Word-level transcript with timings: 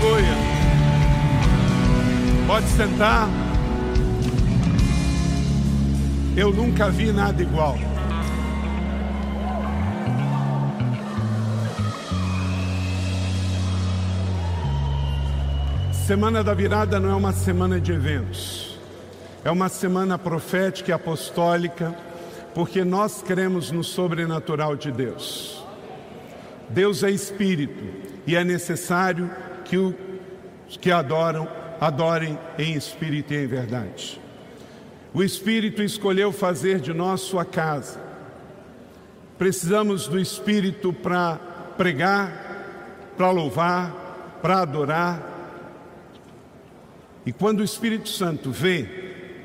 Aleluia. 0.00 0.34
Pode 2.46 2.66
sentar. 2.68 3.28
Eu 6.36 6.52
nunca 6.52 6.88
vi 6.88 7.10
nada 7.10 7.42
igual. 7.42 7.76
Semana 16.06 16.44
da 16.44 16.54
Virada 16.54 17.00
não 17.00 17.10
é 17.10 17.14
uma 17.14 17.32
semana 17.32 17.80
de 17.80 17.92
eventos, 17.92 18.78
é 19.44 19.50
uma 19.50 19.68
semana 19.68 20.16
profética 20.16 20.92
e 20.92 20.94
apostólica, 20.94 21.92
porque 22.54 22.84
nós 22.84 23.20
cremos 23.20 23.72
no 23.72 23.82
sobrenatural 23.82 24.76
de 24.76 24.92
Deus. 24.92 25.62
Deus 26.70 27.02
é 27.02 27.10
espírito 27.10 27.84
e 28.26 28.36
é 28.36 28.44
necessário 28.44 29.28
que 29.68 29.76
os 29.76 29.94
que 30.80 30.90
adoram, 30.90 31.48
adorem 31.80 32.38
em 32.58 32.74
espírito 32.74 33.32
e 33.32 33.44
em 33.44 33.46
verdade. 33.46 34.20
O 35.14 35.22
Espírito 35.22 35.82
escolheu 35.82 36.32
fazer 36.32 36.80
de 36.80 36.92
nós 36.92 37.20
sua 37.20 37.44
casa. 37.44 38.00
Precisamos 39.38 40.08
do 40.08 40.18
Espírito 40.18 40.92
para 40.92 41.36
pregar, 41.76 43.12
para 43.16 43.30
louvar, 43.30 44.38
para 44.42 44.60
adorar 44.60 45.38
e 47.28 47.32
quando 47.32 47.60
o 47.60 47.64
Espírito 47.64 48.08
Santo 48.08 48.50
vê 48.50 48.88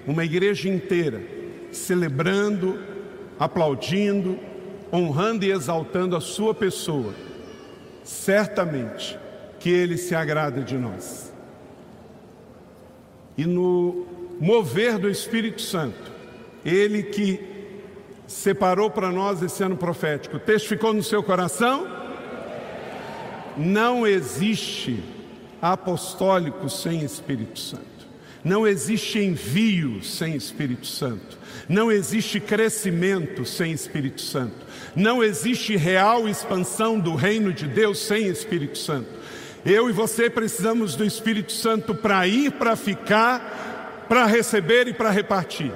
uma 0.07 0.23
igreja 0.23 0.69
inteira 0.69 1.21
celebrando, 1.69 2.79
aplaudindo, 3.37 4.39
honrando 4.93 5.43
e 5.43 5.51
exaltando 5.51 6.15
a 6.15 6.21
sua 6.21 6.53
pessoa, 6.53 7.13
certamente 8.01 9.19
que 9.63 9.69
ele 9.69 9.95
se 9.95 10.13
agrada 10.13 10.59
de 10.59 10.77
nós. 10.77 11.31
E 13.37 13.45
no 13.45 14.05
mover 14.37 14.99
do 14.99 15.09
Espírito 15.09 15.61
Santo, 15.61 16.11
ele 16.65 17.01
que 17.01 17.39
separou 18.27 18.89
para 18.89 19.09
nós 19.09 19.41
esse 19.41 19.63
ano 19.63 19.77
profético, 19.77 20.35
o 20.35 20.39
texto 20.39 20.67
ficou 20.67 20.93
no 20.93 21.01
seu 21.01 21.23
coração? 21.23 21.87
Não 23.55 24.05
existe 24.05 25.01
apostólico 25.61 26.69
sem 26.69 27.01
Espírito 27.01 27.57
Santo. 27.57 27.85
Não 28.43 28.67
existe 28.67 29.17
envio 29.17 30.03
sem 30.03 30.35
Espírito 30.35 30.87
Santo. 30.87 31.37
Não 31.69 31.89
existe 31.89 32.41
crescimento 32.41 33.45
sem 33.45 33.71
Espírito 33.71 34.19
Santo. 34.19 34.65
Não 34.93 35.23
existe 35.23 35.77
real 35.77 36.27
expansão 36.27 36.99
do 36.99 37.15
reino 37.15 37.53
de 37.53 37.65
Deus 37.65 37.99
sem 37.99 38.27
Espírito 38.27 38.77
Santo. 38.77 39.22
Eu 39.65 39.89
e 39.89 39.93
você 39.93 40.29
precisamos 40.29 40.93
do 40.93 41.05
Espírito 41.05 41.53
Santo 41.53 41.95
para 41.95 42.27
ir, 42.27 42.51
para 42.51 42.75
ficar, 42.75 44.05
para 44.09 44.25
receber 44.25 44.89
e 44.89 44.93
para 44.93 45.09
repartir. 45.09 45.71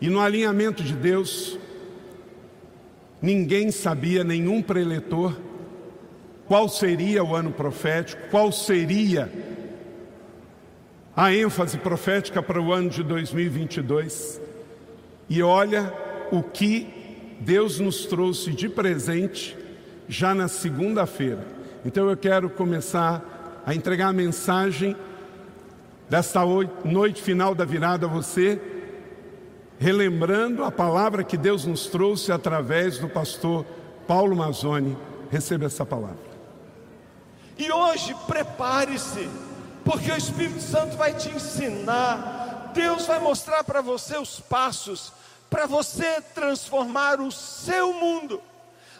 E 0.00 0.10
no 0.10 0.20
alinhamento 0.20 0.82
de 0.82 0.92
Deus, 0.92 1.56
ninguém 3.22 3.70
sabia, 3.70 4.24
nenhum 4.24 4.60
preletor, 4.60 5.36
qual 6.48 6.68
seria 6.68 7.22
o 7.22 7.36
ano 7.36 7.52
profético, 7.52 8.28
qual 8.28 8.50
seria 8.50 9.30
a 11.16 11.32
ênfase 11.32 11.78
profética 11.78 12.42
para 12.42 12.60
o 12.60 12.72
ano 12.72 12.90
de 12.90 13.04
2022. 13.04 14.40
E 15.30 15.40
olha 15.44 15.94
o 16.32 16.42
que 16.42 16.88
Deus 17.38 17.78
nos 17.78 18.04
trouxe 18.04 18.50
de 18.50 18.68
presente 18.68 19.56
já 20.08 20.34
na 20.34 20.48
segunda-feira. 20.48 21.53
Então 21.84 22.08
eu 22.08 22.16
quero 22.16 22.48
começar 22.48 23.62
a 23.66 23.74
entregar 23.74 24.08
a 24.08 24.12
mensagem 24.12 24.96
desta 26.08 26.40
noite 26.84 27.22
final 27.22 27.54
da 27.54 27.64
virada 27.64 28.06
a 28.06 28.08
você, 28.08 28.60
relembrando 29.78 30.64
a 30.64 30.70
palavra 30.70 31.22
que 31.24 31.36
Deus 31.36 31.64
nos 31.64 31.86
trouxe 31.86 32.32
através 32.32 32.98
do 32.98 33.08
pastor 33.08 33.66
Paulo 34.06 34.34
Mazzoni. 34.34 34.96
Receba 35.30 35.66
essa 35.66 35.84
palavra. 35.84 36.34
E 37.58 37.70
hoje 37.70 38.14
prepare-se, 38.26 39.28
porque 39.84 40.10
o 40.10 40.16
Espírito 40.16 40.60
Santo 40.60 40.96
vai 40.96 41.12
te 41.12 41.28
ensinar. 41.28 42.72
Deus 42.74 43.06
vai 43.06 43.18
mostrar 43.18 43.62
para 43.62 43.80
você 43.80 44.16
os 44.16 44.40
passos 44.40 45.12
para 45.50 45.66
você 45.66 46.20
transformar 46.34 47.20
o 47.20 47.30
seu 47.30 47.92
mundo. 47.92 48.42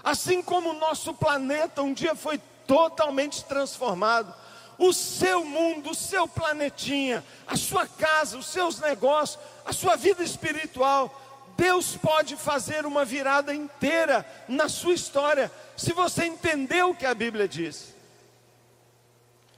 Assim 0.05 0.41
como 0.41 0.71
o 0.71 0.79
nosso 0.79 1.13
planeta 1.13 1.83
um 1.83 1.93
dia 1.93 2.15
foi 2.15 2.41
totalmente 2.67 3.45
transformado, 3.45 4.35
o 4.79 4.93
seu 4.93 5.45
mundo, 5.45 5.91
o 5.91 5.95
seu 5.95 6.27
planetinha, 6.27 7.25
a 7.47 7.57
sua 7.57 7.87
casa, 7.87 8.37
os 8.37 8.47
seus 8.47 8.81
negócios, 8.81 9.39
a 9.65 9.73
sua 9.73 9.97
vida 9.97 10.23
espiritual, 10.23 11.21
Deus 11.57 11.97
pode 11.97 12.37
fazer 12.37 12.85
uma 12.85 13.05
virada 13.05 13.55
inteira 13.55 14.27
na 14.49 14.69
sua 14.69 14.95
história, 14.95 15.51
se 15.77 15.93
você 15.93 16.25
entender 16.25 16.83
o 16.83 16.95
que 16.95 17.07
a 17.07 17.15
Bíblia 17.15 17.47
diz. 17.47 17.95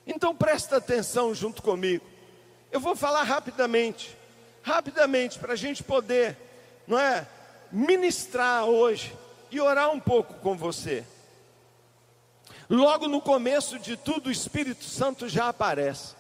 Então 0.07 0.37
presta 0.37 0.77
atenção 0.77 1.35
junto 1.35 1.63
comigo. 1.63 2.05
Eu 2.71 2.81
vou 2.81 2.95
falar 2.95 3.23
rapidamente, 3.23 4.17
rapidamente, 4.63 5.39
para 5.39 5.55
a 5.55 5.57
gente 5.57 5.83
poder, 5.83 6.37
não 6.87 6.99
é, 6.99 7.27
ministrar 7.73 8.65
hoje 8.65 9.17
e 9.51 9.61
orar 9.61 9.91
um 9.91 10.01
pouco 10.01 10.35
com 10.35 10.57
você. 10.57 11.05
Logo 12.69 13.07
no 13.07 13.21
começo 13.21 13.79
de 13.79 13.97
tudo, 13.97 14.29
o 14.29 14.33
Espírito 14.33 14.85
Santo 14.85 15.29
já 15.29 15.49
aparece. 15.49 16.15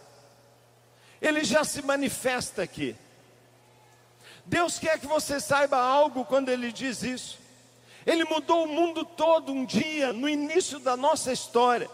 Ele 1.21 1.45
já 1.45 1.65
se 1.65 1.83
manifesta 1.83 2.63
aqui. 2.63 2.95
Deus 4.45 4.79
quer 4.79 4.99
que 4.99 5.07
você 5.07 5.41
saiba 5.41 5.77
algo 5.77 6.25
quando 6.25 6.49
Ele 6.49 6.71
diz 6.71 7.03
isso. 7.03 7.39
Ele 8.05 8.25
mudou 8.25 8.65
o 8.65 8.69
mundo 8.69 9.05
todo 9.05 9.51
um 9.51 9.65
dia, 9.65 10.13
no 10.13 10.29
início 10.29 10.79
da 10.79 10.97
nossa 10.97 11.33
história 11.33 11.91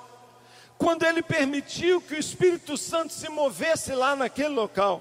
quando 0.82 1.04
ele 1.04 1.22
permitiu 1.22 2.00
que 2.00 2.14
o 2.14 2.18
Espírito 2.18 2.76
Santo 2.76 3.12
se 3.12 3.28
movesse 3.28 3.92
lá 3.92 4.16
naquele 4.16 4.48
local. 4.48 5.00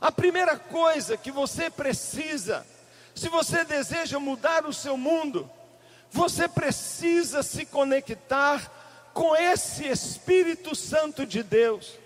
A 0.00 0.10
primeira 0.10 0.56
coisa 0.58 1.18
que 1.18 1.30
você 1.30 1.68
precisa, 1.68 2.66
se 3.14 3.28
você 3.28 3.62
deseja 3.62 4.18
mudar 4.18 4.64
o 4.64 4.72
seu 4.72 4.96
mundo, 4.96 5.50
você 6.12 6.46
precisa 6.46 7.42
se 7.42 7.64
conectar 7.64 8.70
com 9.14 9.34
esse 9.34 9.88
Espírito 9.88 10.76
Santo 10.76 11.24
de 11.24 11.42
Deus. 11.42 11.98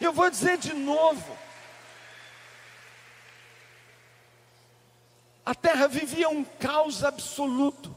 Eu 0.00 0.12
vou 0.12 0.30
dizer 0.30 0.56
de 0.56 0.72
novo: 0.72 1.36
a 5.44 5.54
terra 5.54 5.86
vivia 5.86 6.30
um 6.30 6.42
caos 6.42 7.04
absoluto. 7.04 7.94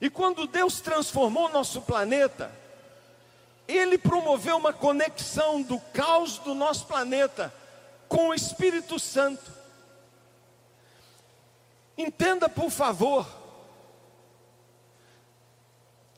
E 0.00 0.10
quando 0.10 0.46
Deus 0.46 0.80
transformou 0.80 1.48
nosso 1.48 1.80
planeta, 1.82 2.52
Ele 3.66 3.96
promoveu 3.96 4.56
uma 4.56 4.72
conexão 4.72 5.62
do 5.62 5.78
caos 5.94 6.38
do 6.38 6.52
nosso 6.52 6.86
planeta 6.86 7.54
com 8.08 8.28
o 8.28 8.34
Espírito 8.34 8.98
Santo. 8.98 9.55
Entenda, 11.96 12.48
por 12.48 12.70
favor, 12.70 13.26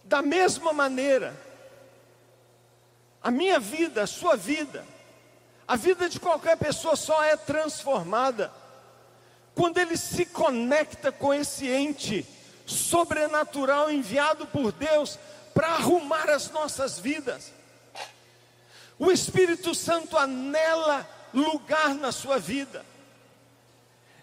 da 0.02 0.22
mesma 0.22 0.72
maneira, 0.72 1.36
a 3.22 3.30
minha 3.30 3.60
vida, 3.60 4.02
a 4.02 4.06
sua 4.06 4.36
vida, 4.36 4.84
a 5.66 5.76
vida 5.76 6.08
de 6.08 6.18
qualquer 6.18 6.56
pessoa 6.56 6.96
só 6.96 7.22
é 7.22 7.36
transformada 7.36 8.50
quando 9.54 9.78
ele 9.78 9.96
se 9.96 10.24
conecta 10.24 11.12
com 11.12 11.34
esse 11.34 11.68
ente 11.68 12.26
sobrenatural 12.64 13.90
enviado 13.90 14.46
por 14.46 14.72
Deus 14.72 15.18
para 15.52 15.68
arrumar 15.68 16.30
as 16.30 16.50
nossas 16.50 16.98
vidas. 16.98 17.52
O 18.98 19.12
Espírito 19.12 19.74
Santo 19.74 20.16
anela 20.16 21.08
lugar 21.34 21.94
na 21.94 22.12
sua 22.12 22.38
vida. 22.38 22.84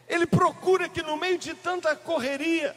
Ele 0.08 0.26
procura 0.26 0.88
que 0.88 1.02
no 1.02 1.18
meio 1.18 1.38
de 1.38 1.54
tanta 1.54 1.96
correria, 1.96 2.76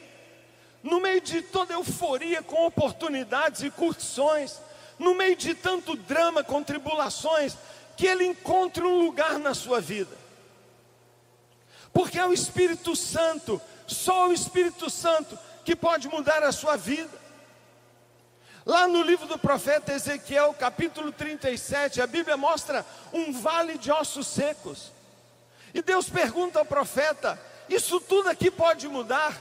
no 0.82 1.00
meio 1.00 1.20
de 1.20 1.42
toda 1.42 1.74
euforia 1.74 2.42
com 2.42 2.66
oportunidades 2.66 3.62
e 3.62 3.70
curtições, 3.70 4.60
no 4.98 5.14
meio 5.14 5.36
de 5.36 5.54
tanto 5.54 5.96
drama 5.96 6.42
com 6.42 6.62
tribulações, 6.62 7.56
que 7.96 8.06
ele 8.06 8.24
encontre 8.24 8.82
um 8.82 8.98
lugar 8.98 9.38
na 9.38 9.54
sua 9.54 9.80
vida. 9.80 10.16
Porque 11.92 12.18
é 12.18 12.26
o 12.26 12.32
Espírito 12.32 12.94
Santo, 12.94 13.60
só 13.86 14.28
o 14.28 14.32
Espírito 14.32 14.88
Santo 14.88 15.38
que 15.64 15.74
pode 15.76 16.08
mudar 16.08 16.42
a 16.42 16.52
sua 16.52 16.76
vida. 16.76 17.18
Lá 18.64 18.86
no 18.86 19.02
livro 19.02 19.26
do 19.26 19.38
profeta 19.38 19.92
Ezequiel, 19.92 20.54
capítulo 20.54 21.10
37, 21.10 22.00
a 22.00 22.06
Bíblia 22.06 22.36
mostra 22.36 22.84
um 23.12 23.32
vale 23.32 23.78
de 23.78 23.90
ossos 23.90 24.26
secos. 24.26 24.92
E 25.74 25.82
Deus 25.82 26.08
pergunta 26.08 26.58
ao 26.58 26.64
profeta: 26.64 27.40
Isso 27.68 28.00
tudo 28.00 28.28
aqui 28.28 28.50
pode 28.50 28.88
mudar? 28.88 29.36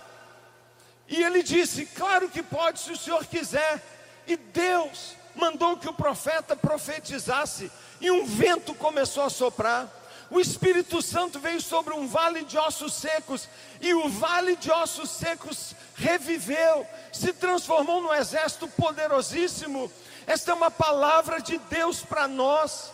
E 1.08 1.24
ele 1.24 1.42
disse: 1.42 1.86
Claro 1.86 2.30
que 2.30 2.44
pode, 2.44 2.80
se 2.80 2.92
o 2.92 2.98
senhor 2.98 3.26
quiser. 3.26 3.82
E 4.28 4.36
Deus 4.36 5.16
mandou 5.36 5.78
que 5.78 5.88
o 5.88 5.94
profeta 5.94 6.56
profetizasse, 6.56 7.72
e 8.02 8.12
um 8.12 8.26
vento 8.26 8.74
começou 8.76 9.24
a 9.24 9.30
soprar. 9.30 9.88
O 10.30 10.42
Espírito 10.42 11.02
Santo 11.02 11.40
veio 11.40 11.62
sobre 11.62 11.94
um 11.94 12.06
vale 12.06 12.44
de 12.44 12.58
ossos 12.58 12.94
secos, 12.94 13.48
e 13.80 13.94
o 13.94 14.10
vale 14.10 14.58
de 14.58 14.70
ossos 14.70 15.10
secos 15.10 15.74
reviveu, 15.96 16.86
se 17.14 17.32
transformou 17.32 18.02
num 18.02 18.14
exército 18.14 18.68
poderosíssimo. 18.68 19.90
Esta 20.26 20.52
é 20.52 20.54
uma 20.54 20.70
palavra 20.70 21.40
de 21.40 21.58
Deus 21.58 22.02
para 22.02 22.28
nós. 22.28 22.92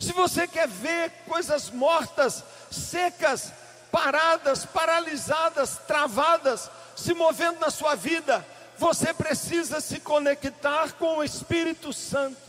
Se 0.00 0.14
você 0.14 0.48
quer 0.48 0.66
ver 0.66 1.12
coisas 1.28 1.68
mortas, 1.68 2.42
secas, 2.70 3.52
paradas, 3.92 4.64
paralisadas, 4.64 5.76
travadas, 5.86 6.70
se 6.96 7.12
movendo 7.12 7.60
na 7.60 7.70
sua 7.70 7.94
vida, 7.94 8.44
você 8.78 9.12
precisa 9.12 9.78
se 9.78 10.00
conectar 10.00 10.94
com 10.94 11.18
o 11.18 11.22
Espírito 11.22 11.92
Santo. 11.92 12.40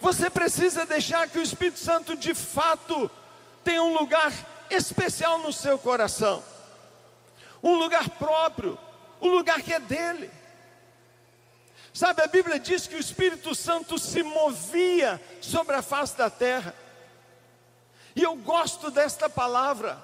Você 0.00 0.30
precisa 0.30 0.86
deixar 0.86 1.28
que 1.28 1.40
o 1.40 1.42
Espírito 1.42 1.80
Santo 1.80 2.14
de 2.14 2.34
fato 2.34 3.10
tenha 3.64 3.82
um 3.82 3.98
lugar 3.98 4.32
especial 4.70 5.40
no 5.40 5.52
seu 5.52 5.76
coração, 5.76 6.40
um 7.60 7.74
lugar 7.74 8.08
próprio, 8.10 8.78
um 9.20 9.28
lugar 9.28 9.60
que 9.60 9.72
é 9.72 9.80
dele. 9.80 10.30
Sabe, 11.96 12.20
a 12.20 12.26
Bíblia 12.26 12.60
diz 12.60 12.86
que 12.86 12.94
o 12.94 13.00
Espírito 13.00 13.54
Santo 13.54 13.98
se 13.98 14.22
movia 14.22 15.18
sobre 15.40 15.74
a 15.74 15.80
face 15.80 16.14
da 16.14 16.28
terra. 16.28 16.74
E 18.14 18.22
eu 18.22 18.36
gosto 18.36 18.90
desta 18.90 19.30
palavra, 19.30 19.98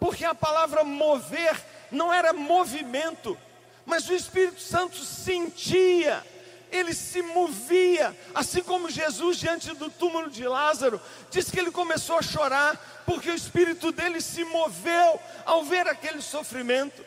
porque 0.00 0.24
a 0.24 0.34
palavra 0.34 0.82
mover 0.82 1.62
não 1.90 2.10
era 2.10 2.32
movimento, 2.32 3.36
mas 3.84 4.08
o 4.08 4.14
Espírito 4.14 4.62
Santo 4.62 4.96
sentia, 4.96 6.24
ele 6.72 6.94
se 6.94 7.20
movia, 7.20 8.16
assim 8.34 8.62
como 8.62 8.88
Jesus 8.88 9.36
diante 9.36 9.74
do 9.74 9.90
túmulo 9.90 10.30
de 10.30 10.48
Lázaro, 10.48 10.98
diz 11.30 11.50
que 11.50 11.60
ele 11.60 11.70
começou 11.70 12.16
a 12.16 12.22
chorar, 12.22 13.02
porque 13.04 13.28
o 13.28 13.34
espírito 13.34 13.92
dele 13.92 14.22
se 14.22 14.42
moveu 14.42 15.20
ao 15.44 15.62
ver 15.64 15.86
aquele 15.86 16.22
sofrimento. 16.22 17.04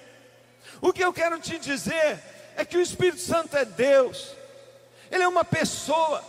O 0.79 0.93
que 0.93 1.03
eu 1.03 1.11
quero 1.11 1.39
te 1.39 1.57
dizer 1.57 2.37
é 2.59 2.65
que 2.65 2.75
o 2.75 2.81
Espírito 2.81 3.21
Santo 3.21 3.55
é 3.55 3.63
Deus, 3.63 4.35
ele 5.09 5.23
é 5.23 5.27
uma 5.29 5.45
pessoa, 5.45 6.21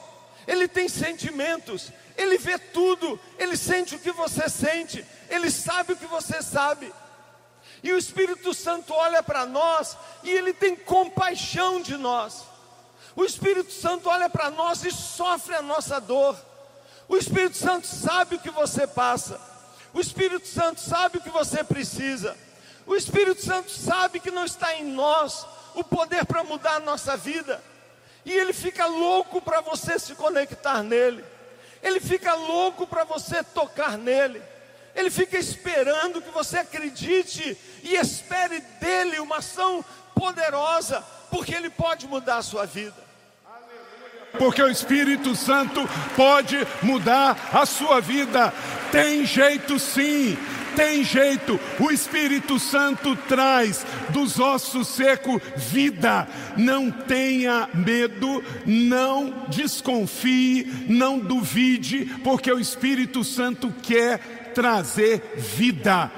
ele 0.47 0.69
tem 0.69 0.89
sentimentos, 0.89 1.91
ele 2.17 2.39
vê 2.39 2.57
tudo, 2.57 3.19
ele 3.37 3.57
sente 3.57 3.97
o 3.97 3.99
que 3.99 4.13
você 4.13 4.49
sente, 4.49 5.05
ele 5.29 5.51
sabe 5.51 5.93
o 5.93 5.97
que 5.97 6.07
você 6.07 6.41
sabe. 6.41 6.95
E 7.83 7.93
o 7.93 7.99
Espírito 7.99 8.55
Santo 8.55 8.93
olha 8.95 9.25
para 9.25 9.45
nós 9.45 9.97
e 10.23 10.31
ele 10.31 10.53
tem 10.53 10.77
compaixão 10.77 11.83
de 11.83 11.97
nós. 11.97 12.45
O 13.17 13.25
Espírito 13.25 13.73
Santo 13.73 14.09
olha 14.09 14.31
para 14.31 14.53
nós 14.53 14.85
e 14.85 14.93
sofre 14.93 15.57
a 15.57 15.63
nossa 15.63 16.01
dor. 16.01 16.37
O 17.09 17.17
Espírito 17.17 17.57
Santo 17.57 17.89
sabe 17.89 18.37
o 18.37 18.41
que 18.41 18.51
você 18.51 18.87
passa. 18.87 19.41
O 19.93 20.01
Espírito 20.01 20.47
Santo 20.47 20.81
sabe 20.81 21.19
o 21.19 21.23
que 21.23 21.31
você 21.31 21.65
precisa. 21.65 22.37
O 22.87 22.95
Espírito 22.95 23.43
Santo 23.45 23.73
sabe 23.73 24.21
que 24.21 24.31
não 24.31 24.45
está 24.45 24.77
em 24.77 24.85
nós 24.85 25.45
o 25.75 25.85
poder 25.85 26.25
para 26.25 26.43
mudar 26.45 26.77
a 26.77 26.81
nossa 26.81 27.17
vida. 27.17 27.63
E 28.25 28.33
ele 28.33 28.53
fica 28.53 28.87
louco 28.87 29.41
para 29.41 29.61
você 29.61 29.99
se 29.99 30.15
conectar 30.15 30.83
nele. 30.83 31.25
Ele 31.83 32.01
fica 32.01 32.35
louco 32.35 32.87
para 32.87 33.05
você 33.05 33.43
tocar 33.43 33.97
nele. 33.97 34.43
Ele 34.95 35.11
fica 35.11 35.39
esperando 35.39 36.21
que 36.21 36.31
você 36.31 36.59
acredite 36.59 37.57
e 37.83 37.95
espere 37.95 38.61
dele 38.81 39.21
uma 39.21 39.39
ação 39.39 39.85
poderosa, 40.15 41.03
porque 41.31 41.55
ele 41.55 41.71
pode 41.71 42.07
mudar 42.07 42.39
a 42.39 42.43
sua 42.43 42.67
vida. 42.67 43.11
Porque 44.39 44.63
o 44.63 44.69
Espírito 44.69 45.35
Santo 45.35 45.89
pode 46.15 46.57
mudar 46.83 47.51
a 47.53 47.67
sua 47.67 48.01
vida. 48.01 48.53
Tem 48.93 49.25
jeito 49.25 49.79
sim, 49.79 50.37
tem 50.81 51.05
jeito. 51.05 51.61
O 51.79 51.91
Espírito 51.91 52.59
Santo 52.59 53.15
traz 53.15 53.85
dos 54.09 54.41
ossos 54.41 54.89
secos 54.89 55.43
vida. 55.55 56.27
Não 56.57 56.91
tenha 56.91 57.69
medo, 57.75 58.43
não 58.65 59.45
desconfie, 59.49 60.67
não 60.89 61.19
duvide, 61.19 62.07
porque 62.25 62.51
o 62.51 62.59
Espírito 62.59 63.23
Santo 63.23 63.71
quer 63.83 64.53
trazer 64.55 65.35
vida 65.37 66.11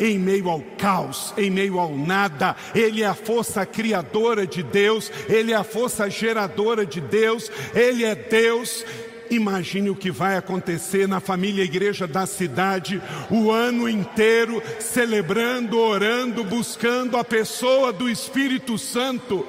em 0.00 0.18
meio 0.18 0.48
ao 0.48 0.62
caos, 0.76 1.32
em 1.36 1.48
meio 1.48 1.78
ao 1.78 1.96
nada. 1.96 2.56
Ele 2.74 3.04
é 3.04 3.06
a 3.06 3.14
força 3.14 3.64
criadora 3.64 4.44
de 4.48 4.64
Deus, 4.64 5.12
ele 5.28 5.52
é 5.52 5.56
a 5.56 5.64
força 5.64 6.10
geradora 6.10 6.84
de 6.84 7.00
Deus, 7.00 7.50
ele 7.72 8.04
é 8.04 8.16
Deus. 8.16 8.84
Imagine 9.30 9.90
o 9.90 9.96
que 9.96 10.10
vai 10.10 10.36
acontecer 10.36 11.06
na 11.06 11.20
família 11.20 11.64
igreja 11.64 12.06
da 12.06 12.26
cidade 12.26 13.00
o 13.30 13.50
ano 13.50 13.88
inteiro, 13.88 14.62
celebrando, 14.80 15.78
orando, 15.78 16.44
buscando 16.44 17.16
a 17.16 17.24
pessoa 17.24 17.92
do 17.92 18.08
Espírito 18.08 18.78
Santo. 18.78 19.46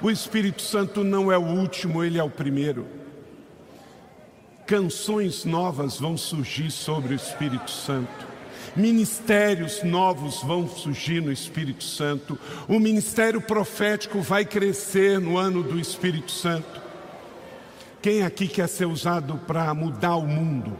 O 0.00 0.10
Espírito 0.10 0.62
Santo 0.62 1.02
não 1.02 1.32
é 1.32 1.38
o 1.38 1.42
último, 1.42 2.04
ele 2.04 2.18
é 2.18 2.22
o 2.22 2.30
primeiro 2.30 2.96
canções 4.66 5.44
novas 5.44 5.98
vão 5.98 6.16
surgir 6.16 6.70
sobre 6.70 7.14
o 7.14 7.16
Espírito 7.16 7.70
Santo. 7.70 8.26
Ministérios 8.74 9.82
novos 9.82 10.42
vão 10.42 10.68
surgir 10.68 11.22
no 11.22 11.32
Espírito 11.32 11.84
Santo. 11.84 12.38
O 12.68 12.78
ministério 12.78 13.40
profético 13.40 14.20
vai 14.20 14.44
crescer 14.44 15.20
no 15.20 15.38
ano 15.38 15.62
do 15.62 15.78
Espírito 15.78 16.32
Santo. 16.32 16.85
Quem 18.06 18.22
aqui 18.22 18.46
quer 18.46 18.68
ser 18.68 18.84
usado 18.84 19.36
para 19.48 19.74
mudar 19.74 20.14
o 20.14 20.28
mundo? 20.28 20.76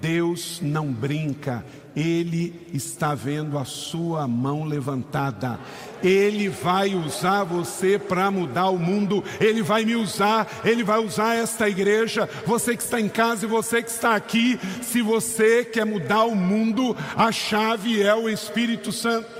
Deus 0.00 0.60
não 0.62 0.92
brinca, 0.92 1.64
Ele 1.96 2.68
está 2.72 3.12
vendo 3.12 3.58
a 3.58 3.64
sua 3.64 4.28
mão 4.28 4.62
levantada. 4.62 5.58
Ele 6.04 6.48
vai 6.48 6.94
usar 6.94 7.42
você 7.42 7.98
para 7.98 8.30
mudar 8.30 8.68
o 8.68 8.78
mundo, 8.78 9.24
Ele 9.40 9.60
vai 9.60 9.84
me 9.84 9.96
usar, 9.96 10.46
Ele 10.64 10.84
vai 10.84 11.00
usar 11.00 11.34
esta 11.34 11.68
igreja. 11.68 12.30
Você 12.46 12.76
que 12.76 12.82
está 12.84 13.00
em 13.00 13.08
casa 13.08 13.44
e 13.44 13.48
você 13.48 13.82
que 13.82 13.90
está 13.90 14.14
aqui, 14.14 14.56
se 14.82 15.02
você 15.02 15.64
quer 15.64 15.84
mudar 15.84 16.26
o 16.26 16.36
mundo, 16.36 16.96
a 17.16 17.32
chave 17.32 18.00
é 18.00 18.14
o 18.14 18.28
Espírito 18.28 18.92
Santo. 18.92 19.35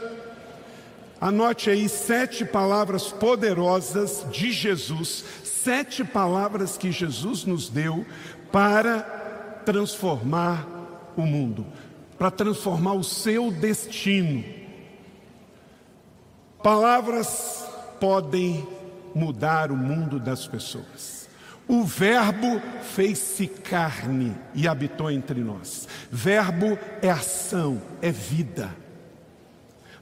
Anote 1.21 1.71
aí 1.71 1.89
sete 1.89 2.45
palavras 2.45 3.09
poderosas 3.09 4.27
de 4.31 4.53
Jesus, 4.53 5.25
sete 5.43 6.05
palavras 6.05 6.77
que 6.77 6.93
Jesus 6.93 7.45
nos 7.45 7.69
deu 7.71 8.05
para 8.53 9.01
transformar 9.65 10.67
o 11.17 11.23
mundo, 11.23 11.67
para 12.19 12.31
transformar 12.31 12.93
o 12.93 13.03
seu 13.03 13.51
destino. 13.51 14.45
Palavras 16.63 17.67
podem 17.99 18.67
mudar 19.15 19.73
o 19.73 19.77
mundo 19.77 20.21
das 20.21 20.47
pessoas. 20.47 21.29
O 21.67 21.83
Verbo 21.83 22.61
fez-se 22.95 23.47
carne 23.47 24.37
e 24.55 24.69
habitou 24.69 25.11
entre 25.11 25.41
nós. 25.41 25.89
Verbo 26.11 26.79
é 27.01 27.11
ação, 27.11 27.81
é 28.03 28.13
vida. 28.13 28.86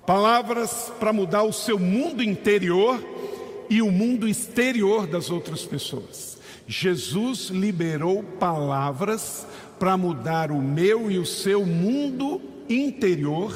Palavras 0.06 0.92
para 1.00 1.12
mudar 1.12 1.44
o 1.44 1.52
seu 1.52 1.78
mundo 1.78 2.22
interior 2.22 3.02
e 3.70 3.80
o 3.80 3.90
mundo 3.90 4.28
exterior 4.28 5.06
das 5.06 5.30
outras 5.30 5.64
pessoas. 5.64 6.38
Jesus 6.66 7.48
liberou 7.48 8.22
palavras 8.22 9.46
para 9.78 9.96
mudar 9.96 10.50
o 10.50 10.60
meu 10.60 11.10
e 11.10 11.18
o 11.18 11.26
seu 11.26 11.64
mundo 11.64 12.40
interior 12.68 13.52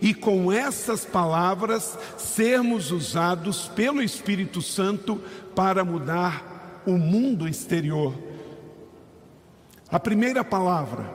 e 0.00 0.14
com 0.14 0.52
essas 0.52 1.04
palavras 1.04 1.98
sermos 2.16 2.90
usados 2.90 3.68
pelo 3.68 4.02
Espírito 4.02 4.62
Santo 4.62 5.20
para 5.54 5.84
mudar 5.84 6.82
o 6.86 6.92
mundo 6.92 7.48
exterior. 7.48 8.14
A 9.90 9.98
primeira 9.98 10.44
palavra, 10.44 11.12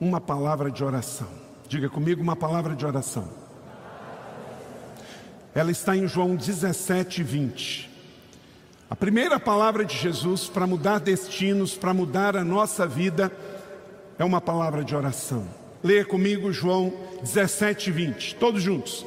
uma 0.00 0.20
palavra 0.20 0.70
de 0.70 0.82
oração. 0.82 1.28
Diga 1.68 1.88
comigo 1.88 2.22
uma 2.22 2.36
palavra 2.36 2.74
de 2.74 2.86
oração. 2.86 3.45
Ela 5.56 5.70
está 5.70 5.96
em 5.96 6.06
João 6.06 6.36
17, 6.36 7.22
20. 7.22 7.88
A 8.90 8.94
primeira 8.94 9.40
palavra 9.40 9.86
de 9.86 9.96
Jesus 9.96 10.48
para 10.48 10.66
mudar 10.66 11.00
destinos, 11.00 11.74
para 11.74 11.94
mudar 11.94 12.36
a 12.36 12.44
nossa 12.44 12.86
vida, 12.86 13.32
é 14.18 14.24
uma 14.24 14.38
palavra 14.38 14.84
de 14.84 14.94
oração. 14.94 15.48
Leia 15.82 16.04
comigo 16.04 16.52
João 16.52 16.92
17, 17.22 17.90
20, 17.90 18.34
todos 18.34 18.62
juntos. 18.62 19.06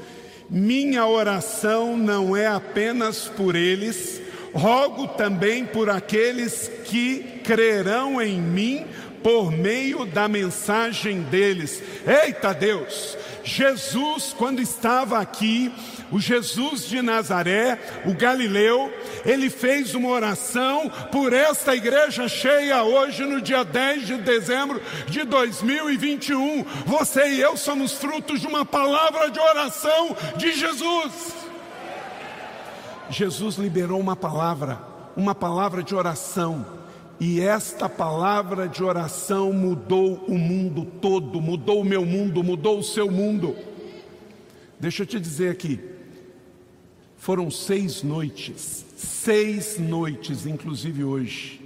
Minha 0.49 1.05
oração 1.05 1.95
não 1.95 2.35
é 2.35 2.47
apenas 2.47 3.27
por 3.27 3.55
eles, 3.55 4.19
rogo 4.51 5.07
também 5.09 5.63
por 5.63 5.87
aqueles 5.87 6.67
que 6.85 7.41
crerão 7.43 8.19
em 8.19 8.41
mim 8.41 8.87
por 9.23 9.51
meio 9.51 10.05
da 10.05 10.27
mensagem 10.27 11.21
deles. 11.23 11.81
Eita 12.05 12.53
Deus! 12.53 13.17
Jesus, 13.43 14.33
quando 14.37 14.61
estava 14.61 15.19
aqui, 15.19 15.73
o 16.11 16.19
Jesus 16.19 16.87
de 16.87 17.01
Nazaré, 17.01 17.79
o 18.05 18.13
Galileu, 18.13 18.91
ele 19.25 19.49
fez 19.49 19.95
uma 19.95 20.09
oração 20.09 20.89
por 21.11 21.33
esta 21.33 21.75
igreja 21.75 22.27
cheia 22.27 22.83
hoje, 22.83 23.25
no 23.25 23.41
dia 23.41 23.63
10 23.63 24.07
de 24.07 24.17
dezembro 24.17 24.81
de 25.07 25.23
2021. 25.23 26.63
Você 26.85 27.29
e 27.29 27.41
eu 27.41 27.57
somos 27.57 27.93
frutos 27.93 28.41
de 28.41 28.47
uma 28.47 28.65
palavra 28.65 29.29
de 29.29 29.39
oração 29.39 30.15
de 30.37 30.53
Jesus. 30.53 31.33
Jesus 33.09 33.55
liberou 33.55 33.99
uma 33.99 34.15
palavra, 34.15 34.79
uma 35.15 35.33
palavra 35.33 35.81
de 35.81 35.95
oração 35.95 36.78
e 37.19 37.41
esta 37.41 37.89
palavra 37.89 38.67
de 38.67 38.83
oração 38.83 39.51
mudou 39.51 40.23
o 40.27 40.37
mundo 40.37 40.85
todo, 41.01 41.41
mudou 41.41 41.81
o 41.81 41.85
meu 41.85 42.05
mundo, 42.05 42.43
mudou 42.43 42.77
o 42.79 42.83
seu 42.83 43.11
mundo. 43.11 43.55
Deixa 44.79 45.03
eu 45.03 45.07
te 45.07 45.19
dizer 45.19 45.51
aqui, 45.51 45.79
foram 47.17 47.51
seis 47.51 48.03
noites, 48.03 48.85
seis 48.95 49.77
noites, 49.77 50.45
inclusive 50.45 51.03
hoje. 51.03 51.59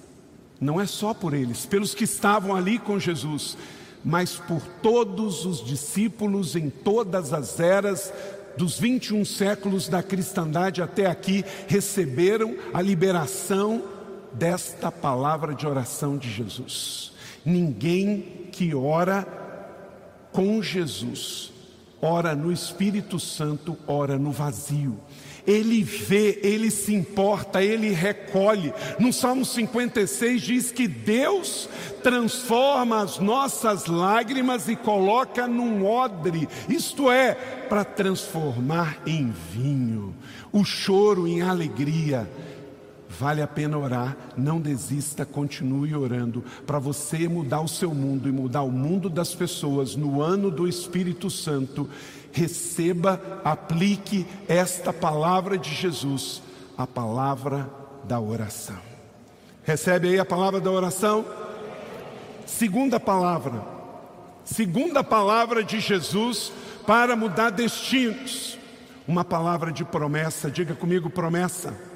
não 0.59 0.81
é 0.81 0.85
só 0.85 1.13
por 1.13 1.33
eles, 1.33 1.65
pelos 1.65 1.93
que 1.93 2.03
estavam 2.03 2.55
ali 2.55 2.79
com 2.79 2.99
Jesus, 2.99 3.55
mas 4.03 4.35
por 4.35 4.61
todos 4.81 5.45
os 5.45 5.63
discípulos 5.63 6.55
em 6.55 6.69
todas 6.69 7.33
as 7.33 7.59
eras 7.59 8.11
dos 8.57 8.79
21 8.79 9.25
séculos 9.25 9.87
da 9.87 10.01
cristandade 10.01 10.81
até 10.81 11.05
aqui, 11.05 11.43
receberam 11.67 12.55
a 12.73 12.81
liberação 12.81 13.83
desta 14.31 14.91
palavra 14.91 15.53
de 15.53 15.67
oração 15.67 16.17
de 16.17 16.31
Jesus. 16.31 17.14
Ninguém 17.45 18.49
que 18.51 18.73
ora 18.73 19.27
com 20.31 20.61
Jesus, 20.61 21.53
ora 22.01 22.35
no 22.35 22.51
Espírito 22.51 23.19
Santo, 23.19 23.77
ora 23.87 24.17
no 24.17 24.31
vazio. 24.31 24.99
Ele 25.45 25.83
vê, 25.83 26.39
ele 26.41 26.71
se 26.71 26.93
importa, 26.93 27.63
ele 27.63 27.91
recolhe. 27.91 28.73
No 28.99 29.13
Salmo 29.13 29.45
56 29.45 30.41
diz 30.41 30.71
que 30.71 30.87
Deus 30.87 31.69
transforma 32.01 33.01
as 33.01 33.19
nossas 33.19 33.85
lágrimas 33.85 34.67
e 34.67 34.75
coloca 34.75 35.47
num 35.47 35.85
odre, 35.85 36.49
isto 36.67 37.11
é, 37.11 37.35
para 37.69 37.83
transformar 37.83 38.97
em 39.05 39.31
vinho, 39.51 40.15
o 40.51 40.63
choro 40.63 41.27
em 41.27 41.41
alegria 41.43 42.27
Vale 43.17 43.41
a 43.41 43.47
pena 43.47 43.77
orar, 43.77 44.17
não 44.35 44.59
desista, 44.59 45.25
continue 45.25 45.95
orando 45.95 46.43
para 46.67 46.79
você 46.79 47.29
mudar 47.29 47.61
o 47.61 47.67
seu 47.67 47.93
mundo 47.93 48.27
e 48.27 48.31
mudar 48.31 48.63
o 48.63 48.71
mundo 48.71 49.09
das 49.09 49.33
pessoas 49.33 49.95
no 49.95 50.21
ano 50.21 50.51
do 50.51 50.67
Espírito 50.67 51.29
Santo. 51.29 51.89
Receba, 52.33 53.21
aplique 53.45 54.25
esta 54.49 54.91
palavra 54.91 55.57
de 55.57 55.73
Jesus, 55.73 56.41
a 56.77 56.85
palavra 56.85 57.69
da 58.03 58.19
oração. 58.19 58.79
Recebe 59.63 60.09
aí 60.09 60.19
a 60.19 60.25
palavra 60.25 60.59
da 60.59 60.69
oração? 60.69 61.25
Segunda 62.45 62.99
palavra, 62.99 63.63
segunda 64.43 65.03
palavra 65.05 65.63
de 65.63 65.79
Jesus 65.79 66.51
para 66.85 67.15
mudar 67.15 67.49
destinos. 67.49 68.57
Uma 69.07 69.23
palavra 69.23 69.71
de 69.71 69.85
promessa, 69.85 70.51
diga 70.51 70.75
comigo 70.75 71.09
promessa 71.09 71.94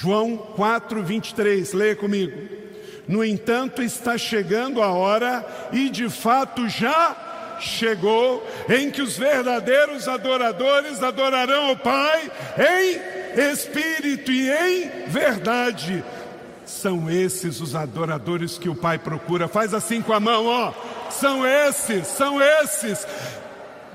João 0.00 0.36
4, 0.36 1.02
23, 1.02 1.72
leia 1.72 1.96
comigo. 1.96 2.40
No 3.08 3.24
entanto, 3.24 3.82
está 3.82 4.16
chegando 4.16 4.80
a 4.80 4.92
hora, 4.92 5.44
e 5.72 5.88
de 5.88 6.08
fato 6.08 6.68
já 6.68 7.56
chegou, 7.58 8.46
em 8.68 8.92
que 8.92 9.02
os 9.02 9.18
verdadeiros 9.18 10.06
adoradores 10.06 11.02
adorarão 11.02 11.72
o 11.72 11.76
Pai 11.76 12.30
em 12.56 13.50
espírito 13.50 14.30
e 14.30 14.48
em 14.48 15.08
verdade. 15.08 16.04
São 16.64 17.10
esses 17.10 17.60
os 17.60 17.74
adoradores 17.74 18.56
que 18.56 18.68
o 18.68 18.76
Pai 18.76 18.98
procura. 18.98 19.48
Faz 19.48 19.74
assim 19.74 20.00
com 20.00 20.12
a 20.12 20.20
mão, 20.20 20.46
ó. 20.46 20.72
São 21.10 21.44
esses, 21.44 22.06
são 22.06 22.40
esses. 22.40 23.04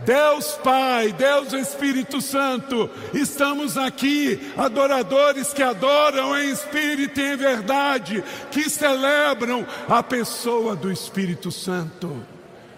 Deus 0.05 0.53
Pai, 0.63 1.12
Deus 1.13 1.53
Espírito 1.53 2.22
Santo, 2.22 2.89
estamos 3.13 3.77
aqui, 3.77 4.39
adoradores 4.57 5.53
que 5.53 5.63
adoram 5.63 6.38
em 6.38 6.50
espírito 6.50 7.19
e 7.19 7.33
em 7.33 7.36
verdade, 7.36 8.24
que 8.51 8.69
celebram 8.69 9.65
a 9.88 10.03
pessoa 10.03 10.75
do 10.75 10.91
Espírito 10.91 11.51
Santo. 11.51 12.24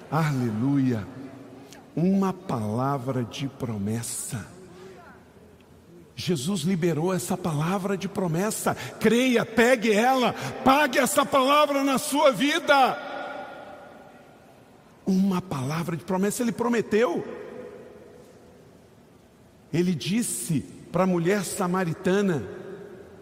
Aleluia. 0.09 1.05
Uma 1.95 2.33
palavra 2.33 3.23
de 3.23 3.47
promessa. 3.47 4.45
Jesus 6.15 6.61
liberou 6.61 7.13
essa 7.13 7.37
palavra 7.37 7.97
de 7.97 8.07
promessa. 8.07 8.75
Creia, 8.99 9.45
pegue 9.45 9.91
ela, 9.91 10.33
pague 10.63 10.97
essa 10.97 11.25
palavra 11.25 11.83
na 11.83 11.97
sua 11.97 12.31
vida 12.31 13.04
uma 15.05 15.41
palavra 15.41 15.95
de 15.95 16.03
promessa, 16.03 16.41
ele 16.41 16.51
prometeu. 16.51 17.23
Ele 19.73 19.93
disse 19.93 20.61
para 20.91 21.03
a 21.03 21.07
mulher 21.07 21.43
samaritana: 21.43 22.43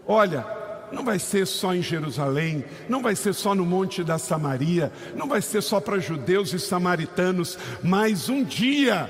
Olha, 0.05 0.45
não 0.91 1.03
vai 1.03 1.17
ser 1.19 1.47
só 1.47 1.73
em 1.73 1.81
Jerusalém, 1.81 2.63
não 2.87 3.01
vai 3.01 3.15
ser 3.15 3.33
só 3.33 3.55
no 3.55 3.65
Monte 3.65 4.03
da 4.03 4.17
Samaria, 4.17 4.91
não 5.15 5.27
vai 5.27 5.41
ser 5.41 5.61
só 5.61 5.79
para 5.79 5.99
judeus 5.99 6.53
e 6.53 6.59
samaritanos, 6.59 7.57
mas 7.83 8.29
um 8.29 8.43
dia, 8.43 9.09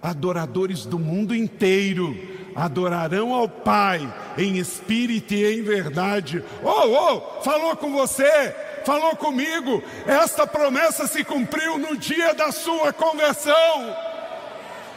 adoradores 0.00 0.86
do 0.86 0.98
mundo 0.98 1.34
inteiro 1.34 2.16
adorarão 2.54 3.34
ao 3.34 3.48
Pai 3.48 4.12
em 4.38 4.58
espírito 4.58 5.34
e 5.34 5.58
em 5.58 5.62
verdade. 5.62 6.42
Oh, 6.62 6.68
oh, 6.68 7.42
falou 7.42 7.76
com 7.76 7.92
você, 7.92 8.54
falou 8.84 9.16
comigo, 9.16 9.82
esta 10.06 10.46
promessa 10.46 11.06
se 11.06 11.24
cumpriu 11.24 11.78
no 11.78 11.96
dia 11.96 12.34
da 12.34 12.52
sua 12.52 12.92
conversão. 12.92 13.96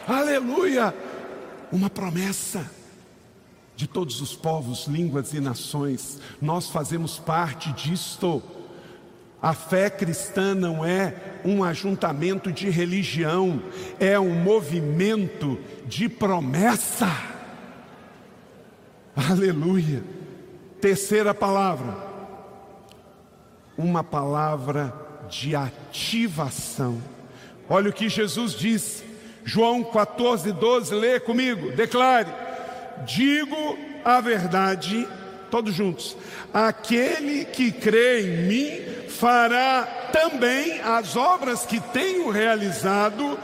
Aleluia! 0.07 0.93
Uma 1.71 1.89
promessa 1.89 2.69
de 3.75 3.85
todos 3.85 4.21
os 4.21 4.35
povos, 4.35 4.87
línguas 4.87 5.33
e 5.33 5.39
nações, 5.39 6.19
nós 6.41 6.69
fazemos 6.69 7.19
parte 7.19 7.71
disto. 7.73 8.41
A 9.39 9.53
fé 9.53 9.89
cristã 9.89 10.55
não 10.55 10.83
é 10.83 11.13
um 11.45 11.63
ajuntamento 11.63 12.51
de 12.51 12.69
religião, 12.69 13.61
é 13.99 14.19
um 14.19 14.33
movimento 14.33 15.59
de 15.85 16.09
promessa. 16.09 17.07
Aleluia. 19.15 20.03
Terceira 20.81 21.33
palavra, 21.33 22.06
uma 23.77 24.03
palavra 24.03 24.93
de 25.29 25.55
ativação. 25.55 27.01
Olha 27.69 27.89
o 27.89 27.93
que 27.93 28.09
Jesus 28.09 28.53
disse, 28.53 29.03
João 29.43 29.83
14, 29.83 30.51
12, 30.51 30.95
lê 30.95 31.19
comigo, 31.19 31.71
declare: 31.71 32.29
Digo 33.05 33.77
a 34.03 34.19
verdade, 34.19 35.07
todos 35.51 35.73
juntos, 35.73 36.17
aquele 36.53 37.45
que 37.45 37.71
crê 37.71 38.21
em 38.21 38.47
mim 38.47 39.09
fará 39.09 39.87
também 40.11 40.81
as 40.81 41.15
obras 41.15 41.65
que 41.65 41.79
tenho 41.79 42.29
realizado, 42.29 43.37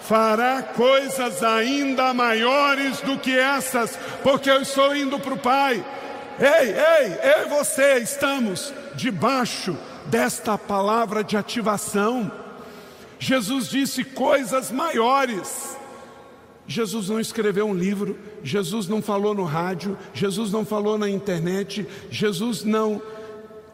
fará 0.00 0.62
coisas 0.62 1.42
ainda 1.42 2.12
maiores 2.12 3.00
do 3.00 3.18
que 3.18 3.36
essas, 3.36 3.98
porque 4.22 4.50
eu 4.50 4.62
estou 4.62 4.94
indo 4.94 5.18
para 5.18 5.34
o 5.34 5.38
Pai. 5.38 5.84
Ei, 6.38 6.68
ei, 6.68 7.32
eu 7.36 7.46
e 7.46 7.48
você 7.48 7.98
estamos 7.98 8.72
debaixo 8.94 9.76
desta 10.06 10.56
palavra 10.56 11.22
de 11.22 11.36
ativação. 11.36 12.30
Jesus 13.18 13.68
disse 13.68 14.04
coisas 14.04 14.70
maiores. 14.70 15.76
Jesus 16.66 17.08
não 17.08 17.20
escreveu 17.20 17.66
um 17.66 17.74
livro, 17.74 18.18
Jesus 18.42 18.88
não 18.88 19.02
falou 19.02 19.34
no 19.34 19.44
rádio, 19.44 19.98
Jesus 20.14 20.50
não 20.50 20.64
falou 20.64 20.96
na 20.96 21.10
internet, 21.10 21.86
Jesus 22.10 22.64
não 22.64 23.02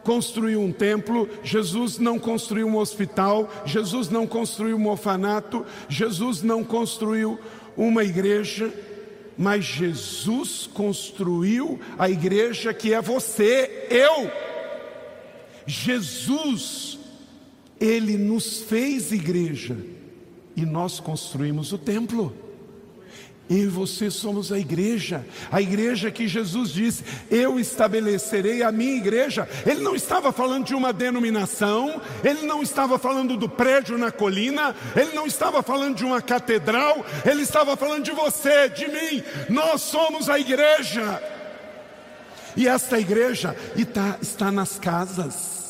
construiu 0.03 0.59
um 0.61 0.73
templo, 0.73 1.29
Jesus 1.43 1.97
não 1.97 2.19
construiu 2.19 2.67
um 2.67 2.77
hospital, 2.77 3.49
Jesus 3.65 4.09
não 4.09 4.27
construiu 4.27 4.75
um 4.75 4.87
orfanato, 4.87 5.65
Jesus 5.87 6.41
não 6.41 6.63
construiu 6.63 7.39
uma 7.77 8.03
igreja, 8.03 8.73
mas 9.37 9.63
Jesus 9.63 10.69
construiu 10.73 11.79
a 11.97 12.09
igreja 12.09 12.73
que 12.73 12.93
é 12.93 13.01
você, 13.01 13.87
eu. 13.89 14.50
Jesus, 15.71 16.99
Ele 17.79 18.17
nos 18.17 18.57
fez 18.57 19.13
igreja 19.13 19.77
e 20.53 20.65
nós 20.65 20.99
construímos 20.99 21.71
o 21.71 21.77
templo. 21.77 22.35
Eu 23.49 23.57
e 23.57 23.67
você 23.67 24.09
somos 24.09 24.51
a 24.51 24.59
igreja, 24.59 25.25
a 25.51 25.61
igreja 25.61 26.11
que 26.11 26.27
Jesus 26.27 26.71
disse: 26.71 27.03
Eu 27.29 27.57
estabelecerei 27.59 28.63
a 28.63 28.71
minha 28.71 28.97
igreja. 28.97 29.47
Ele 29.65 29.81
não 29.81 29.95
estava 29.95 30.31
falando 30.31 30.65
de 30.65 30.75
uma 30.75 30.91
denominação, 30.91 32.01
ele 32.23 32.45
não 32.45 32.61
estava 32.61 32.99
falando 32.99 33.37
do 33.37 33.47
prédio 33.49 33.97
na 33.97 34.11
colina, 34.11 34.75
ele 34.95 35.13
não 35.13 35.25
estava 35.25 35.63
falando 35.63 35.95
de 35.95 36.05
uma 36.05 36.21
catedral, 36.21 37.05
ele 37.25 37.43
estava 37.43 37.77
falando 37.77 38.03
de 38.03 38.11
você, 38.11 38.69
de 38.69 38.87
mim. 38.87 39.23
Nós 39.49 39.81
somos 39.81 40.29
a 40.29 40.37
igreja. 40.37 41.21
E 42.55 42.67
esta 42.67 42.99
igreja 42.99 43.55
está, 43.75 44.17
está 44.21 44.51
nas 44.51 44.77
casas, 44.77 45.60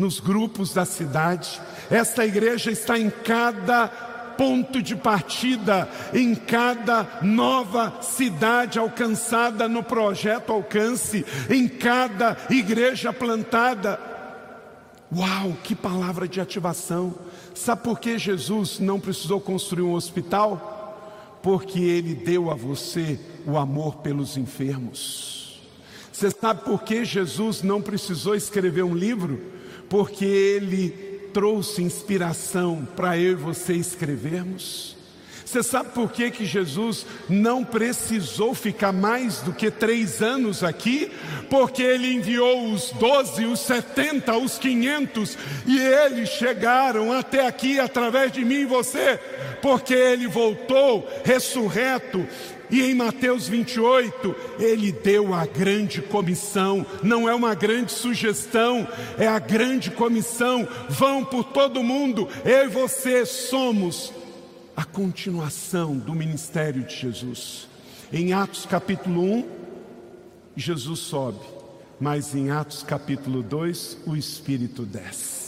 nos 0.00 0.18
grupos 0.18 0.72
da 0.72 0.86
cidade, 0.86 1.60
esta 1.90 2.24
igreja 2.24 2.70
está 2.70 2.98
em 2.98 3.10
cada 3.10 3.88
ponto 4.38 4.80
de 4.80 4.96
partida 4.96 5.86
em 6.14 6.34
cada 6.34 7.06
nova 7.20 7.98
cidade 8.00 8.78
alcançada 8.78 9.68
no 9.68 9.82
projeto 9.82 10.50
Alcance, 10.50 11.26
em 11.50 11.68
cada 11.68 12.38
igreja 12.48 13.12
plantada. 13.12 14.00
Uau, 15.14 15.54
que 15.62 15.74
palavra 15.74 16.26
de 16.26 16.40
ativação! 16.40 17.14
Sabe 17.54 17.82
por 17.82 18.00
que 18.00 18.16
Jesus 18.16 18.78
não 18.78 18.98
precisou 18.98 19.38
construir 19.38 19.82
um 19.82 19.92
hospital? 19.92 21.38
Porque 21.42 21.78
Ele 21.78 22.14
deu 22.14 22.50
a 22.50 22.54
você 22.54 23.20
o 23.46 23.58
amor 23.58 23.96
pelos 23.96 24.38
enfermos. 24.38 25.60
Você 26.10 26.30
sabe 26.30 26.64
por 26.64 26.82
que 26.82 27.04
Jesus 27.04 27.62
não 27.62 27.82
precisou 27.82 28.34
escrever 28.34 28.84
um 28.84 28.94
livro? 28.94 29.59
Porque 29.90 30.24
Ele 30.24 30.88
trouxe 31.34 31.82
inspiração 31.82 32.88
para 32.96 33.18
eu 33.18 33.32
e 33.32 33.34
você 33.34 33.74
escrevermos? 33.74 34.96
Você 35.50 35.64
sabe 35.64 35.88
por 35.90 36.12
que, 36.12 36.30
que 36.30 36.44
Jesus 36.44 37.04
não 37.28 37.64
precisou 37.64 38.54
ficar 38.54 38.92
mais 38.92 39.40
do 39.40 39.52
que 39.52 39.68
três 39.68 40.22
anos 40.22 40.62
aqui? 40.62 41.10
Porque 41.48 41.82
ele 41.82 42.14
enviou 42.14 42.72
os 42.72 42.92
doze, 42.92 43.44
os 43.44 43.58
setenta, 43.58 44.38
os 44.38 44.58
quinhentos, 44.58 45.36
e 45.66 45.76
eles 45.76 46.28
chegaram 46.28 47.12
até 47.12 47.44
aqui 47.44 47.80
através 47.80 48.30
de 48.30 48.44
mim 48.44 48.60
e 48.60 48.64
você, 48.64 49.18
porque 49.60 49.92
ele 49.92 50.28
voltou 50.28 51.04
ressurreto 51.24 52.24
e 52.70 52.82
em 52.82 52.94
Mateus 52.94 53.48
28, 53.48 54.34
ele 54.58 54.92
deu 54.92 55.34
a 55.34 55.44
grande 55.44 56.00
comissão, 56.00 56.86
não 57.02 57.28
é 57.28 57.34
uma 57.34 57.54
grande 57.54 57.92
sugestão, 57.92 58.86
é 59.18 59.26
a 59.26 59.38
grande 59.38 59.90
comissão. 59.90 60.66
Vão 60.88 61.24
por 61.24 61.44
todo 61.44 61.82
mundo, 61.82 62.28
eu 62.44 62.66
e 62.66 62.68
você 62.68 63.26
somos 63.26 64.12
a 64.76 64.84
continuação 64.84 65.96
do 65.96 66.14
ministério 66.14 66.82
de 66.84 66.96
Jesus. 66.96 67.68
Em 68.12 68.32
Atos 68.32 68.66
capítulo 68.66 69.22
1, 69.22 69.48
Jesus 70.56 71.00
sobe, 71.00 71.44
mas 71.98 72.34
em 72.34 72.50
Atos 72.50 72.82
capítulo 72.82 73.42
2, 73.42 73.98
o 74.06 74.16
Espírito 74.16 74.84
desce. 74.84 75.39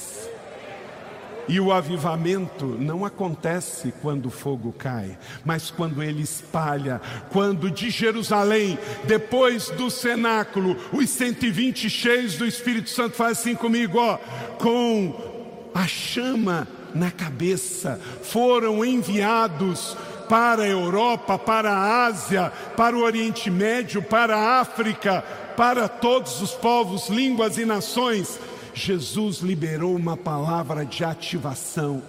E 1.49 1.59
o 1.59 1.73
avivamento 1.73 2.67
não 2.67 3.05
acontece 3.05 3.93
quando 4.01 4.27
o 4.27 4.31
fogo 4.31 4.73
cai, 4.73 5.19
mas 5.45 5.71
quando 5.71 6.03
ele 6.03 6.23
espalha, 6.23 7.01
quando 7.31 7.71
de 7.71 7.91
Jerusalém, 7.91 8.79
depois 9.05 9.69
do 9.71 9.91
cenáculo, 9.91 10.77
os 10.93 11.11
120 11.11 11.91
cheios 11.91 12.37
do 12.37 12.47
Espírito 12.47 12.91
Santo 12.91 13.17
faz 13.17 13.39
assim 13.39 13.55
comigo, 13.55 13.99
ó, 13.99 14.19
com 14.59 15.71
a 15.75 15.87
chama 15.87 16.69
na 16.95 17.11
cabeça, 17.11 18.01
foram 18.23 18.85
enviados 18.85 19.97
para 20.29 20.63
a 20.63 20.69
Europa, 20.69 21.39
para 21.39 21.73
a 21.73 22.07
Ásia, 22.07 22.53
para 22.77 22.97
o 22.97 23.03
Oriente 23.03 23.51
Médio, 23.51 24.03
para 24.03 24.37
a 24.37 24.61
África, 24.61 25.23
para 25.57 25.89
todos 25.89 26.41
os 26.41 26.53
povos, 26.53 27.09
línguas 27.09 27.59
e 27.59 27.65
nações 27.65 28.39
Jesus 28.75 29.39
liberou 29.39 29.95
uma 29.95 30.17
palavra 30.17 30.85
de 30.85 31.05
ativação. 31.05 32.03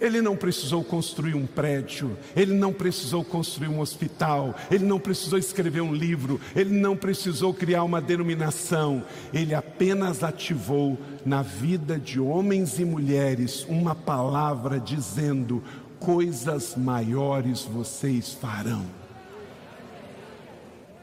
Ele 0.00 0.22
não 0.22 0.36
precisou 0.36 0.84
construir 0.84 1.34
um 1.34 1.44
prédio, 1.44 2.16
ele 2.36 2.54
não 2.54 2.72
precisou 2.72 3.24
construir 3.24 3.66
um 3.66 3.80
hospital, 3.80 4.54
ele 4.70 4.84
não 4.84 5.00
precisou 5.00 5.36
escrever 5.36 5.80
um 5.80 5.92
livro, 5.92 6.40
ele 6.54 6.78
não 6.78 6.96
precisou 6.96 7.52
criar 7.52 7.82
uma 7.82 8.00
denominação, 8.00 9.02
ele 9.34 9.56
apenas 9.56 10.22
ativou 10.22 10.96
na 11.26 11.42
vida 11.42 11.98
de 11.98 12.20
homens 12.20 12.78
e 12.78 12.84
mulheres 12.84 13.66
uma 13.68 13.92
palavra 13.92 14.78
dizendo: 14.78 15.64
coisas 15.98 16.76
maiores 16.76 17.62
vocês 17.62 18.32
farão. 18.32 18.86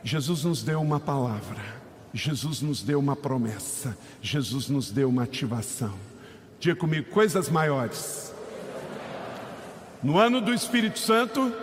Jesus 0.05 0.45
nos 0.45 0.63
deu 0.63 0.79
uma 0.79 1.01
palavra 1.01 1.84
Jesus 2.15 2.61
nos 2.61 2.81
deu 2.81 2.97
uma 2.97 3.13
promessa, 3.13 3.97
Jesus 4.21 4.69
nos 4.69 4.89
deu 4.89 5.09
uma 5.09 5.23
ativação. 5.23 5.93
Diga 6.61 6.73
comigo, 6.73 7.11
coisas 7.11 7.49
maiores. 7.49 8.33
No 10.01 10.17
ano 10.17 10.39
do 10.39 10.53
Espírito 10.53 10.97
Santo, 10.97 11.53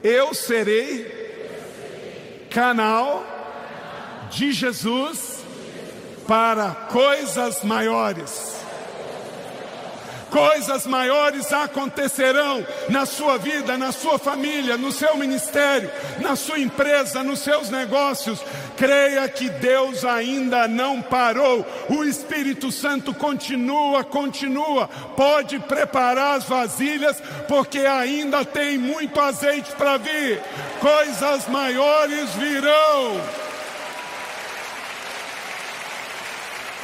eu 0.00 0.32
serei 0.32 2.46
canal 2.48 3.26
de 4.30 4.52
Jesus 4.52 5.44
para 6.28 6.72
coisas 6.72 7.64
maiores 7.64 8.64
coisas 10.30 10.86
maiores 10.86 11.52
acontecerão 11.52 12.66
na 12.88 13.06
sua 13.06 13.38
vida, 13.38 13.76
na 13.76 13.92
sua 13.92 14.18
família, 14.18 14.76
no 14.76 14.92
seu 14.92 15.16
ministério, 15.16 15.90
na 16.20 16.36
sua 16.36 16.58
empresa, 16.58 17.22
nos 17.22 17.40
seus 17.40 17.70
negócios. 17.70 18.40
Creia 18.76 19.28
que 19.28 19.48
Deus 19.48 20.04
ainda 20.04 20.68
não 20.68 21.00
parou, 21.00 21.64
o 21.88 22.04
Espírito 22.04 22.70
Santo 22.70 23.14
continua, 23.14 24.04
continua. 24.04 24.88
Pode 25.16 25.58
preparar 25.60 26.36
as 26.36 26.44
vasilhas, 26.44 27.22
porque 27.48 27.80
ainda 27.80 28.44
tem 28.44 28.76
muito 28.76 29.20
azeite 29.20 29.72
para 29.72 29.96
vir. 29.96 30.40
Coisas 30.80 31.48
maiores 31.48 32.30
virão. 32.34 33.20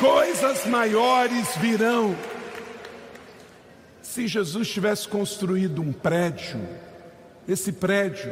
Coisas 0.01 0.67
maiores 0.67 1.57
virão. 1.59 2.17
Se 4.13 4.29
Jesus 4.29 4.69
tivesse 4.69 5.09
construído 5.09 5.81
um 5.81 5.91
prédio, 5.91 6.61
esse 7.49 7.73
prédio, 7.73 8.31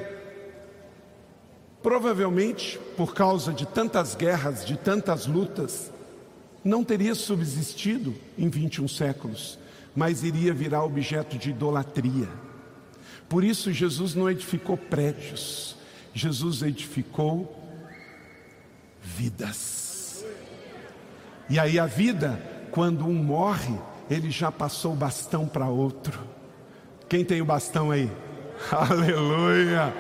provavelmente 1.83 2.79
por 2.99 3.15
causa 3.15 3.51
de 3.51 3.65
tantas 3.65 4.15
guerras, 4.15 4.63
de 4.63 4.77
tantas 4.77 5.25
lutas, 5.27 5.91
não 6.63 6.85
teria 6.85 7.15
subsistido 7.15 8.15
em 8.37 8.51
21 8.51 8.89
séculos, 8.89 9.59
mas 9.97 10.23
iria 10.23 10.53
virar 10.53 10.85
objeto 10.85 11.39
de 11.39 11.49
idolatria. 11.49 12.29
Por 13.27 13.43
isso, 13.43 13.73
Jesus 13.73 14.15
não 14.15 14.29
edificou 14.29 14.77
prédios, 14.77 15.77
Jesus 16.13 16.61
edificou 16.61 17.59
vidas. 19.03 20.27
E 21.49 21.59
aí, 21.59 21.79
a 21.79 21.87
vida, 21.87 22.39
quando 22.71 23.07
um 23.07 23.15
morre, 23.15 23.79
ele 24.11 24.31
já 24.31 24.51
passou 24.51 24.93
o 24.93 24.97
bastão 24.97 25.47
para 25.47 25.67
outro. 25.69 26.19
Quem 27.09 27.25
tem 27.25 27.41
o 27.41 27.45
bastão 27.45 27.91
aí? 27.91 28.11
Aleluia! 28.71 29.95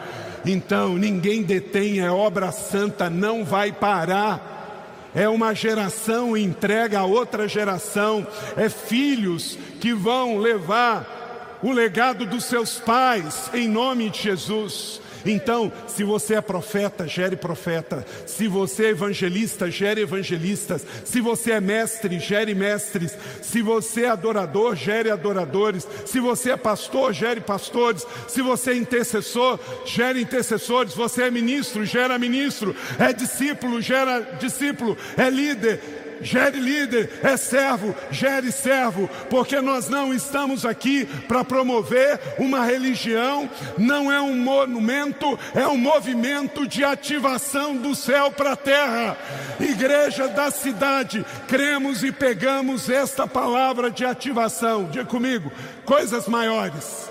Então, 0.44 0.96
ninguém 0.96 1.42
detém, 1.42 2.00
é 2.00 2.10
obra 2.10 2.50
santa, 2.50 3.08
não 3.08 3.44
vai 3.44 3.72
parar. 3.72 5.10
é 5.14 5.28
uma 5.28 5.54
geração 5.54 6.36
entrega 6.36 7.00
a 7.00 7.04
outra 7.04 7.48
geração, 7.48 8.26
é 8.56 8.68
filhos 8.68 9.58
que 9.80 9.92
vão 9.92 10.38
levar 10.38 11.19
o 11.62 11.72
legado 11.72 12.26
dos 12.26 12.44
seus 12.44 12.78
pais 12.78 13.50
em 13.52 13.68
nome 13.68 14.10
de 14.10 14.22
Jesus. 14.22 15.00
Então, 15.24 15.70
se 15.86 16.02
você 16.02 16.34
é 16.36 16.40
profeta, 16.40 17.06
gere 17.06 17.36
profeta. 17.36 18.04
Se 18.26 18.46
você 18.48 18.86
é 18.86 18.88
evangelista, 18.90 19.70
gere 19.70 20.00
evangelistas. 20.00 20.86
Se 21.04 21.20
você 21.20 21.52
é 21.52 21.60
mestre, 21.60 22.18
gere 22.18 22.54
mestres. 22.54 23.16
Se 23.42 23.60
você 23.60 24.04
é 24.04 24.08
adorador, 24.08 24.74
gere 24.74 25.10
adoradores. 25.10 25.86
Se 26.06 26.20
você 26.20 26.52
é 26.52 26.56
pastor, 26.56 27.12
gere 27.12 27.40
pastores. 27.40 28.06
Se 28.28 28.40
você 28.40 28.70
é 28.70 28.76
intercessor, 28.76 29.58
gere 29.84 30.20
intercessores. 30.20 30.94
Você 30.94 31.24
é 31.24 31.30
ministro, 31.30 31.84
gera 31.84 32.18
ministro. 32.18 32.74
É 32.98 33.12
discípulo, 33.12 33.80
gera 33.80 34.20
discípulo. 34.38 34.96
É 35.16 35.28
líder, 35.28 35.80
gere 36.22 36.58
líder, 36.58 37.20
é 37.22 37.36
servo, 37.36 37.94
gere 38.10 38.52
servo, 38.52 39.08
porque 39.28 39.60
nós 39.60 39.88
não 39.88 40.12
estamos 40.12 40.64
aqui 40.64 41.06
para 41.26 41.44
promover 41.44 42.20
uma 42.38 42.64
religião, 42.64 43.48
não 43.78 44.10
é 44.10 44.20
um 44.20 44.36
monumento, 44.36 45.38
é 45.54 45.66
um 45.66 45.76
movimento 45.76 46.66
de 46.66 46.84
ativação 46.84 47.76
do 47.76 47.94
céu 47.94 48.30
para 48.30 48.52
a 48.52 48.56
terra. 48.56 49.16
Igreja 49.58 50.28
da 50.28 50.50
cidade, 50.50 51.24
cremos 51.48 52.02
e 52.04 52.12
pegamos 52.12 52.88
esta 52.88 53.26
palavra 53.26 53.90
de 53.90 54.04
ativação. 54.04 54.84
Diga 54.84 55.04
comigo, 55.04 55.50
coisas 55.84 56.26
maiores. 56.28 57.10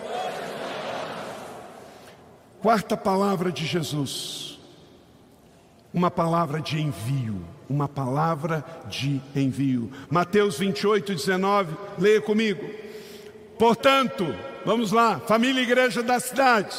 Quarta 2.62 2.98
palavra 2.98 3.52
de 3.54 3.66
Jesus, 3.66 4.60
uma 5.94 6.12
palavra 6.12 6.60
de 6.60 6.82
envio 6.82 7.59
uma 7.70 7.88
palavra 7.88 8.66
de 8.90 9.22
envio. 9.36 9.92
Mateus 10.10 10.58
28, 10.58 11.14
19, 11.14 11.76
leia 11.98 12.20
comigo. 12.20 12.68
Portanto, 13.58 14.34
vamos 14.66 14.92
lá, 14.92 15.20
família 15.20 15.62
e 15.62 15.64
igreja 15.64 16.02
da 16.02 16.20
cidade, 16.20 16.76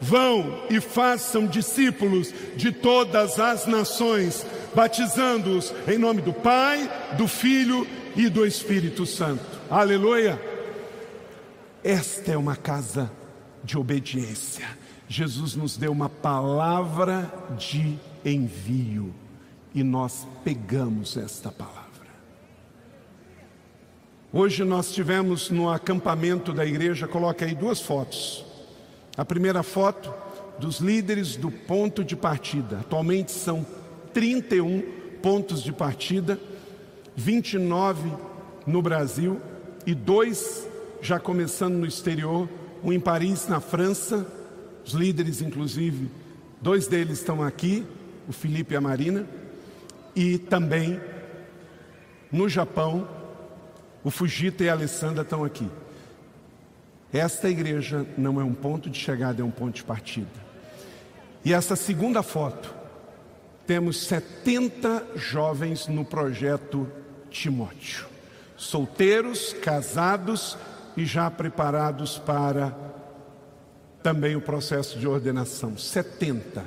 vão 0.00 0.64
e 0.68 0.80
façam 0.80 1.46
discípulos 1.46 2.34
de 2.56 2.72
todas 2.72 3.38
as 3.38 3.66
nações, 3.66 4.44
batizando-os 4.74 5.72
em 5.86 5.98
nome 5.98 6.20
do 6.20 6.32
Pai, 6.32 6.90
do 7.16 7.28
Filho 7.28 7.86
e 8.16 8.28
do 8.28 8.44
Espírito 8.44 9.06
Santo. 9.06 9.44
Aleluia! 9.70 10.40
Esta 11.84 12.32
é 12.32 12.36
uma 12.36 12.56
casa 12.56 13.10
de 13.62 13.78
obediência. 13.78 14.66
Jesus 15.08 15.54
nos 15.54 15.76
deu 15.76 15.92
uma 15.92 16.08
palavra 16.08 17.30
de 17.58 17.98
envio 18.24 19.12
e 19.74 19.82
nós 19.82 20.26
pegamos 20.44 21.16
esta 21.16 21.50
palavra. 21.50 21.82
Hoje 24.32 24.64
nós 24.64 24.92
tivemos 24.92 25.50
no 25.50 25.70
acampamento 25.70 26.52
da 26.52 26.64
igreja, 26.64 27.06
coloca 27.06 27.44
aí 27.44 27.54
duas 27.54 27.80
fotos. 27.80 28.44
A 29.16 29.24
primeira 29.24 29.62
foto 29.62 30.12
dos 30.58 30.78
líderes 30.78 31.36
do 31.36 31.50
ponto 31.50 32.04
de 32.04 32.16
partida. 32.16 32.80
Atualmente 32.80 33.32
são 33.32 33.66
31 34.14 34.82
pontos 35.22 35.62
de 35.62 35.72
partida, 35.72 36.38
29 37.14 38.10
no 38.66 38.80
Brasil 38.80 39.40
e 39.86 39.94
dois 39.94 40.66
já 41.00 41.18
começando 41.18 41.74
no 41.74 41.86
exterior, 41.86 42.48
um 42.82 42.92
em 42.92 43.00
Paris, 43.00 43.48
na 43.48 43.60
França. 43.60 44.26
Os 44.84 44.92
líderes, 44.92 45.42
inclusive, 45.42 46.08
dois 46.60 46.86
deles 46.86 47.18
estão 47.18 47.42
aqui, 47.42 47.84
o 48.28 48.32
Felipe 48.32 48.74
e 48.74 48.76
a 48.76 48.80
Marina 48.80 49.26
e 50.14 50.38
também 50.38 51.00
no 52.30 52.48
Japão, 52.48 53.08
o 54.02 54.10
Fujita 54.10 54.64
e 54.64 54.68
a 54.68 54.72
Alessandra 54.72 55.22
estão 55.22 55.44
aqui. 55.44 55.68
Esta 57.12 57.50
igreja 57.50 58.06
não 58.16 58.40
é 58.40 58.44
um 58.44 58.54
ponto 58.54 58.88
de 58.88 58.98
chegada, 58.98 59.42
é 59.42 59.44
um 59.44 59.50
ponto 59.50 59.76
de 59.76 59.84
partida. 59.84 60.30
E 61.44 61.52
essa 61.52 61.76
segunda 61.76 62.22
foto, 62.22 62.74
temos 63.66 64.02
70 64.04 65.08
jovens 65.14 65.86
no 65.88 66.04
projeto 66.04 66.90
Timóteo, 67.30 68.06
solteiros, 68.56 69.52
casados 69.52 70.56
e 70.96 71.04
já 71.04 71.30
preparados 71.30 72.18
para 72.18 72.76
também 74.02 74.34
o 74.34 74.40
processo 74.40 74.98
de 74.98 75.06
ordenação. 75.06 75.76
70. 75.76 76.64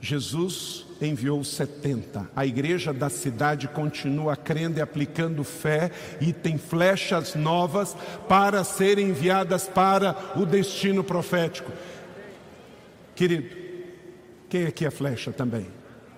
Jesus 0.00 0.87
enviou 1.06 1.42
70. 1.44 2.28
A 2.34 2.44
igreja 2.44 2.92
da 2.92 3.08
cidade 3.08 3.68
continua 3.68 4.36
crendo 4.36 4.78
e 4.78 4.82
aplicando 4.82 5.44
fé 5.44 5.90
e 6.20 6.32
tem 6.32 6.58
flechas 6.58 7.34
novas 7.34 7.96
para 8.28 8.64
serem 8.64 9.10
enviadas 9.10 9.68
para 9.68 10.16
o 10.36 10.44
destino 10.44 11.04
profético. 11.04 11.70
Querido, 13.14 13.56
quem 14.48 14.66
aqui 14.66 14.86
é 14.86 14.90
flecha 14.90 15.32
também? 15.32 15.66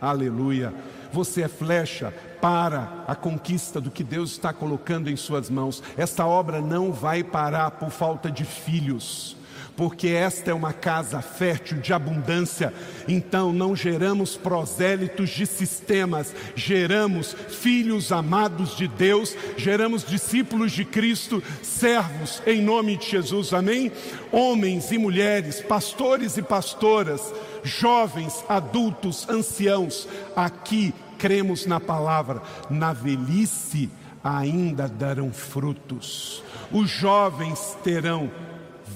Aleluia. 0.00 0.72
Você 1.12 1.42
é 1.42 1.48
flecha 1.48 2.14
para 2.40 3.04
a 3.06 3.14
conquista 3.14 3.80
do 3.80 3.90
que 3.90 4.04
Deus 4.04 4.30
está 4.30 4.52
colocando 4.52 5.10
em 5.10 5.16
suas 5.16 5.50
mãos. 5.50 5.82
Esta 5.96 6.26
obra 6.26 6.60
não 6.60 6.92
vai 6.92 7.24
parar 7.24 7.72
por 7.72 7.90
falta 7.90 8.30
de 8.30 8.44
filhos 8.44 9.36
porque 9.76 10.08
esta 10.08 10.50
é 10.50 10.54
uma 10.54 10.72
casa 10.72 11.20
fértil 11.20 11.78
de 11.78 11.92
abundância. 11.92 12.72
Então 13.08 13.52
não 13.52 13.74
geramos 13.74 14.36
prosélitos 14.36 15.30
de 15.30 15.46
sistemas, 15.46 16.34
geramos 16.54 17.34
filhos 17.48 18.12
amados 18.12 18.76
de 18.76 18.86
Deus, 18.88 19.36
geramos 19.56 20.04
discípulos 20.04 20.72
de 20.72 20.84
Cristo, 20.84 21.42
servos 21.62 22.42
em 22.46 22.60
nome 22.60 22.96
de 22.96 23.08
Jesus. 23.08 23.52
Amém? 23.52 23.92
Homens 24.32 24.90
e 24.92 24.98
mulheres, 24.98 25.60
pastores 25.60 26.36
e 26.36 26.42
pastoras, 26.42 27.32
jovens, 27.62 28.44
adultos, 28.48 29.28
anciãos, 29.28 30.08
aqui 30.36 30.94
cremos 31.18 31.66
na 31.66 31.78
palavra, 31.78 32.40
na 32.70 32.92
velhice 32.92 33.90
ainda 34.22 34.88
darão 34.88 35.32
frutos. 35.32 36.42
Os 36.70 36.90
jovens 36.90 37.76
terão 37.82 38.30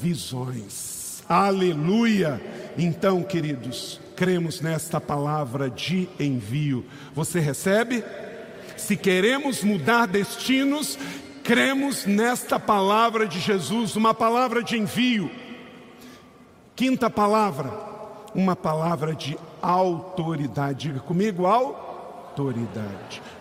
visões. 0.05 1.25
Aleluia! 1.27 2.39
Então, 2.77 3.23
queridos, 3.23 3.99
cremos 4.15 4.61
nesta 4.61 5.01
palavra 5.01 5.71
de 5.71 6.07
envio. 6.21 6.85
Você 7.15 7.41
recebe? 7.41 8.05
Se 8.77 8.99
queremos 8.99 9.65
mudar 9.65 10.07
destinos, 10.07 10.99
cremos 11.43 12.05
nesta 12.05 12.61
palavra 12.61 13.27
de 13.27 13.41
Jesus, 13.41 13.97
uma 13.97 14.13
palavra 14.13 14.63
de 14.63 14.77
envio. 14.77 15.31
Quinta 16.77 17.09
palavra, 17.09 17.73
uma 18.35 18.55
palavra 18.55 19.15
de 19.15 19.39
autoridade. 19.63 20.89
Diga 20.89 21.01
comigo, 21.01 21.47
autoridade. 21.47 21.94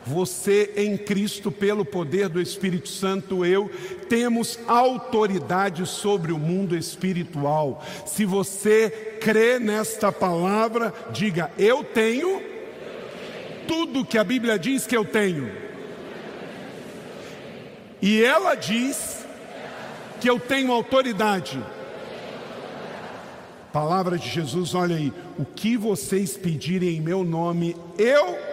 Você 0.05 0.73
em 0.75 0.97
Cristo, 0.97 1.51
pelo 1.51 1.85
poder 1.85 2.29
do 2.29 2.41
Espírito 2.41 2.89
Santo, 2.89 3.45
eu, 3.45 3.69
temos 4.07 4.59
autoridade 4.67 5.85
sobre 5.85 6.31
o 6.31 6.37
mundo 6.37 6.75
espiritual. 6.75 7.83
Se 8.05 8.25
você 8.25 9.17
crê 9.21 9.59
nesta 9.59 10.11
palavra, 10.11 10.93
diga: 11.11 11.51
Eu 11.57 11.83
tenho 11.83 12.41
tudo 13.67 14.05
que 14.05 14.17
a 14.17 14.23
Bíblia 14.23 14.59
diz 14.59 14.85
que 14.85 14.95
eu 14.95 15.05
tenho. 15.05 15.51
E 18.01 18.21
ela 18.21 18.55
diz 18.55 19.25
que 20.19 20.29
eu 20.29 20.39
tenho 20.39 20.71
autoridade. 20.71 21.63
Palavra 23.71 24.19
de 24.19 24.29
Jesus, 24.29 24.75
olha 24.75 24.95
aí, 24.95 25.11
o 25.39 25.43
que 25.45 25.75
vocês 25.75 26.37
pedirem 26.37 26.97
em 26.97 27.01
meu 27.01 27.23
nome, 27.23 27.75
eu 27.97 28.52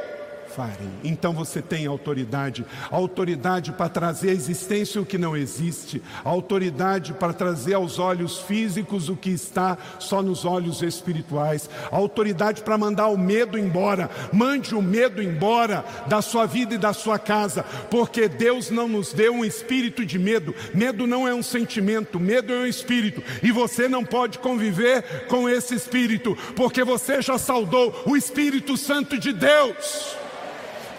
Então 1.04 1.32
você 1.32 1.62
tem 1.62 1.86
autoridade, 1.86 2.64
autoridade 2.90 3.72
para 3.72 3.88
trazer 3.88 4.30
à 4.30 4.32
existência 4.32 5.00
o 5.00 5.06
que 5.06 5.18
não 5.18 5.36
existe, 5.36 6.02
autoridade 6.24 7.12
para 7.12 7.32
trazer 7.32 7.74
aos 7.74 7.98
olhos 7.98 8.38
físicos 8.38 9.08
o 9.08 9.16
que 9.16 9.30
está 9.30 9.78
só 9.98 10.22
nos 10.22 10.44
olhos 10.44 10.82
espirituais, 10.82 11.68
autoridade 11.90 12.62
para 12.62 12.76
mandar 12.76 13.08
o 13.08 13.18
medo 13.18 13.58
embora. 13.58 14.10
Mande 14.32 14.74
o 14.74 14.82
medo 14.82 15.22
embora 15.22 15.84
da 16.06 16.20
sua 16.20 16.46
vida 16.46 16.74
e 16.74 16.78
da 16.78 16.92
sua 16.92 17.18
casa, 17.18 17.62
porque 17.90 18.28
Deus 18.28 18.70
não 18.70 18.88
nos 18.88 19.12
deu 19.12 19.32
um 19.32 19.44
espírito 19.44 20.04
de 20.04 20.18
medo. 20.18 20.54
Medo 20.74 21.06
não 21.06 21.26
é 21.26 21.34
um 21.34 21.42
sentimento, 21.42 22.18
medo 22.18 22.52
é 22.52 22.60
um 22.60 22.66
espírito, 22.66 23.22
e 23.42 23.52
você 23.52 23.88
não 23.88 24.04
pode 24.04 24.38
conviver 24.38 25.26
com 25.26 25.48
esse 25.48 25.74
espírito, 25.74 26.36
porque 26.56 26.84
você 26.84 27.22
já 27.22 27.38
saudou 27.38 28.02
o 28.06 28.16
Espírito 28.16 28.76
Santo 28.76 29.18
de 29.18 29.32
Deus 29.32 30.19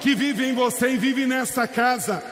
que 0.01 0.15
vive 0.15 0.43
em 0.43 0.53
você 0.53 0.89
e 0.89 0.97
vive 0.97 1.25
nessa 1.27 1.67
casa. 1.67 2.23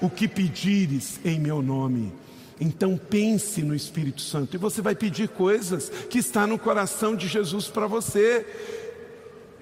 O 0.00 0.08
que 0.08 0.26
pedires 0.26 1.20
em 1.24 1.38
meu 1.38 1.60
nome. 1.60 2.12
Então 2.58 2.96
pense 2.96 3.62
no 3.62 3.74
Espírito 3.74 4.20
Santo 4.20 4.54
e 4.54 4.58
você 4.58 4.80
vai 4.80 4.94
pedir 4.94 5.28
coisas 5.28 5.90
que 6.08 6.18
está 6.18 6.46
no 6.46 6.58
coração 6.58 7.16
de 7.16 7.26
Jesus 7.26 7.66
para 7.66 7.86
você. 7.86 8.46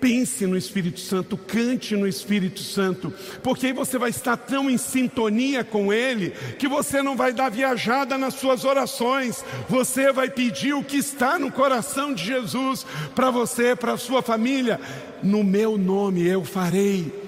Pense 0.00 0.46
no 0.46 0.56
Espírito 0.56 1.00
Santo, 1.00 1.36
cante 1.36 1.96
no 1.96 2.06
Espírito 2.06 2.60
Santo, 2.60 3.12
porque 3.42 3.66
aí 3.66 3.72
você 3.72 3.98
vai 3.98 4.10
estar 4.10 4.36
tão 4.36 4.70
em 4.70 4.78
sintonia 4.78 5.64
com 5.64 5.92
Ele 5.92 6.30
que 6.56 6.68
você 6.68 7.02
não 7.02 7.16
vai 7.16 7.32
dar 7.32 7.48
viajada 7.48 8.16
nas 8.16 8.34
suas 8.34 8.64
orações, 8.64 9.44
você 9.68 10.12
vai 10.12 10.30
pedir 10.30 10.72
o 10.72 10.84
que 10.84 10.98
está 10.98 11.36
no 11.36 11.50
coração 11.50 12.14
de 12.14 12.24
Jesus 12.24 12.86
para 13.12 13.28
você, 13.28 13.74
para 13.74 13.94
a 13.94 13.98
sua 13.98 14.22
família. 14.22 14.80
No 15.20 15.42
meu 15.42 15.76
nome 15.76 16.24
eu 16.24 16.44
farei. 16.44 17.27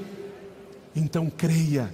Então 1.01 1.31
creia 1.31 1.91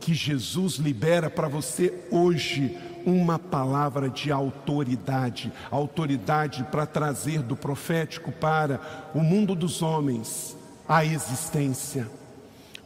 que 0.00 0.12
Jesus 0.12 0.74
libera 0.74 1.30
para 1.30 1.46
você 1.46 1.94
hoje 2.10 2.76
uma 3.06 3.38
palavra 3.38 4.10
de 4.10 4.32
autoridade, 4.32 5.52
autoridade 5.70 6.64
para 6.64 6.84
trazer 6.84 7.42
do 7.42 7.54
profético 7.54 8.32
para 8.32 9.10
o 9.14 9.20
mundo 9.20 9.54
dos 9.54 9.82
homens 9.82 10.56
a 10.88 11.04
existência. 11.04 12.08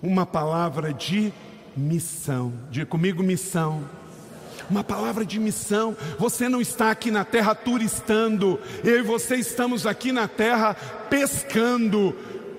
Uma 0.03 0.27
palavra 0.27 0.93
de 0.93 1.33
missão. 1.75 2.53
Diga 2.71 2.85
comigo 2.85 3.23
missão. 3.23 3.89
Uma 4.69 4.85
palavra 4.85 5.25
de 5.25 5.41
missão. 5.41 5.97
Você 6.19 6.47
não 6.47 6.61
está 6.61 6.91
aqui 6.91 7.11
na 7.11 7.25
terra 7.25 7.55
turistando. 7.55 8.61
Eu 8.85 8.99
e 8.99 9.03
você 9.03 9.37
estamos 9.37 9.87
aqui 9.87 10.13
na 10.13 10.29
terra 10.29 10.75
pescando 11.09 12.15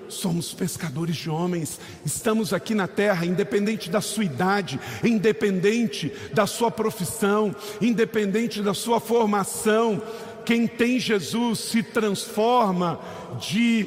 somos 0.08 0.52
pescadores 0.52 1.16
de 1.16 1.30
homens, 1.30 1.80
estamos 2.04 2.52
aqui 2.52 2.74
na 2.74 2.86
terra, 2.86 3.26
independente 3.26 3.90
da 3.90 4.00
sua 4.00 4.24
idade, 4.24 4.78
independente 5.02 6.12
da 6.32 6.46
sua 6.46 6.70
profissão, 6.70 7.54
independente 7.80 8.62
da 8.62 8.74
sua 8.74 9.00
formação. 9.00 10.02
Quem 10.44 10.66
tem 10.66 10.98
Jesus 11.00 11.58
se 11.58 11.82
transforma 11.82 13.00
de 13.40 13.86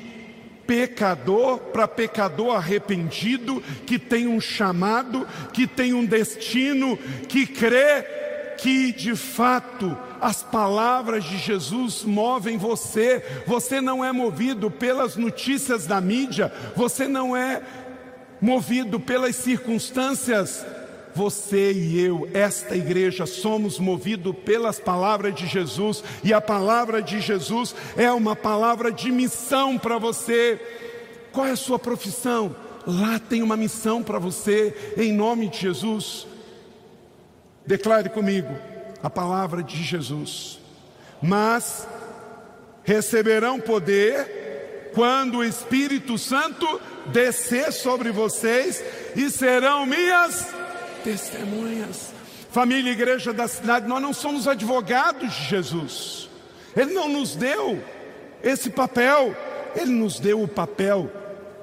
pecador 0.67 1.57
para 1.57 1.87
pecador 1.87 2.55
arrependido, 2.55 3.63
que 3.87 3.97
tem 3.97 4.27
um 4.27 4.39
chamado, 4.39 5.27
que 5.51 5.65
tem 5.65 5.93
um 5.93 6.05
destino, 6.05 6.97
que 7.27 7.47
crê 7.47 8.05
que 8.57 8.91
de 8.91 9.15
fato 9.15 9.97
as 10.21 10.43
palavras 10.43 11.23
de 11.23 11.37
Jesus 11.37 12.03
movem 12.03 12.57
você. 12.57 13.23
Você 13.45 13.81
não 13.81 14.03
é 14.03 14.11
movido 14.11 14.69
pelas 14.69 15.15
notícias 15.15 15.85
da 15.85 15.99
mídia, 16.01 16.51
você 16.75 17.07
não 17.07 17.35
é 17.35 17.61
movido 18.41 18.99
pelas 18.99 19.35
circunstâncias. 19.35 20.65
Você 21.15 21.73
e 21.73 21.99
eu, 21.99 22.29
esta 22.33 22.75
igreja, 22.77 23.25
somos 23.25 23.79
movidos 23.79 24.35
pelas 24.45 24.79
palavras 24.79 25.33
de 25.33 25.47
Jesus, 25.47 26.03
e 26.23 26.31
a 26.31 26.39
palavra 26.39 27.01
de 27.01 27.19
Jesus 27.19 27.75
é 27.97 28.11
uma 28.11 28.35
palavra 28.35 28.91
de 28.91 29.11
missão 29.11 29.77
para 29.77 29.97
você. 29.97 30.59
Qual 31.31 31.47
é 31.47 31.51
a 31.51 31.57
sua 31.57 31.79
profissão? 31.79 32.55
Lá 32.85 33.19
tem 33.19 33.41
uma 33.41 33.57
missão 33.57 34.03
para 34.03 34.19
você, 34.19 34.93
em 34.95 35.11
nome 35.11 35.47
de 35.49 35.59
Jesus. 35.59 36.27
Declare 37.65 38.09
comigo 38.09 38.78
a 39.01 39.09
palavra 39.09 39.63
de 39.63 39.81
Jesus. 39.83 40.59
Mas 41.21 41.87
receberão 42.83 43.59
poder 43.59 44.91
quando 44.93 45.37
o 45.37 45.43
Espírito 45.43 46.17
Santo 46.17 46.81
descer 47.07 47.71
sobre 47.71 48.11
vocês 48.11 48.83
e 49.15 49.29
serão 49.29 49.85
minhas 49.85 50.47
testemunhas. 51.03 52.11
Família 52.51 52.91
Igreja 52.91 53.31
da 53.31 53.47
cidade, 53.47 53.87
nós 53.87 54.01
não 54.01 54.11
somos 54.11 54.47
advogados 54.47 55.31
de 55.31 55.43
Jesus. 55.45 56.29
Ele 56.75 56.93
não 56.93 57.07
nos 57.07 57.35
deu 57.35 57.81
esse 58.43 58.69
papel, 58.69 59.35
ele 59.75 59.91
nos 59.91 60.19
deu 60.19 60.41
o 60.41 60.47
papel 60.47 61.11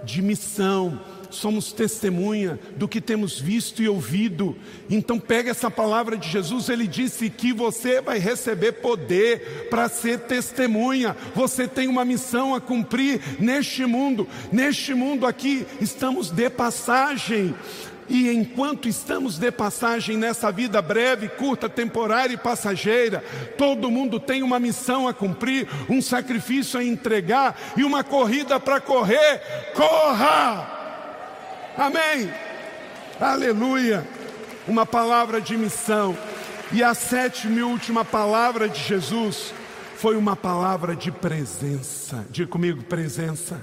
de 0.05 0.23
missão 0.23 1.01
somos 1.37 1.73
testemunha 1.73 2.59
do 2.77 2.89
que 2.89 3.01
temos 3.01 3.39
visto 3.39 3.83
e 3.83 3.89
ouvido. 3.89 4.57
Então 4.91 5.19
pega 5.19 5.51
essa 5.51 5.71
palavra 5.71 6.17
de 6.17 6.29
Jesus, 6.29 6.69
ele 6.69 6.87
disse 6.87 7.31
que 7.31 7.53
você 7.53 8.01
vai 8.01 8.19
receber 8.19 8.73
poder 8.73 9.69
para 9.71 9.89
ser 9.89 10.21
testemunha. 10.21 11.17
Você 11.35 11.69
tem 11.69 11.89
uma 11.89 12.05
missão 12.05 12.55
a 12.55 12.61
cumprir 12.61 13.21
neste 13.39 13.85
mundo. 13.87 14.27
Neste 14.51 14.95
mundo 14.95 15.27
aqui 15.27 15.67
estamos 15.81 16.31
de 16.31 16.51
passagem. 16.51 17.55
E 18.09 18.31
enquanto 18.31 18.89
estamos 18.89 19.39
de 19.39 19.51
passagem 19.51 20.17
nessa 20.17 20.51
vida 20.53 20.81
breve, 20.81 21.29
curta, 21.29 21.69
temporária 21.69 22.35
e 22.35 22.39
passageira, 22.39 23.25
todo 23.59 23.91
mundo 23.91 24.21
tem 24.21 24.43
uma 24.43 24.61
missão 24.61 25.09
a 25.09 25.15
cumprir, 25.15 25.69
um 25.89 26.01
sacrifício 26.01 26.79
a 26.79 26.85
entregar 26.85 27.59
e 27.77 27.83
uma 27.83 28.05
corrida 28.05 28.61
para 28.61 28.81
correr. 28.81 29.41
Corra! 29.75 30.76
Amém. 31.77 32.33
Aleluia. 33.21 34.07
Uma 34.67 34.87
palavra 34.87 35.41
de 35.41 35.57
missão. 35.57 36.17
E 36.73 36.83
a 36.83 36.95
sétima 36.95 37.59
e 37.59 37.63
última 37.63 38.05
palavra 38.05 38.69
de 38.69 38.83
Jesus 38.83 39.53
foi 39.97 40.17
uma 40.17 40.35
palavra 40.35 40.97
de 40.97 41.13
presença. 41.13 42.27
Diga 42.31 42.49
comigo, 42.49 42.83
presença. 42.83 43.61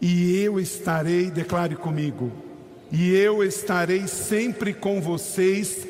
E 0.00 0.36
eu 0.38 0.58
estarei, 0.58 1.30
declare 1.30 1.76
comigo, 1.76 2.32
e 2.90 3.14
eu 3.14 3.42
estarei 3.42 4.06
sempre 4.06 4.74
com 4.74 5.00
vocês 5.00 5.86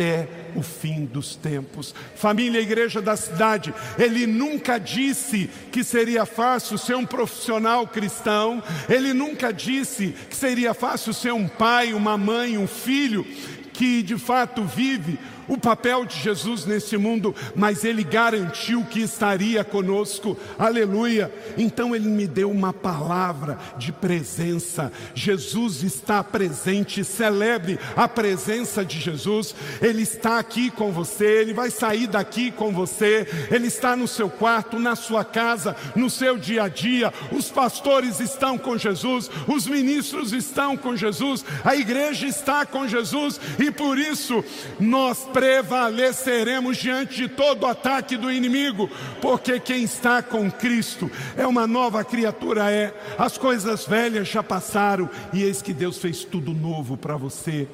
até 0.00 0.26
o 0.56 0.62
fim 0.62 1.04
dos 1.04 1.36
tempos. 1.36 1.94
Família 2.14 2.58
Igreja 2.58 3.02
da 3.02 3.16
Cidade, 3.16 3.74
ele 3.98 4.26
nunca 4.26 4.78
disse 4.78 5.50
que 5.70 5.84
seria 5.84 6.24
fácil 6.24 6.78
ser 6.78 6.96
um 6.96 7.04
profissional 7.04 7.86
cristão, 7.86 8.62
ele 8.88 9.12
nunca 9.12 9.52
disse 9.52 10.14
que 10.30 10.34
seria 10.34 10.72
fácil 10.72 11.12
ser 11.12 11.34
um 11.34 11.46
pai, 11.46 11.92
uma 11.92 12.16
mãe, 12.16 12.56
um 12.56 12.66
filho 12.66 13.26
que 13.74 14.02
de 14.02 14.16
fato 14.16 14.64
vive 14.64 15.18
o 15.50 15.58
papel 15.58 16.06
de 16.06 16.16
Jesus 16.16 16.64
nesse 16.64 16.96
mundo, 16.96 17.34
mas 17.56 17.84
ele 17.84 18.04
garantiu 18.04 18.84
que 18.84 19.00
estaria 19.00 19.64
conosco, 19.64 20.38
aleluia. 20.56 21.32
Então 21.58 21.94
ele 21.94 22.08
me 22.08 22.26
deu 22.28 22.48
uma 22.48 22.72
palavra 22.72 23.58
de 23.76 23.90
presença. 23.90 24.92
Jesus 25.12 25.82
está 25.82 26.22
presente, 26.22 27.02
celebre 27.02 27.80
a 27.96 28.06
presença 28.06 28.84
de 28.84 29.00
Jesus, 29.00 29.52
ele 29.82 30.02
está 30.02 30.38
aqui 30.38 30.70
com 30.70 30.92
você, 30.92 31.40
ele 31.40 31.52
vai 31.52 31.68
sair 31.68 32.06
daqui 32.06 32.52
com 32.52 32.72
você, 32.72 33.26
ele 33.50 33.66
está 33.66 33.96
no 33.96 34.06
seu 34.06 34.30
quarto, 34.30 34.78
na 34.78 34.94
sua 34.94 35.24
casa, 35.24 35.74
no 35.96 36.08
seu 36.08 36.38
dia 36.38 36.62
a 36.62 36.68
dia. 36.68 37.12
Os 37.32 37.50
pastores 37.50 38.20
estão 38.20 38.56
com 38.56 38.78
Jesus, 38.78 39.28
os 39.48 39.66
ministros 39.66 40.32
estão 40.32 40.76
com 40.76 40.94
Jesus, 40.94 41.44
a 41.64 41.74
igreja 41.74 42.28
está 42.28 42.64
com 42.64 42.86
Jesus. 42.86 43.40
E 43.58 43.72
por 43.72 43.98
isso 43.98 44.44
nós 44.78 45.24
prevaleceremos 45.40 46.76
diante 46.76 47.16
de 47.16 47.28
todo 47.28 47.64
ataque 47.64 48.14
do 48.14 48.30
inimigo, 48.30 48.90
porque 49.22 49.58
quem 49.58 49.84
está 49.84 50.22
com 50.22 50.50
Cristo 50.50 51.10
é 51.34 51.46
uma 51.46 51.66
nova 51.66 52.04
criatura, 52.04 52.70
é. 52.70 52.92
As 53.16 53.38
coisas 53.38 53.86
velhas 53.86 54.28
já 54.28 54.42
passaram 54.42 55.08
e 55.32 55.42
eis 55.42 55.62
que 55.62 55.72
Deus 55.72 55.96
fez 55.96 56.24
tudo 56.24 56.52
novo 56.52 56.94
para 56.94 57.16
você. 57.16 57.66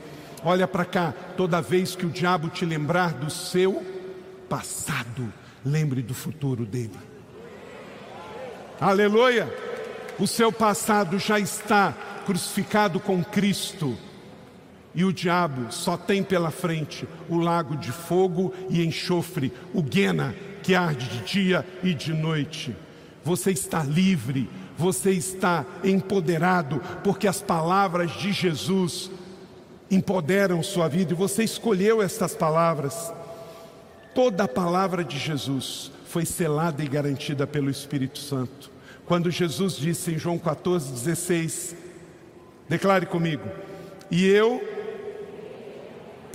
Olha 0.44 0.68
para 0.68 0.85
cá, 0.85 1.12
toda 1.37 1.61
vez 1.61 1.96
que 1.96 2.07
o 2.07 2.11
diabo 2.11 2.50
te 2.50 2.64
lembrar 2.64 3.14
do 3.14 3.29
seu 3.29 3.85
passado, 4.48 5.33
lembre 5.64 6.02
do 6.02 6.14
futuro 6.14 6.64
dele. 6.64 6.96
Aleluia! 8.81 9.52
O 10.20 10.26
seu 10.29 10.52
passado 10.52 11.18
já 11.18 11.40
está 11.40 11.92
crucificado 12.24 13.00
com 13.00 13.24
Cristo. 13.24 13.98
E 14.96 15.04
o 15.04 15.12
diabo 15.12 15.70
só 15.70 15.94
tem 15.94 16.22
pela 16.22 16.50
frente 16.50 17.06
o 17.28 17.37
lago 17.37 17.76
de 17.76 17.92
fogo 17.92 18.54
e 18.70 18.82
enxofre, 18.82 19.52
o 19.74 19.82
Guena, 19.82 20.35
que 20.62 20.74
arde 20.74 21.06
de 21.06 21.24
dia 21.24 21.66
e 21.85 21.92
de 21.92 22.14
noite. 22.14 22.74
Você 23.22 23.50
está 23.50 23.85
livre, 23.85 24.48
você 24.74 25.11
está 25.11 25.66
empoderado, 25.85 26.80
porque 27.04 27.28
as 27.28 27.42
palavras 27.42 28.11
de 28.12 28.32
Jesus 28.32 29.11
empoderam 29.90 30.62
sua 30.62 30.88
vida 30.88 31.12
e 31.12 31.16
você 31.16 31.44
escolheu 31.44 32.00
estas 32.00 32.35
palavras. 32.35 33.12
Toda 34.14 34.44
a 34.44 34.48
palavra 34.48 35.04
de 35.04 35.18
Jesus 35.18 35.92
foi 36.06 36.24
selada 36.24 36.82
e 36.82 36.88
garantida 36.88 37.46
pelo 37.46 37.68
Espírito 37.68 38.18
Santo. 38.18 38.70
Quando 39.04 39.30
Jesus 39.30 39.74
disse 39.76 40.12
em 40.12 40.18
João 40.18 40.38
14,16, 40.38 41.74
declare 42.66 43.04
comigo, 43.04 43.44
e 44.11 44.24
eu 44.24 44.75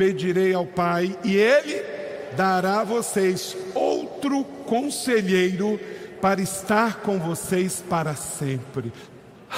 pedirei 0.02 0.52
ao 0.52 0.66
Pai, 0.66 1.16
e 1.24 1.36
Ele 1.36 1.80
dará 2.36 2.80
a 2.80 2.84
vocês 2.84 3.56
outro 3.76 4.44
conselheiro 4.66 5.80
para 6.20 6.42
estar 6.42 7.02
com 7.02 7.20
vocês 7.20 7.84
para 7.88 8.16
sempre. 8.16 8.92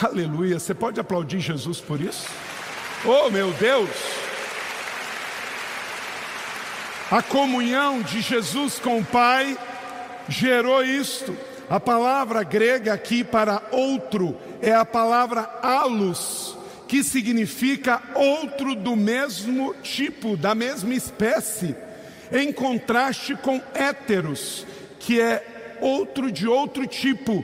Aleluia. 0.02 0.60
Você 0.60 0.74
pode 0.74 1.00
aplaudir 1.00 1.40
Jesus 1.40 1.80
por 1.80 2.02
isso? 2.02 2.28
Oh, 3.06 3.30
meu 3.30 3.54
Deus! 3.54 3.90
A 7.10 7.22
comunhão 7.22 8.02
de 8.02 8.20
Jesus 8.20 8.80
com 8.80 9.00
o 9.00 9.06
Pai 9.06 9.58
gerou 10.28 10.84
isto. 10.84 11.38
A 11.70 11.80
palavra 11.80 12.44
grega 12.44 12.92
aqui 12.92 13.24
para 13.24 13.62
outro 13.72 14.38
é 14.62 14.74
a 14.74 14.84
palavra 14.84 15.50
alus, 15.62 16.58
que 16.94 17.04
significa 17.04 18.04
outro 18.14 18.76
do 18.76 18.96
mesmo 18.96 19.74
tipo, 19.82 20.38
da 20.38 20.54
mesma 20.54 20.94
espécie, 20.94 21.76
em 22.32 22.54
contraste 22.54 23.36
com 23.36 23.60
héteros, 23.74 24.64
que 25.00 25.20
é 25.20 25.80
outro 25.82 26.32
de 26.32 26.48
outro 26.48 26.86
tipo. 26.86 27.44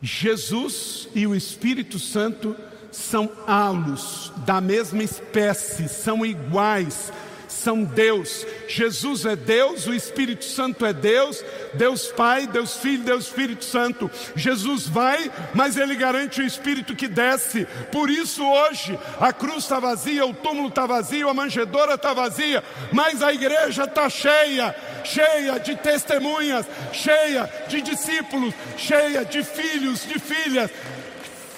Jesus 0.00 1.06
e 1.14 1.26
o 1.26 1.34
Espírito 1.34 1.98
Santo 1.98 2.56
são 2.90 3.30
halos 3.46 4.32
da 4.46 4.58
mesma 4.58 5.02
espécie, 5.02 5.90
são 5.90 6.24
iguais, 6.24 7.12
são 7.48 7.84
Deus. 7.84 8.46
Jesus 8.68 9.24
é 9.24 9.36
Deus, 9.36 9.86
o 9.86 9.94
Espírito 9.94 10.44
Santo 10.44 10.84
é 10.84 10.92
Deus, 10.92 11.44
Deus 11.74 12.08
Pai, 12.08 12.46
Deus 12.46 12.76
Filho, 12.76 13.04
Deus 13.04 13.26
Espírito 13.26 13.64
Santo. 13.64 14.10
Jesus 14.34 14.86
vai, 14.88 15.30
mas 15.54 15.76
ele 15.76 15.94
garante 15.94 16.40
o 16.40 16.46
Espírito 16.46 16.94
que 16.94 17.08
desce. 17.08 17.66
Por 17.92 18.10
isso 18.10 18.44
hoje 18.44 18.98
a 19.20 19.32
cruz 19.32 19.64
está 19.64 19.78
vazia, 19.78 20.26
o 20.26 20.34
túmulo 20.34 20.68
está 20.68 20.86
vazio, 20.86 21.28
a 21.28 21.34
manjedoura 21.34 21.94
está 21.94 22.12
vazia, 22.12 22.62
mas 22.92 23.22
a 23.22 23.32
igreja 23.32 23.84
está 23.84 24.08
cheia, 24.08 24.74
cheia 25.04 25.58
de 25.58 25.76
testemunhas, 25.76 26.66
cheia 26.92 27.50
de 27.68 27.80
discípulos, 27.80 28.54
cheia 28.76 29.24
de 29.24 29.42
filhos, 29.42 30.06
de 30.06 30.18
filhas, 30.18 30.70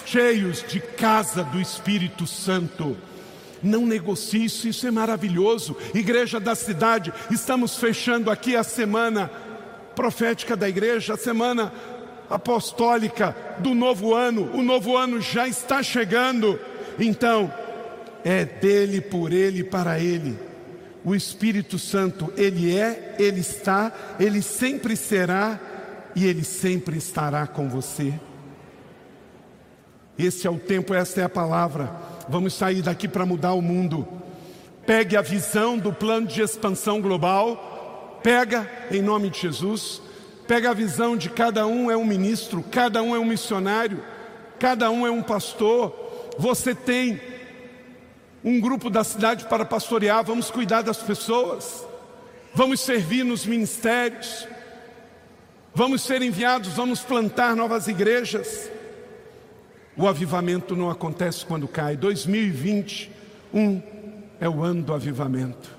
cheios 0.05 0.65
de 0.67 0.81
casa 0.81 1.45
do 1.45 1.61
Espírito 1.61 2.27
Santo. 2.27 3.08
Não 3.63 3.85
negocie 3.87 4.45
isso, 4.45 4.69
isso 4.69 4.87
é 4.87 4.91
maravilhoso. 4.91 5.77
Igreja 5.95 6.39
da 6.39 6.55
cidade, 6.55 7.13
estamos 7.31 7.77
fechando 7.77 8.31
aqui 8.31 8.55
a 8.55 8.63
semana 8.63 9.31
profética 9.95 10.57
da 10.57 10.69
igreja, 10.69 11.15
a 11.15 11.17
semana 11.17 11.73
apostólica 12.31 13.35
do 13.59 13.75
novo 13.75 14.15
ano. 14.15 14.51
O 14.55 14.63
novo 14.63 14.97
ano 14.97 15.21
já 15.21 15.49
está 15.49 15.83
chegando. 15.83 16.59
Então, 16.99 17.53
é 18.25 18.45
dele, 18.45 19.01
por 19.01 19.33
ele, 19.33 19.65
para 19.65 19.99
ele. 19.99 20.39
O 21.05 21.15
Espírito 21.15 21.79
Santo, 21.79 22.33
ele 22.37 22.77
é, 22.77 23.17
ele 23.19 23.41
está, 23.41 23.93
ele 24.21 24.43
sempre 24.43 24.97
será 24.97 25.59
e 26.15 26.27
ele 26.27 26.45
sempre 26.45 26.99
estará 26.99 27.47
com 27.47 27.69
você. 27.69 28.13
Esse 30.19 30.47
é 30.47 30.51
o 30.51 30.59
tempo, 30.59 30.93
essa 30.93 31.21
é 31.21 31.25
a 31.25 31.29
palavra. 31.29 32.08
Vamos 32.29 32.55
sair 32.55 32.83
daqui 32.83 33.09
para 33.09 33.27
mudar 33.27 33.55
o 33.55 33.63
mundo. 33.63 34.07
Pegue 34.87 35.17
a 35.17 35.23
visão 35.23 35.79
do 35.79 35.93
plano 35.93 36.27
de 36.27 36.41
expansão 36.43 37.01
global, 37.01 38.21
pega 38.23 38.71
em 38.91 39.03
nome 39.03 39.31
de 39.31 39.41
Jesus. 39.41 40.03
Pega 40.49 40.71
a 40.71 40.75
visão 40.75 41.15
de 41.15 41.29
cada 41.29 41.67
um 41.67 41.91
é 41.91 41.97
um 41.97 42.07
ministro, 42.07 42.65
cada 42.71 43.03
um 43.03 43.15
é 43.15 43.19
um 43.19 43.25
missionário, 43.27 44.03
cada 44.59 44.91
um 44.91 45.07
é 45.07 45.11
um 45.11 45.23
pastor. 45.23 45.95
Você 46.39 46.75
tem 46.75 47.21
um 48.43 48.59
grupo 48.59 48.89
da 48.89 49.05
cidade 49.05 49.45
para 49.45 49.67
pastorear, 49.67 50.25
vamos 50.25 50.51
cuidar 50.51 50.81
das 50.81 51.03
pessoas, 51.03 51.87
vamos 52.55 52.81
servir 52.81 53.25
nos 53.25 53.45
ministérios, 53.45 54.49
vamos 55.75 56.01
ser 56.01 56.23
enviados, 56.23 56.73
vamos 56.73 57.01
plantar 57.01 57.55
novas 57.55 57.87
igrejas. 57.87 58.71
O 59.99 60.07
avivamento 60.07 60.77
não 60.77 60.89
acontece 60.89 61.45
quando 61.45 61.67
cai. 61.67 61.97
2021 61.97 63.83
é 64.41 64.49
o 64.49 64.63
ano 64.63 64.81
do 64.81 64.95
avivamento. 64.95 65.77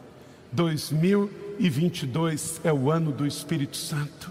2022 0.51 2.59
é 2.65 2.73
o 2.73 2.91
ano 2.91 3.13
do 3.13 3.25
Espírito 3.25 3.77
Santo. 3.77 4.29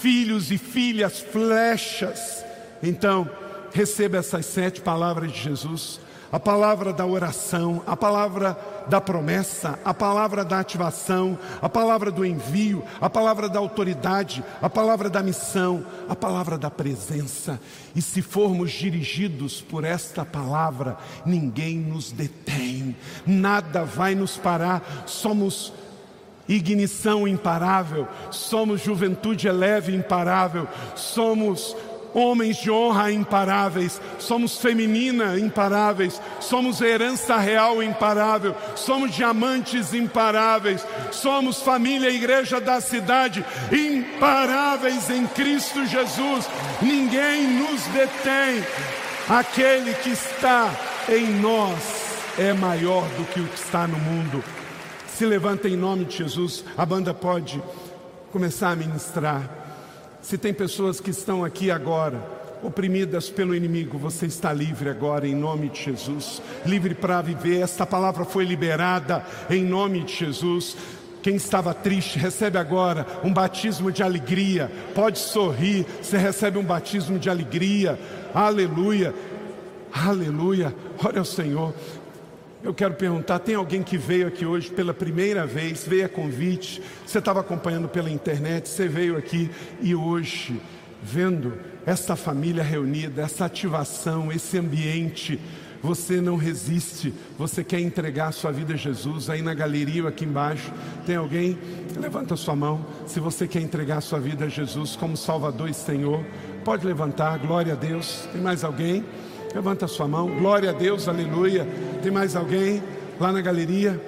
Filhos 0.00 0.52
e 0.52 0.58
filhas, 0.58 1.18
flechas. 1.18 2.44
Então, 2.80 3.28
receba 3.74 4.18
essas 4.18 4.46
sete 4.46 4.80
palavras 4.80 5.32
de 5.32 5.40
Jesus 5.40 5.98
a 6.32 6.40
palavra 6.40 6.94
da 6.94 7.04
oração, 7.04 7.82
a 7.86 7.94
palavra 7.94 8.58
da 8.88 9.02
promessa, 9.02 9.78
a 9.84 9.92
palavra 9.92 10.42
da 10.42 10.58
ativação, 10.58 11.38
a 11.60 11.68
palavra 11.68 12.10
do 12.10 12.24
envio, 12.24 12.82
a 12.98 13.10
palavra 13.10 13.50
da 13.50 13.58
autoridade, 13.58 14.42
a 14.62 14.70
palavra 14.70 15.10
da 15.10 15.22
missão, 15.22 15.84
a 16.08 16.16
palavra 16.16 16.56
da 16.56 16.70
presença. 16.70 17.60
E 17.94 18.00
se 18.00 18.22
formos 18.22 18.72
dirigidos 18.72 19.60
por 19.60 19.84
esta 19.84 20.24
palavra, 20.24 20.96
ninguém 21.26 21.76
nos 21.76 22.10
detém, 22.10 22.96
nada 23.26 23.84
vai 23.84 24.14
nos 24.14 24.38
parar, 24.38 25.04
somos 25.04 25.70
ignição 26.48 27.28
imparável, 27.28 28.08
somos 28.30 28.80
juventude 28.80 29.50
leve 29.50 29.94
imparável, 29.94 30.66
somos 30.96 31.76
homens 32.14 32.56
de 32.56 32.70
honra 32.70 33.10
imparáveis, 33.10 34.00
somos 34.18 34.58
feminina 34.58 35.38
imparáveis, 35.38 36.20
somos 36.40 36.80
herança 36.80 37.36
real 37.36 37.82
imparável, 37.82 38.54
somos 38.74 39.14
diamantes 39.14 39.94
imparáveis, 39.94 40.86
somos 41.10 41.62
família 41.62 42.10
igreja 42.10 42.60
da 42.60 42.80
cidade 42.80 43.44
imparáveis 43.70 45.10
em 45.10 45.26
Cristo 45.26 45.86
Jesus. 45.86 46.48
Ninguém 46.80 47.46
nos 47.58 47.82
detém. 47.86 48.64
Aquele 49.28 49.94
que 49.94 50.10
está 50.10 50.74
em 51.08 51.26
nós 51.40 52.02
é 52.38 52.52
maior 52.52 53.04
do 53.16 53.24
que 53.24 53.40
o 53.40 53.46
que 53.46 53.58
está 53.58 53.86
no 53.86 53.98
mundo. 53.98 54.42
Se 55.08 55.24
levanta 55.24 55.68
em 55.68 55.76
nome 55.76 56.04
de 56.04 56.18
Jesus, 56.18 56.64
a 56.76 56.84
banda 56.84 57.14
pode 57.14 57.62
começar 58.32 58.70
a 58.70 58.76
ministrar. 58.76 59.61
Se 60.22 60.38
tem 60.38 60.54
pessoas 60.54 61.00
que 61.00 61.10
estão 61.10 61.44
aqui 61.44 61.68
agora, 61.68 62.22
oprimidas 62.62 63.28
pelo 63.28 63.56
inimigo, 63.56 63.98
você 63.98 64.26
está 64.26 64.52
livre 64.52 64.88
agora 64.88 65.26
em 65.26 65.34
nome 65.34 65.68
de 65.68 65.82
Jesus, 65.82 66.40
livre 66.64 66.94
para 66.94 67.20
viver. 67.20 67.60
Esta 67.60 67.84
palavra 67.84 68.24
foi 68.24 68.44
liberada 68.44 69.26
em 69.50 69.64
nome 69.64 70.04
de 70.04 70.14
Jesus. 70.14 70.76
Quem 71.20 71.34
estava 71.34 71.74
triste, 71.74 72.20
recebe 72.20 72.56
agora 72.56 73.04
um 73.24 73.32
batismo 73.32 73.90
de 73.90 74.02
alegria. 74.02 74.70
Pode 74.94 75.18
sorrir, 75.18 75.84
você 76.00 76.16
recebe 76.16 76.56
um 76.56 76.64
batismo 76.64 77.18
de 77.18 77.28
alegria. 77.28 77.98
Aleluia, 78.32 79.12
aleluia. 79.92 80.72
Ore 81.04 81.18
ao 81.18 81.24
Senhor. 81.24 81.74
Eu 82.62 82.72
quero 82.72 82.94
perguntar: 82.94 83.40
tem 83.40 83.56
alguém 83.56 83.82
que 83.82 83.98
veio 83.98 84.28
aqui 84.28 84.46
hoje 84.46 84.70
pela 84.70 84.94
primeira 84.94 85.44
vez, 85.46 85.84
veio 85.84 86.06
a 86.06 86.08
convite, 86.08 86.80
você 87.04 87.18
estava 87.18 87.40
acompanhando 87.40 87.88
pela 87.88 88.08
internet, 88.08 88.68
você 88.68 88.86
veio 88.86 89.16
aqui 89.16 89.50
e 89.80 89.94
hoje, 89.94 90.60
vendo 91.02 91.54
essa 91.84 92.14
família 92.14 92.62
reunida, 92.62 93.22
essa 93.22 93.44
ativação, 93.44 94.30
esse 94.30 94.56
ambiente, 94.58 95.40
você 95.82 96.20
não 96.20 96.36
resiste, 96.36 97.12
você 97.36 97.64
quer 97.64 97.80
entregar 97.80 98.28
a 98.28 98.32
sua 98.32 98.52
vida 98.52 98.74
a 98.74 98.76
Jesus, 98.76 99.28
aí 99.28 99.42
na 99.42 99.52
galeria 99.52 100.06
aqui 100.06 100.24
embaixo, 100.24 100.72
tem 101.04 101.16
alguém? 101.16 101.58
Levanta 101.98 102.36
sua 102.36 102.54
mão, 102.54 102.86
se 103.08 103.18
você 103.18 103.48
quer 103.48 103.60
entregar 103.60 103.98
a 103.98 104.00
sua 104.00 104.20
vida 104.20 104.44
a 104.44 104.48
Jesus 104.48 104.94
como 104.94 105.16
Salvador 105.16 105.68
e 105.68 105.74
Senhor, 105.74 106.24
pode 106.64 106.86
levantar, 106.86 107.36
glória 107.38 107.72
a 107.72 107.76
Deus, 107.76 108.28
tem 108.32 108.40
mais 108.40 108.62
alguém? 108.62 109.04
Levanta 109.54 109.86
sua 109.86 110.08
mão. 110.08 110.28
Glória 110.28 110.70
a 110.70 110.72
Deus, 110.72 111.08
aleluia. 111.08 111.66
Tem 112.02 112.10
mais 112.10 112.34
alguém 112.34 112.82
lá 113.20 113.32
na 113.32 113.40
galeria? 113.40 114.00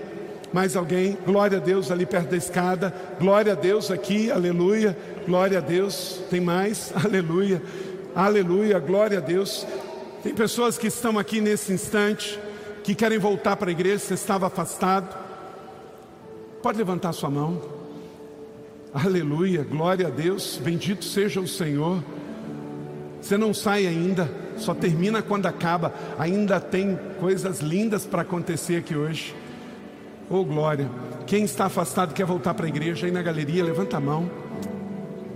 Mais 0.52 0.76
alguém? 0.76 1.18
Glória 1.26 1.58
a 1.58 1.60
Deus 1.60 1.90
ali 1.90 2.06
perto 2.06 2.30
da 2.30 2.36
escada. 2.36 2.94
Glória 3.18 3.52
a 3.52 3.56
Deus 3.56 3.90
aqui, 3.90 4.30
aleluia. 4.30 4.96
Glória 5.26 5.58
a 5.58 5.60
Deus. 5.60 6.20
Tem 6.30 6.40
mais? 6.40 6.92
Aleluia. 7.04 7.60
Aleluia. 8.14 8.78
Glória 8.78 9.18
a 9.18 9.20
Deus. 9.20 9.66
Tem 10.22 10.32
pessoas 10.34 10.78
que 10.78 10.86
estão 10.86 11.18
aqui 11.18 11.40
nesse 11.40 11.72
instante 11.72 12.38
que 12.84 12.94
querem 12.94 13.18
voltar 13.18 13.56
para 13.56 13.70
a 13.70 13.72
igreja, 13.72 13.98
você 13.98 14.14
estava 14.14 14.46
afastado. 14.46 15.16
Pode 16.62 16.78
levantar 16.78 17.12
sua 17.12 17.30
mão. 17.30 17.60
Aleluia, 18.92 19.64
glória 19.64 20.06
a 20.06 20.10
Deus, 20.10 20.60
bendito 20.62 21.04
seja 21.04 21.40
o 21.40 21.48
Senhor. 21.48 22.02
Você 23.24 23.38
não 23.38 23.54
sai 23.54 23.86
ainda, 23.86 24.30
só 24.58 24.74
termina 24.74 25.22
quando 25.22 25.46
acaba. 25.46 25.94
Ainda 26.18 26.60
tem 26.60 26.98
coisas 27.18 27.60
lindas 27.60 28.04
para 28.04 28.20
acontecer 28.20 28.76
aqui 28.76 28.94
hoje. 28.94 29.34
Oh 30.28 30.44
glória! 30.44 30.90
Quem 31.26 31.42
está 31.42 31.64
afastado 31.64 32.12
quer 32.12 32.26
voltar 32.26 32.52
para 32.52 32.66
a 32.66 32.68
igreja 32.68 33.06
aí 33.06 33.12
na 33.12 33.22
galeria, 33.22 33.64
levanta 33.64 33.96
a 33.96 34.00
mão. 34.00 34.30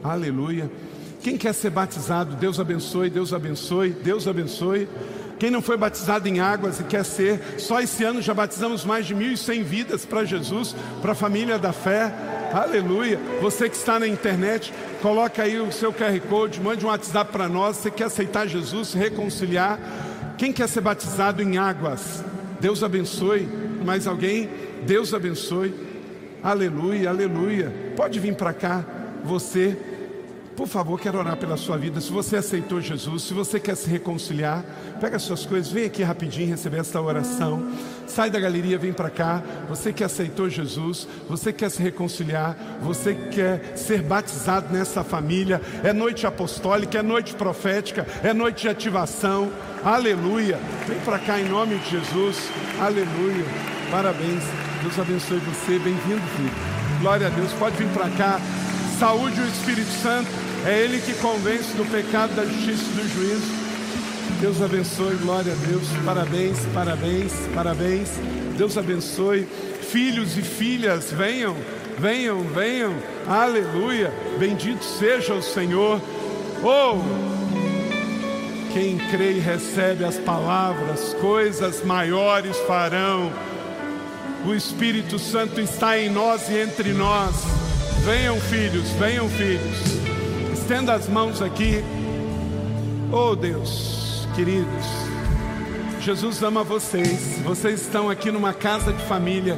Aleluia. 0.05 0.71
Quem 1.23 1.39
quer 1.39 1.55
ser 1.55 1.71
batizado, 1.71 2.37
Deus 2.37 2.61
abençoe, 2.61 3.09
Deus 3.09 3.33
abençoe, 3.33 3.89
Deus 3.89 4.29
abençoe. 4.29 4.87
Quem 5.39 5.51
não 5.51 5.63
foi 5.63 5.77
batizado 5.77 6.29
em 6.29 6.41
águas 6.41 6.81
e 6.81 6.85
quer 6.85 7.05
ser, 7.05 7.41
só 7.59 7.81
esse 7.81 8.03
ano 8.03 8.21
já 8.21 8.35
batizamos 8.35 8.85
mais 8.85 9.07
de 9.07 9.15
1.100 9.15 9.63
vidas 9.63 10.05
para 10.05 10.25
Jesus, 10.25 10.75
para 11.01 11.13
a 11.13 11.15
família 11.15 11.59
da 11.59 11.73
fé. 11.73 12.13
Aleluia. 12.53 13.21
Você 13.41 13.69
que 13.69 13.77
está 13.77 14.01
na 14.01 14.09
internet, 14.09 14.73
coloca 15.01 15.43
aí 15.43 15.61
o 15.61 15.71
seu 15.71 15.93
QR 15.93 16.21
Code, 16.29 16.61
mande 16.61 16.85
um 16.85 16.89
WhatsApp 16.89 17.31
para 17.31 17.49
nós. 17.49 17.77
Você 17.77 17.91
quer 17.91 18.05
aceitar 18.05 18.49
Jesus, 18.49 18.89
se 18.89 18.99
reconciliar? 18.99 19.79
Quem 20.37 20.53
quer 20.53 20.69
ser 20.69 20.81
batizado 20.81 21.41
em 21.43 21.57
águas? 21.57 22.25
Deus 22.61 22.83
abençoe. 22.83 23.49
Mais 23.85 24.07
alguém? 24.07 24.51
Deus 24.85 25.15
abençoe. 25.15 25.73
Aleluia, 26.43 27.11
aleluia. 27.11 27.73
Pode 27.97 28.19
vir 28.19 28.35
para 28.35 28.53
cá. 28.53 28.85
você 29.25 29.77
por 30.59 30.67
favor, 30.67 30.99
quero 30.99 31.17
orar 31.17 31.37
pela 31.37 31.57
sua 31.57 31.79
vida. 31.79 32.01
Se 32.01 32.11
você 32.11 32.37
aceitou 32.37 32.81
Jesus, 32.81 33.23
se 33.23 33.33
você 33.33 33.61
quer 33.61 33.77
se 33.77 33.89
reconciliar, 33.89 34.65
pega 35.01 35.15
as 35.15 35.23
suas 35.23 35.47
coisas, 35.47 35.71
vem 35.71 35.85
aqui 35.85 36.03
rapidinho 36.03 36.49
receber 36.49 36.81
esta 36.81 37.01
oração. 37.01 37.71
Sai 38.09 38.29
da 38.29 38.41
galeria, 38.41 38.77
vem 38.77 38.93
para 38.93 39.09
cá. 39.09 39.41
Você 39.69 39.93
que 39.93 40.03
aceitou 40.03 40.51
Jesus, 40.51 41.07
você 41.29 41.53
quer 41.53 41.71
se 41.71 41.81
reconciliar, 41.81 42.57
você 42.83 43.15
quer 43.15 43.77
ser 43.77 44.03
batizado 44.03 44.73
nessa 44.73 45.05
família. 45.05 45.63
É 45.85 45.93
noite 45.93 46.27
apostólica, 46.27 46.99
é 46.99 47.03
noite 47.03 47.37
profética, 47.37 48.05
é 48.25 48.35
noite 48.35 48.63
de 48.63 48.69
ativação. 48.69 49.53
Aleluia. 49.85 50.59
Vem 50.89 50.99
para 51.05 51.21
cá 51.21 51.39
em 51.39 51.49
nome 51.49 51.79
de 51.79 51.91
Jesus. 51.91 52.51
Aleluia. 52.81 53.45
Parabéns. 53.93 54.43
Deus 54.83 54.99
abençoe 54.99 55.39
você. 55.39 55.79
Bem-vindo, 55.79 56.27
filho. 56.37 56.51
Glória 57.01 57.29
a 57.29 57.31
Deus. 57.31 57.53
Pode 57.53 57.77
vir 57.77 57.89
para 57.91 58.11
cá. 58.11 58.41
Saúde 58.99 59.41
o 59.41 59.47
Espírito 59.47 59.93
Santo. 60.03 60.48
É 60.67 60.81
Ele 60.81 61.01
que 61.01 61.15
convence 61.15 61.77
do 61.77 61.85
pecado, 61.91 62.35
da 62.35 62.45
justiça 62.45 62.85
e 62.91 62.95
do 62.95 63.09
juízo. 63.09 63.69
Deus 64.41 64.63
abençoe, 64.63 65.17
glória 65.17 65.53
a 65.53 65.67
Deus. 65.67 65.85
Parabéns, 66.05 66.59
parabéns, 66.73 67.33
parabéns. 67.55 68.09
Deus 68.57 68.77
abençoe. 68.77 69.47
Filhos 69.83 70.37
e 70.37 70.43
filhas, 70.43 71.11
venham, 71.11 71.57
venham, 71.99 72.43
venham. 72.43 72.95
Aleluia. 73.27 74.13
Bendito 74.39 74.85
seja 74.85 75.35
o 75.35 75.43
Senhor. 75.43 76.01
Oh, 76.63 76.99
quem 78.73 78.99
crê 79.11 79.33
e 79.33 79.41
recebe 79.41 80.05
as 80.05 80.19
palavras, 80.19 81.15
coisas 81.15 81.85
maiores 81.85 82.57
farão. 82.59 83.33
O 84.47 84.55
Espírito 84.55 85.19
Santo 85.19 85.61
está 85.61 85.99
em 85.99 86.09
nós 86.09 86.49
e 86.49 86.59
entre 86.59 86.93
nós. 86.93 87.35
Venham, 88.05 88.41
filhos, 88.41 88.89
venham, 88.91 89.29
filhos. 89.29 90.08
Estenda 90.69 90.93
as 90.93 91.09
mãos 91.09 91.41
aqui. 91.41 91.83
Oh 93.11 93.35
Deus, 93.35 94.29
queridos, 94.37 94.85
Jesus 95.99 96.43
ama 96.43 96.63
vocês. 96.63 97.41
Vocês 97.43 97.81
estão 97.81 98.11
aqui 98.11 98.31
numa 98.31 98.53
casa 98.53 98.93
de 98.93 99.03
família. 99.05 99.57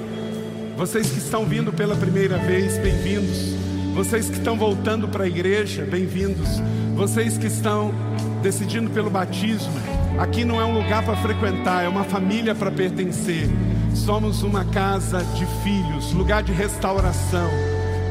Vocês 0.76 1.10
que 1.10 1.18
estão 1.18 1.44
vindo 1.44 1.72
pela 1.72 1.96
primeira 1.96 2.38
vez, 2.38 2.78
bem-vindos. 2.78 3.56
Vocês 3.92 4.30
que 4.30 4.36
estão 4.36 4.56
voltando 4.56 5.08
para 5.08 5.24
a 5.24 5.26
igreja, 5.26 5.84
bem-vindos. 5.84 6.48
Vocês 6.94 7.36
que 7.36 7.48
estão 7.48 7.92
decidindo 8.40 8.88
pelo 8.90 9.10
batismo, 9.10 9.72
aqui 10.16 10.44
não 10.44 10.60
é 10.60 10.64
um 10.64 10.74
lugar 10.80 11.04
para 11.04 11.16
frequentar, 11.16 11.84
é 11.84 11.88
uma 11.88 12.04
família 12.04 12.54
para 12.54 12.70
pertencer. 12.70 13.48
Somos 13.96 14.44
uma 14.44 14.64
casa 14.64 15.24
de 15.34 15.44
filhos, 15.64 16.12
lugar 16.12 16.44
de 16.44 16.52
restauração. 16.52 17.50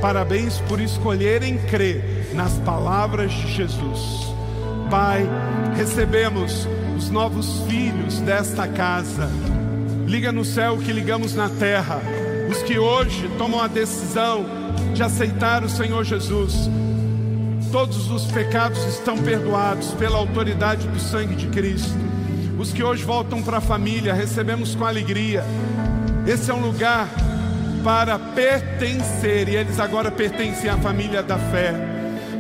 Parabéns 0.02 0.60
por 0.62 0.80
escolherem 0.80 1.58
crer 1.58 2.32
nas 2.34 2.54
palavras 2.60 3.32
de 3.32 3.54
Jesus. 3.54 4.34
Pai, 4.89 5.28
recebemos 5.76 6.68
os 6.97 7.10
novos 7.10 7.62
filhos 7.68 8.20
desta 8.22 8.66
casa. 8.68 9.30
Liga 10.08 10.32
no 10.32 10.45
céu 10.45 10.78
que 10.78 10.93
ligamos 10.93 11.36
na 11.36 11.50
terra. 11.50 12.02
Os 12.50 12.64
que 12.64 12.80
hoje 12.80 13.30
tomam 13.38 13.62
a 13.62 13.68
decisão 13.68 14.45
de 14.93 15.04
aceitar 15.04 15.66
o 15.66 15.70
Senhor 15.70 16.06
Jesus. 16.06 16.70
Todos 17.70 18.10
os 18.10 18.26
pecados 18.26 18.82
estão 18.86 19.18
perdoados 19.18 19.91
pela 19.95 20.18
autoridade 20.18 20.88
do 20.88 21.00
sangue 21.00 21.36
de 21.36 21.47
Cristo. 21.47 21.93
Os 22.58 22.72
que 22.72 22.84
hoje 22.84 23.04
voltam 23.04 23.43
para 23.43 23.58
a 23.58 23.62
família, 23.62 24.14
recebemos 24.14 24.76
com 24.76 24.86
alegria. 24.86 25.43
Esse 26.26 26.50
é 26.50 26.54
um 26.54 26.62
lugar 26.62 27.08
para 27.84 28.17
pertencer, 28.19 29.49
e 29.49 29.55
eles 29.55 29.80
agora 29.80 30.11
pertencem 30.11 30.69
à 30.69 30.77
família 30.77 31.23
da 31.23 31.38
fé 31.38 31.73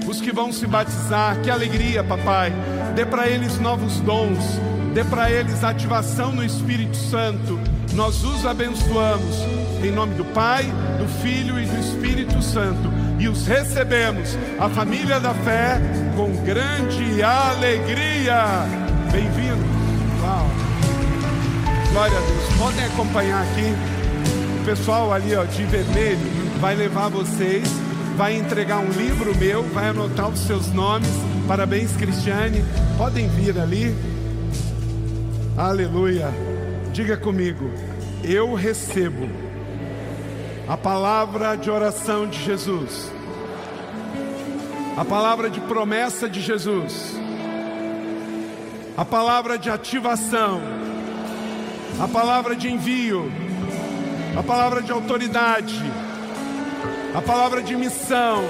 os 0.07 0.19
que 0.19 0.31
vão 0.31 0.51
se 0.51 0.65
batizar, 0.65 1.39
que 1.41 1.51
alegria, 1.51 2.03
papai. 2.03 2.51
Dê 2.95 3.05
para 3.05 3.27
eles 3.27 3.59
novos 3.59 3.99
dons, 3.99 4.59
dê 4.91 5.03
para 5.03 5.29
eles 5.29 5.63
ativação 5.63 6.31
no 6.31 6.43
Espírito 6.43 6.97
Santo. 6.97 7.59
Nós 7.93 8.23
os 8.23 8.43
abençoamos 8.43 9.35
em 9.83 9.91
nome 9.91 10.15
do 10.15 10.25
Pai, 10.25 10.65
do 10.97 11.07
Filho 11.21 11.59
e 11.59 11.65
do 11.65 11.79
Espírito 11.79 12.41
Santo 12.41 12.89
e 13.19 13.27
os 13.27 13.45
recebemos, 13.45 14.37
a 14.57 14.69
família 14.69 15.19
da 15.19 15.33
fé, 15.33 15.79
com 16.15 16.31
grande 16.43 17.21
alegria. 17.21 18.65
Bem-vindo. 19.11 19.65
Uau. 20.23 20.47
Glória 21.91 22.17
a 22.17 22.21
Deus. 22.21 22.57
Podem 22.57 22.85
acompanhar 22.85 23.43
aqui. 23.43 23.98
Pessoal 24.69 25.11
ali 25.11 25.35
ó, 25.35 25.45
de 25.45 25.63
vermelho 25.63 26.19
vai 26.59 26.75
levar 26.75 27.09
vocês 27.09 27.67
vai 28.15 28.35
entregar 28.35 28.77
um 28.79 28.89
livro 28.91 29.35
meu, 29.35 29.63
vai 29.63 29.87
anotar 29.87 30.29
os 30.29 30.41
seus 30.41 30.71
nomes. 30.71 31.09
Parabéns, 31.47 31.95
Cristiane. 31.95 32.63
Podem 32.97 33.27
vir 33.29 33.57
ali. 33.57 33.95
Aleluia. 35.57 36.27
Diga 36.93 37.17
comigo, 37.17 37.71
eu 38.23 38.53
recebo 38.53 39.27
a 40.67 40.77
palavra 40.77 41.55
de 41.55 41.71
oração 41.71 42.27
de 42.27 42.43
Jesus, 42.43 43.11
a 44.95 45.03
palavra 45.03 45.49
de 45.49 45.61
promessa 45.61 46.29
de 46.29 46.41
Jesus, 46.41 47.15
a 48.95 49.03
palavra 49.03 49.57
de 49.57 49.69
ativação, 49.69 50.61
a 51.99 52.07
palavra 52.07 52.55
de 52.55 52.69
envio, 52.69 53.31
a 54.39 54.43
palavra 54.43 54.81
de 54.81 54.91
autoridade 54.91 55.83
a 57.13 57.21
palavra 57.21 57.61
de 57.61 57.75
missão 57.75 58.43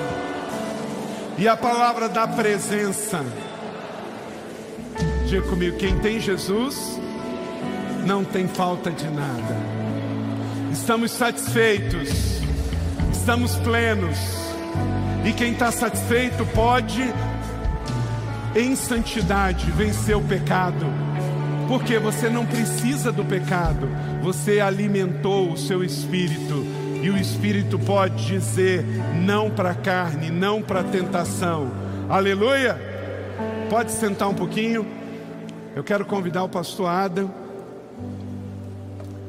e 1.37 1.47
a 1.47 1.55
palavra 1.55 2.09
da 2.09 2.27
presença. 2.27 3.25
Diga 5.27 5.47
comigo: 5.47 5.77
quem 5.77 5.97
tem 5.99 6.19
Jesus 6.19 6.99
não 8.05 8.23
tem 8.23 8.47
falta 8.47 8.91
de 8.91 9.05
nada. 9.05 9.57
Estamos 10.71 11.11
satisfeitos, 11.11 12.09
estamos 13.11 13.55
plenos, 13.57 14.17
e 15.25 15.33
quem 15.33 15.53
está 15.53 15.71
satisfeito 15.71 16.45
pode, 16.47 17.01
em 18.55 18.75
santidade, 18.75 19.71
vencer 19.71 20.15
o 20.15 20.21
pecado. 20.21 20.85
Porque 21.70 21.99
você 21.99 22.28
não 22.32 22.47
precisa 22.47 23.11
do 23.11 23.24
pecado, 23.24 23.88
você 24.24 24.59
alimentou 24.59 25.51
o 25.51 25.57
seu 25.57 25.84
espírito 25.84 26.65
e 26.99 27.11
o 27.11 27.15
Espírito 27.15 27.78
pode 27.78 28.26
dizer 28.26 28.84
não 29.24 29.51
para 29.51 29.70
a 29.70 29.76
carne, 29.76 30.32
não 30.32 30.63
para 30.63 30.80
a 30.80 30.84
tentação. 30.84 31.72
Aleluia! 32.09 32.76
Pode 33.70 33.91
sentar 33.91 34.28
um 34.28 34.34
pouquinho. 34.34 34.84
Eu 35.76 35.84
quero 35.84 36.05
convidar 36.05 36.43
o 36.43 36.49
pastor 36.49 36.89
Adam. 36.89 37.32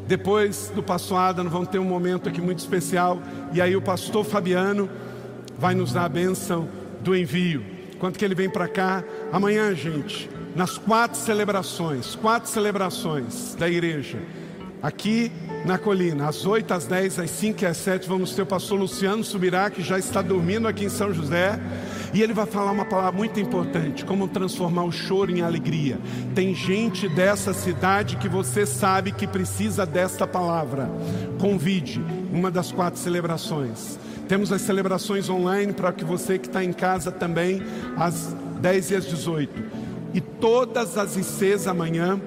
Depois 0.09 0.73
do 0.75 0.83
pastor 0.83 1.19
Adam, 1.19 1.47
vamos 1.47 1.69
ter 1.69 1.79
um 1.79 1.85
momento 1.85 2.27
aqui 2.27 2.41
muito 2.41 2.61
especial. 2.61 3.21
E 3.53 3.61
aí 3.61 3.77
o 3.77 3.83
pastor 3.83 4.25
Fabiano 4.25 4.89
vai 5.59 5.75
nos 5.75 5.93
dar 5.93 6.07
a 6.07 6.09
bênção 6.09 6.67
do 7.03 7.15
envio. 7.15 7.63
Quanto 7.99 8.19
que 8.19 8.25
ele 8.25 8.35
vem 8.35 8.49
para 8.49 8.67
cá? 8.67 9.05
Amanhã, 9.31 9.75
gente, 9.75 10.29
nas 10.55 10.77
quatro 10.79 11.19
celebrações, 11.19 12.15
quatro 12.15 12.51
celebrações 12.51 13.55
da 13.55 13.69
igreja. 13.69 14.19
Aqui 14.83 15.31
na 15.65 15.77
colina, 15.77 16.29
às 16.29 16.47
8, 16.47 16.73
às 16.73 16.87
10, 16.87 17.19
às 17.19 17.31
5 17.31 17.63
e 17.63 17.67
às 17.67 17.77
7, 17.77 18.09
vamos 18.09 18.35
ter 18.35 18.43
o 18.43 18.47
pastor 18.47 18.79
Luciano 18.79 19.23
Subirá, 19.23 19.69
que 19.69 19.83
já 19.83 19.99
está 19.99 20.23
dormindo 20.23 20.67
aqui 20.67 20.87
em 20.87 20.89
São 20.89 21.13
José, 21.13 21.61
e 22.15 22.23
ele 22.23 22.33
vai 22.33 22.47
falar 22.47 22.73
uma 22.73 22.87
palavra 22.87 23.13
muito 23.13 23.39
importante: 23.39 24.05
como 24.05 24.27
transformar 24.27 24.85
o 24.85 24.93
choro 24.93 25.31
em 25.31 25.43
alegria. 25.43 25.99
Tem 26.35 26.55
gente 26.55 27.09
dessa 27.09 27.53
cidade 27.53 28.17
que 28.17 28.29
você 28.29 28.65
sabe 28.65 29.13
que 29.13 29.27
precisa 29.27 29.85
desta 29.85 30.27
palavra. 30.27 30.91
Convide 31.39 32.03
uma 32.33 32.51
das 32.51 32.73
quatro 32.73 32.99
celebrações. 32.99 33.99
Temos 34.27 34.51
as 34.53 34.63
celebrações 34.63 35.29
online 35.29 35.73
para 35.73 35.93
que 35.93 36.05
você 36.05 36.39
que 36.39 36.47
está 36.47 36.65
em 36.65 36.73
casa 36.73 37.13
também, 37.13 37.63
às 37.97 38.35
10 38.61 38.91
e 38.93 38.97
às 38.97 39.05
18. 39.05 39.80
E 40.13 40.21
todas 40.21 40.99
as 40.99 41.17
ICs 41.17 41.67
amanhã 41.67 42.21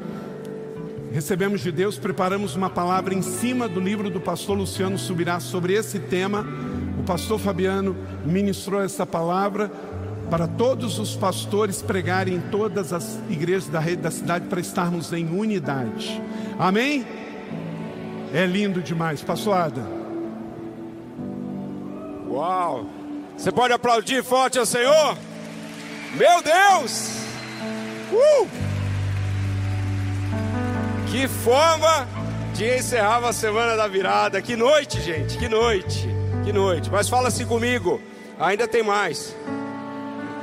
recebemos 1.11 1.61
de 1.61 1.71
Deus, 1.71 1.97
preparamos 1.97 2.55
uma 2.55 2.69
palavra 2.69 3.13
em 3.13 3.21
cima 3.21 3.67
do 3.67 3.79
livro 3.79 4.09
do 4.09 4.19
pastor 4.19 4.57
Luciano 4.57 4.97
Subirá 4.97 5.39
sobre 5.39 5.73
esse 5.73 5.99
tema. 5.99 6.45
O 6.99 7.03
pastor 7.03 7.39
Fabiano 7.39 7.95
ministrou 8.25 8.81
essa 8.81 9.05
palavra 9.05 9.71
para 10.29 10.47
todos 10.47 10.97
os 10.97 11.15
pastores 11.15 11.81
pregarem 11.81 12.35
em 12.35 12.41
todas 12.41 12.91
as 12.91 13.19
igrejas 13.29 13.67
da 13.67 13.79
rede 13.79 14.01
da 14.01 14.09
cidade 14.09 14.47
para 14.47 14.59
estarmos 14.59 15.13
em 15.13 15.27
unidade. 15.27 16.19
Amém? 16.57 17.05
É 18.33 18.45
lindo 18.45 18.81
demais, 18.81 19.21
pastor. 19.21 19.71
Uau! 22.27 22.87
Você 23.37 23.51
pode 23.51 23.73
aplaudir 23.73 24.23
forte 24.23 24.57
ao 24.57 24.65
Senhor? 24.65 25.17
Meu 26.15 26.41
Deus! 26.41 27.22
Uh! 28.13 28.47
Que 31.09 31.27
forma 31.27 32.07
de 32.53 32.77
encerrar 32.77 33.25
a 33.25 33.33
semana 33.33 33.75
da 33.75 33.87
virada. 33.87 34.41
Que 34.41 34.55
noite, 34.55 35.01
gente, 35.01 35.37
que 35.37 35.49
noite, 35.49 36.07
que 36.43 36.53
noite. 36.53 36.89
Mas 36.91 37.09
fala 37.09 37.29
assim 37.29 37.45
comigo: 37.45 37.99
Ainda 38.39 38.67
tem 38.67 38.83
mais. 38.83 39.35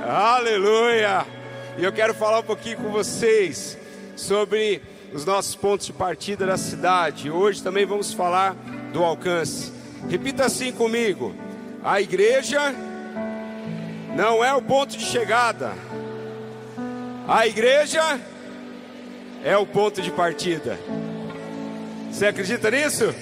Aleluia! 0.04 1.24
E 1.78 1.84
eu 1.84 1.92
quero 1.92 2.12
falar 2.12 2.40
um 2.40 2.44
pouquinho 2.44 2.78
com 2.78 2.90
vocês 2.90 3.78
sobre 4.16 4.82
os 5.12 5.24
nossos 5.24 5.54
pontos 5.54 5.86
de 5.86 5.92
partida 5.92 6.46
da 6.46 6.56
cidade. 6.56 7.30
Hoje 7.30 7.62
também 7.62 7.86
vamos 7.86 8.12
falar 8.12 8.54
do 8.92 9.02
alcance. 9.04 9.72
Repita 10.08 10.46
assim 10.46 10.72
comigo: 10.72 11.34
a 11.84 12.00
igreja 12.00 12.74
não 14.16 14.44
é 14.44 14.52
o 14.54 14.62
ponto 14.62 14.96
de 14.96 15.04
chegada, 15.04 15.72
a 17.26 17.46
igreja 17.46 18.20
é 19.44 19.56
o 19.56 19.66
ponto 19.66 20.02
de 20.02 20.10
partida. 20.10 20.78
Você 22.10 22.26
acredita 22.26 22.70
nisso? 22.70 23.14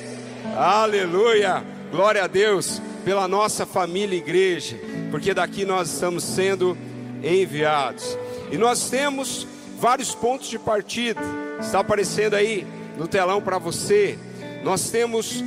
Aleluia! 0.57 1.63
Glória 1.91 2.25
a 2.25 2.27
Deus 2.27 2.81
pela 3.05 3.27
nossa 3.29 3.65
família 3.65 4.17
igreja, 4.17 4.79
porque 5.11 5.33
daqui 5.33 5.65
nós 5.65 5.93
estamos 5.93 6.25
sendo 6.25 6.77
enviados. 7.23 8.19
E 8.51 8.59
nós 8.59 8.91
temos 8.91 9.47
vários 9.79 10.15
pontos 10.15 10.49
de 10.49 10.59
partida. 10.59 11.21
Está 11.61 11.81
aparecendo 11.81 12.35
aí 12.35 12.67
no 12.97 13.07
telão 13.07 13.41
para 13.41 13.59
você. 13.59 14.19
Nós 14.63 14.91
temos 14.91 15.43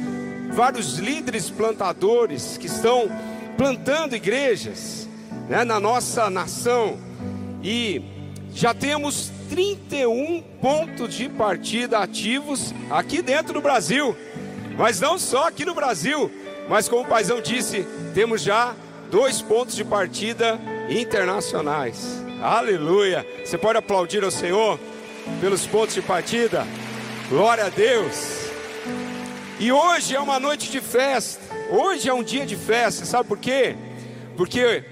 vários 0.52 0.98
líderes 0.98 1.50
plantadores 1.50 2.58
que 2.58 2.68
estão 2.68 3.10
plantando 3.58 4.16
igrejas 4.16 5.08
né, 5.50 5.64
na 5.64 5.80
nossa 5.80 6.30
nação. 6.30 6.98
E 7.64 8.02
já 8.54 8.74
temos 8.74 9.32
31 9.50 10.42
pontos 10.62 11.14
de 11.14 11.30
partida 11.30 12.00
ativos 12.00 12.74
aqui 12.90 13.22
dentro 13.22 13.54
do 13.54 13.62
Brasil. 13.62 14.16
Mas 14.78 15.00
não 15.00 15.20
só 15.20 15.48
aqui 15.48 15.66
no 15.66 15.76
Brasil, 15.76 16.32
mas 16.70 16.88
como 16.88 17.04
o 17.04 17.08
Paizão 17.08 17.42
disse, 17.42 17.86
temos 18.14 18.42
já 18.42 18.74
dois 19.10 19.42
pontos 19.42 19.76
de 19.76 19.84
partida 19.84 20.60
internacionais. 20.90 22.24
Aleluia! 22.42 23.26
Você 23.44 23.58
pode 23.58 23.78
aplaudir 23.78 24.24
ao 24.24 24.32
Senhor 24.32 24.80
pelos 25.40 25.68
pontos 25.68 25.96
de 25.96 26.02
partida. 26.02 26.66
Glória 27.30 27.66
a 27.66 27.70
Deus. 27.70 28.50
E 29.60 29.72
hoje 29.72 30.16
é 30.16 30.20
uma 30.20 30.40
noite 30.40 30.72
de 30.72 30.82
festa. 30.82 31.42
Hoje 31.70 32.10
é 32.10 32.14
um 32.14 32.24
dia 32.24 32.46
de 32.46 32.56
festa. 32.56 33.06
Sabe 33.06 33.28
por 33.28 33.38
quê? 33.38 33.76
Porque 34.36 34.84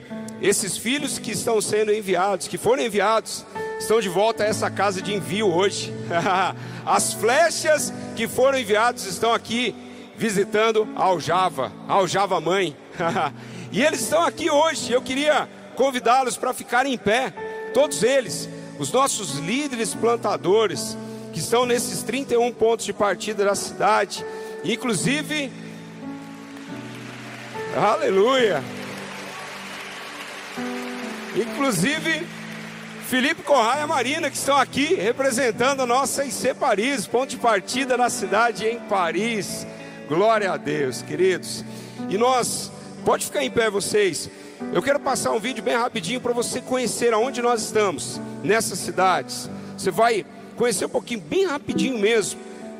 esses 0.41 0.77
filhos 0.77 1.19
que 1.19 1.31
estão 1.31 1.59
sendo 1.61 1.93
enviados, 1.93 2.47
que 2.47 2.57
foram 2.57 2.83
enviados, 2.83 3.45
estão 3.79 3.99
de 3.99 4.09
volta 4.09 4.43
a 4.43 4.47
essa 4.47 4.69
casa 4.69 5.01
de 5.01 5.13
envio 5.13 5.47
hoje. 5.47 5.93
As 6.85 7.13
flechas 7.13 7.93
que 8.15 8.27
foram 8.27 8.57
enviados 8.57 9.05
estão 9.05 9.33
aqui 9.33 9.75
visitando 10.17 10.87
Aljava, 10.95 11.71
Aljava 11.87 12.39
mãe. 12.39 12.75
e 13.71 13.81
eles 13.83 14.01
estão 14.01 14.23
aqui 14.23 14.49
hoje. 14.49 14.91
Eu 14.91 15.01
queria 15.01 15.47
convidá-los 15.75 16.37
para 16.37 16.53
ficarem 16.53 16.93
em 16.93 16.97
pé, 16.97 17.33
todos 17.73 18.03
eles, 18.03 18.49
os 18.77 18.91
nossos 18.91 19.37
líderes 19.39 19.93
plantadores, 19.93 20.97
que 21.31 21.39
estão 21.39 21.65
nesses 21.65 22.03
31 22.03 22.51
pontos 22.51 22.85
de 22.85 22.91
partida 22.91 23.45
da 23.45 23.55
cidade, 23.55 24.25
inclusive, 24.65 25.49
aleluia, 27.77 28.61
inclusive, 31.41 32.27
Felipe 33.07 33.43
Corraia 33.43 33.87
Marina, 33.87 34.29
que 34.29 34.37
estão 34.37 34.57
aqui 34.57 34.93
representando 34.95 35.81
a 35.81 35.85
nossa 35.85 36.25
IC 36.25 36.53
Paris, 36.53 37.07
ponto 37.07 37.29
de 37.29 37.37
partida 37.37 37.97
na 37.97 38.09
cidade 38.09 38.65
em 38.65 38.79
Paris. 38.81 39.65
Glória 40.07 40.51
a 40.51 40.57
Deus, 40.57 41.01
queridos. 41.01 41.63
E 42.09 42.17
nós, 42.17 42.71
pode 43.05 43.25
ficar 43.25 43.43
em 43.43 43.49
pé 43.49 43.69
vocês. 43.69 44.29
Eu 44.73 44.81
quero 44.81 44.99
passar 44.99 45.31
um 45.31 45.39
vídeo 45.39 45.63
bem 45.63 45.75
rapidinho 45.75 46.19
para 46.19 46.33
você 46.33 46.61
conhecer 46.61 47.13
aonde 47.13 47.41
nós 47.41 47.63
estamos, 47.63 48.19
nessas 48.43 48.79
cidades. 48.79 49.49
Você 49.77 49.89
vai 49.89 50.25
conhecer 50.55 50.85
um 50.85 50.89
pouquinho, 50.89 51.21
bem 51.21 51.45
rapidinho 51.45 51.97
mesmo, 51.97 52.39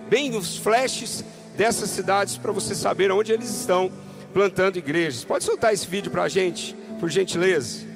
bem 0.10 0.36
os 0.36 0.58
flashes 0.58 1.24
dessas 1.56 1.90
cidades 1.90 2.38
para 2.38 2.52
você 2.52 2.76
saber 2.76 3.12
onde 3.12 3.32
eles 3.32 3.50
estão 3.50 3.92
plantando 4.34 4.78
igrejas. 4.78 5.24
Pode 5.24 5.44
soltar 5.44 5.74
esse 5.74 5.88
vídeo 5.88 6.12
para 6.12 6.24
a 6.24 6.30
gente, 6.30 6.76
por 7.00 7.10
gentileza. 7.10 7.89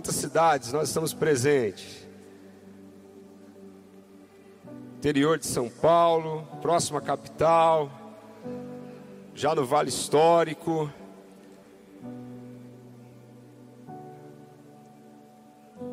Quantas 0.00 0.16
cidades 0.16 0.72
nós 0.72 0.88
estamos 0.88 1.12
presentes? 1.12 2.08
Interior 4.96 5.38
de 5.38 5.44
São 5.44 5.68
Paulo, 5.68 6.48
próxima 6.62 7.02
capital, 7.02 7.92
já 9.34 9.54
no 9.54 9.66
Vale 9.66 9.90
Histórico. 9.90 10.90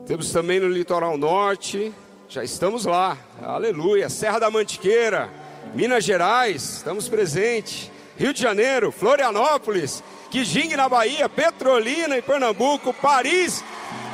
Temos 0.06 0.32
também 0.32 0.62
no 0.62 0.70
litoral 0.70 1.18
norte, 1.18 1.94
já 2.30 2.46
estamos 2.46 2.86
lá, 2.86 3.18
aleluia. 3.42 4.08
Serra 4.08 4.40
da 4.40 4.50
Mantiqueira, 4.50 5.30
Minas 5.74 6.06
Gerais, 6.06 6.78
estamos 6.78 7.10
presentes. 7.10 7.92
Rio 8.16 8.34
de 8.34 8.42
Janeiro, 8.42 8.90
Florianópolis, 8.90 10.02
Quijing 10.32 10.78
na 10.78 10.88
Bahia, 10.88 11.28
Petrolina 11.28 12.18
em 12.18 12.22
Pernambuco, 12.22 12.94
Paris 12.94 13.62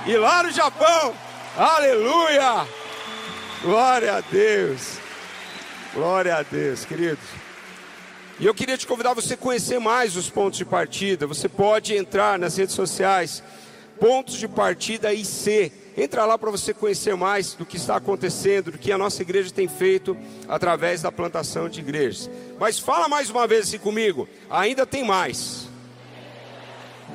e 0.06 0.18
lá 0.18 0.44
no 0.44 0.52
Japão. 0.52 1.14
Aleluia! 1.58 2.68
Glória 3.62 4.16
a 4.16 4.22
Deus. 4.22 4.98
Glória 5.94 6.36
a 6.36 6.44
Deus, 6.44 6.84
queridos. 6.84 7.24
E 8.40 8.46
eu 8.46 8.54
queria 8.54 8.78
te 8.78 8.86
convidar 8.86 9.14
você 9.14 9.36
a 9.36 9.38
conhecer 9.38 9.80
mais 9.80 10.18
os 10.18 10.30
pontos 10.30 10.58
de 10.58 10.66
partida. 10.66 11.28
Você 11.28 11.48
pode 11.48 11.96
entrar 11.96 12.38
nas 12.38 12.58
redes 12.58 12.76
sociais, 12.76 13.44
pontos 14.00 14.36
de 14.36 14.48
partida 14.48 15.14
IC. 15.14 15.72
Entra 15.96 16.26
lá 16.26 16.38
para 16.38 16.50
você 16.50 16.74
conhecer 16.74 17.16
mais 17.16 17.54
do 17.54 17.66
que 17.66 17.78
está 17.78 17.96
acontecendo, 17.96 18.72
do 18.72 18.78
que 18.78 18.92
a 18.92 18.98
nossa 18.98 19.22
igreja 19.22 19.52
tem 19.52 19.68
feito 19.68 20.18
através 20.48 21.04
da 21.04 21.12
plantação 21.12 21.70
de 21.70 21.80
igrejas. 21.80 22.30
Mas 22.60 22.80
fala 22.80 23.08
mais 23.08 23.30
uma 23.30 23.48
vez 23.48 23.68
assim 23.68 23.78
comigo. 23.78 24.28
Ainda 24.50 24.86
tem 24.86 25.06
mais 25.06 25.70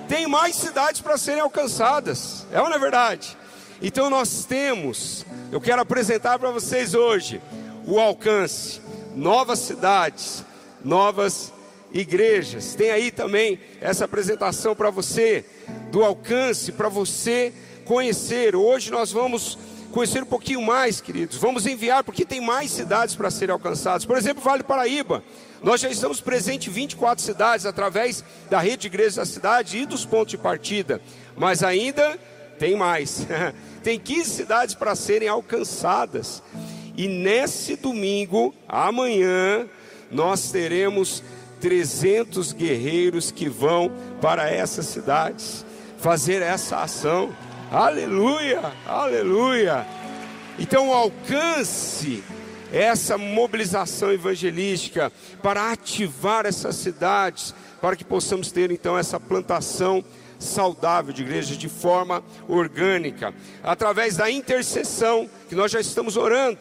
tem 0.08 0.26
mais 0.26 0.56
cidades 0.56 1.00
para 1.00 1.18
serem 1.18 1.40
alcançadas. 1.40 2.46
É 2.50 2.60
ou 2.60 2.68
não 2.68 2.76
é 2.76 2.78
verdade? 2.78 3.36
Então 3.80 4.08
nós 4.10 4.44
temos, 4.44 5.24
eu 5.52 5.60
quero 5.60 5.82
apresentar 5.82 6.38
para 6.38 6.50
vocês 6.50 6.94
hoje 6.94 7.40
o 7.86 8.00
alcance, 8.00 8.80
novas 9.14 9.60
cidades, 9.60 10.42
novas 10.84 11.52
igrejas. 11.92 12.74
Tem 12.74 12.90
aí 12.90 13.10
também 13.10 13.60
essa 13.80 14.06
apresentação 14.06 14.74
para 14.74 14.90
você 14.90 15.44
do 15.92 16.02
alcance 16.02 16.72
para 16.72 16.88
você 16.88 17.52
conhecer. 17.84 18.56
Hoje 18.56 18.90
nós 18.90 19.12
vamos 19.12 19.58
conhecer 19.92 20.22
um 20.22 20.26
pouquinho 20.26 20.62
mais, 20.62 21.00
queridos. 21.00 21.36
Vamos 21.36 21.66
enviar 21.66 22.02
porque 22.02 22.24
tem 22.24 22.40
mais 22.40 22.70
cidades 22.70 23.14
para 23.14 23.30
serem 23.30 23.52
alcançadas. 23.52 24.04
Por 24.04 24.16
exemplo, 24.16 24.42
Vale 24.42 24.62
Paraíba. 24.62 25.22
Nós 25.62 25.80
já 25.80 25.88
estamos 25.88 26.20
presentes 26.20 26.68
em 26.68 26.70
24 26.72 27.22
cidades 27.22 27.66
através 27.66 28.24
da 28.48 28.60
rede 28.60 28.82
de 28.82 28.86
igrejas 28.86 29.16
da 29.16 29.24
cidade 29.24 29.78
e 29.78 29.86
dos 29.86 30.04
pontos 30.04 30.30
de 30.30 30.38
partida, 30.38 31.00
mas 31.36 31.62
ainda 31.62 32.18
tem 32.58 32.76
mais. 32.76 33.26
tem 33.82 33.98
15 33.98 34.30
cidades 34.30 34.74
para 34.74 34.94
serem 34.94 35.28
alcançadas. 35.28 36.42
E 36.96 37.06
nesse 37.08 37.76
domingo, 37.76 38.54
amanhã, 38.68 39.68
nós 40.10 40.50
teremos 40.50 41.22
300 41.60 42.52
guerreiros 42.52 43.30
que 43.30 43.48
vão 43.48 43.90
para 44.20 44.50
essas 44.50 44.86
cidades 44.86 45.64
fazer 45.98 46.42
essa 46.42 46.82
ação. 46.82 47.34
Aleluia, 47.70 48.72
aleluia. 48.86 49.86
Então, 50.58 50.88
o 50.88 50.92
alcance 50.92 52.22
essa 52.72 53.16
mobilização 53.16 54.12
evangelística 54.12 55.12
para 55.42 55.72
ativar 55.72 56.46
essas 56.46 56.76
cidades, 56.76 57.54
para 57.80 57.96
que 57.96 58.04
possamos 58.04 58.52
ter 58.52 58.70
então 58.70 58.98
essa 58.98 59.18
plantação 59.18 60.04
saudável 60.38 61.12
de 61.12 61.22
igrejas 61.22 61.56
de 61.56 61.68
forma 61.68 62.22
orgânica, 62.46 63.34
através 63.62 64.16
da 64.16 64.30
intercessão 64.30 65.28
que 65.48 65.54
nós 65.54 65.70
já 65.70 65.80
estamos 65.80 66.16
orando. 66.16 66.58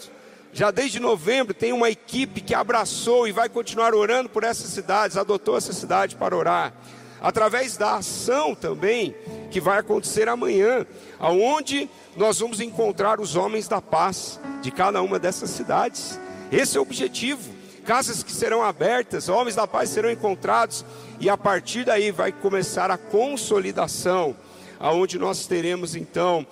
Já 0.53 0.71
desde 0.71 0.99
novembro 0.99 1.53
tem 1.53 1.71
uma 1.71 1.89
equipe 1.89 2.41
que 2.41 2.55
abraçou 2.55 3.27
e 3.27 3.31
vai 3.31 3.47
continuar 3.49 3.93
orando 3.93 4.29
por 4.29 4.43
essas 4.43 4.71
cidades, 4.71 5.17
adotou 5.17 5.57
essa 5.57 5.73
cidade 5.73 6.15
para 6.15 6.35
orar. 6.35 6.73
Através 7.21 7.77
da 7.77 7.95
ação 7.95 8.55
também 8.55 9.15
que 9.49 9.59
vai 9.59 9.79
acontecer 9.79 10.27
amanhã, 10.27 10.85
aonde 11.19 11.89
nós 12.15 12.39
vamos 12.39 12.59
encontrar 12.59 13.19
os 13.19 13.35
homens 13.35 13.67
da 13.67 13.81
paz 13.81 14.39
de 14.61 14.71
cada 14.71 15.01
uma 15.01 15.19
dessas 15.19 15.49
cidades. 15.49 16.19
Esse 16.51 16.77
é 16.77 16.79
o 16.79 16.83
objetivo. 16.83 17.55
casas 17.85 18.21
que 18.21 18.33
serão 18.33 18.61
abertas, 18.61 19.29
homens 19.29 19.55
da 19.55 19.65
paz 19.65 19.89
serão 19.89 20.11
encontrados, 20.11 20.83
e 21.21 21.29
a 21.29 21.37
partir 21.37 21.85
daí 21.85 22.11
vai 22.11 22.33
começar 22.33 22.91
a 22.91 22.97
consolidação, 22.97 24.35
aonde 24.77 25.17
nós 25.17 25.47
teremos 25.47 25.95
então 25.95 26.45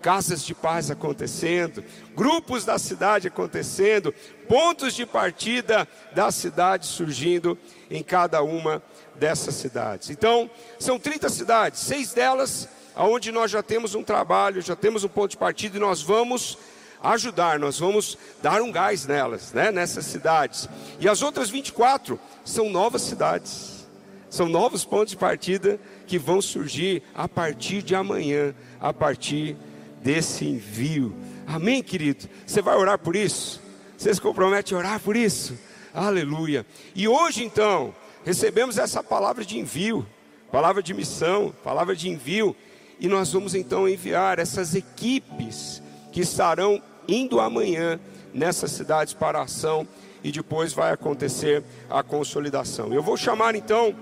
casas 0.00 0.42
de 0.42 0.54
paz 0.54 0.90
acontecendo, 0.90 1.84
grupos 2.16 2.64
da 2.64 2.78
cidade 2.78 3.28
acontecendo, 3.28 4.14
pontos 4.48 4.94
de 4.94 5.06
partida 5.06 5.86
da 6.12 6.32
cidade 6.32 6.86
surgindo 6.86 7.56
em 7.90 8.02
cada 8.02 8.42
uma 8.42 8.82
dessas 9.20 9.54
cidades. 9.54 10.10
Então, 10.10 10.50
são 10.78 10.98
30 10.98 11.28
cidades, 11.28 11.80
seis 11.80 12.12
delas 12.12 12.68
aonde 12.96 13.30
nós 13.30 13.50
já 13.50 13.62
temos 13.62 13.94
um 13.94 14.02
trabalho, 14.02 14.60
já 14.60 14.74
temos 14.74 15.04
um 15.04 15.08
ponto 15.08 15.30
de 15.30 15.36
partida 15.36 15.76
e 15.76 15.80
nós 15.80 16.02
vamos 16.02 16.58
ajudar, 17.02 17.58
nós 17.58 17.78
vamos 17.78 18.18
dar 18.42 18.60
um 18.60 18.72
gás 18.72 19.06
nelas, 19.06 19.52
né, 19.52 19.70
nessas 19.70 20.04
cidades. 20.06 20.68
E 20.98 21.08
as 21.08 21.22
outras 21.22 21.48
24 21.48 22.18
são 22.44 22.68
novas 22.68 23.02
cidades. 23.02 23.86
São 24.28 24.48
novos 24.48 24.84
pontos 24.84 25.10
de 25.10 25.16
partida 25.16 25.80
que 26.06 26.18
vão 26.18 26.40
surgir 26.40 27.02
a 27.14 27.28
partir 27.28 27.82
de 27.82 27.94
amanhã, 27.94 28.54
a 28.80 28.92
partir 28.92 29.56
desse 30.02 30.44
envio. 30.44 31.14
Amém, 31.46 31.82
querido? 31.82 32.28
Você 32.46 32.62
vai 32.62 32.76
orar 32.76 32.98
por 32.98 33.16
isso? 33.16 33.60
Você 33.98 34.14
se 34.14 34.20
compromete 34.20 34.72
a 34.72 34.78
orar 34.78 35.00
por 35.00 35.16
isso? 35.16 35.58
Aleluia. 35.92 36.64
E 36.94 37.08
hoje, 37.08 37.44
então, 37.44 37.92
recebemos 38.24 38.78
essa 38.78 39.02
palavra 39.02 39.44
de 39.44 39.58
envio, 39.58 40.06
palavra 40.50 40.82
de 40.82 40.92
missão, 40.92 41.54
palavra 41.62 41.94
de 41.94 42.08
envio, 42.08 42.54
e 42.98 43.08
nós 43.08 43.32
vamos 43.32 43.54
então 43.54 43.88
enviar 43.88 44.38
essas 44.38 44.74
equipes 44.74 45.82
que 46.12 46.20
estarão 46.20 46.82
indo 47.08 47.40
amanhã 47.40 47.98
nessas 48.32 48.70
cidades 48.72 49.14
para 49.14 49.38
a 49.38 49.42
ação 49.42 49.86
e 50.22 50.30
depois 50.30 50.72
vai 50.72 50.92
acontecer 50.92 51.64
a 51.88 52.02
consolidação. 52.02 52.92
Eu 52.92 53.02
vou 53.02 53.16
chamar 53.16 53.54
então 53.54 53.94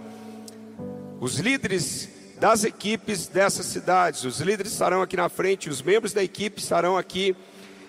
os 1.20 1.36
líderes 1.38 2.08
das 2.38 2.64
equipes 2.64 3.26
dessas 3.26 3.66
cidades. 3.66 4.24
Os 4.24 4.40
líderes 4.40 4.72
estarão 4.72 5.02
aqui 5.02 5.16
na 5.16 5.28
frente, 5.28 5.68
os 5.68 5.82
membros 5.82 6.12
da 6.12 6.22
equipe 6.22 6.60
estarão 6.60 6.96
aqui, 6.96 7.36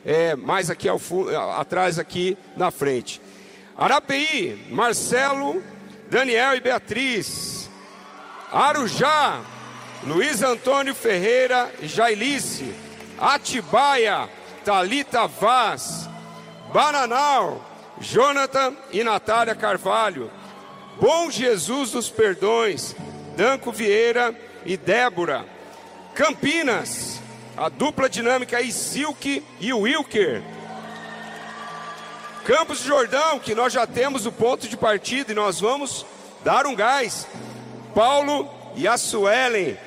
é, 0.05 0.35
mais 0.35 0.69
aqui 0.69 0.87
ao 0.87 0.99
fundo, 0.99 1.35
atrás 1.35 1.99
aqui 1.99 2.37
na 2.57 2.71
frente. 2.71 3.21
Arapeí, 3.77 4.67
Marcelo, 4.69 5.61
Daniel 6.09 6.55
e 6.55 6.59
Beatriz. 6.59 7.69
Arujá, 8.51 9.41
Luiz 10.03 10.41
Antônio 10.41 10.95
Ferreira 10.95 11.71
e 11.81 11.87
Jailice. 11.87 12.73
Atibaia, 13.19 14.29
Talita 14.65 15.27
Vaz. 15.27 16.09
Bananal, 16.73 17.65
Jonathan 17.99 18.75
e 18.91 19.03
Natália 19.03 19.55
Carvalho. 19.55 20.31
Bom 20.99 21.31
Jesus 21.31 21.91
dos 21.91 22.09
Perdões, 22.09 22.95
Danco 23.35 23.71
Vieira 23.71 24.35
e 24.65 24.77
Débora. 24.77 25.45
Campinas, 26.13 27.21
a 27.57 27.69
dupla 27.69 28.09
dinâmica 28.09 28.57
aí, 28.57 28.71
Silk 28.71 29.43
e 29.59 29.73
Wilker. 29.73 30.43
Campos 32.49 32.79
de 32.79 32.87
Jordão, 32.87 33.37
que 33.37 33.53
nós 33.53 33.71
já 33.71 33.85
temos 33.85 34.25
o 34.25 34.31
ponto 34.31 34.67
de 34.67 34.75
partida 34.75 35.31
e 35.31 35.35
nós 35.35 35.59
vamos 35.59 36.03
dar 36.43 36.65
um 36.65 36.73
gás. 36.73 37.27
Paulo 37.93 38.49
e 38.75 38.87
a 38.87 38.97
Suelen. 38.97 39.77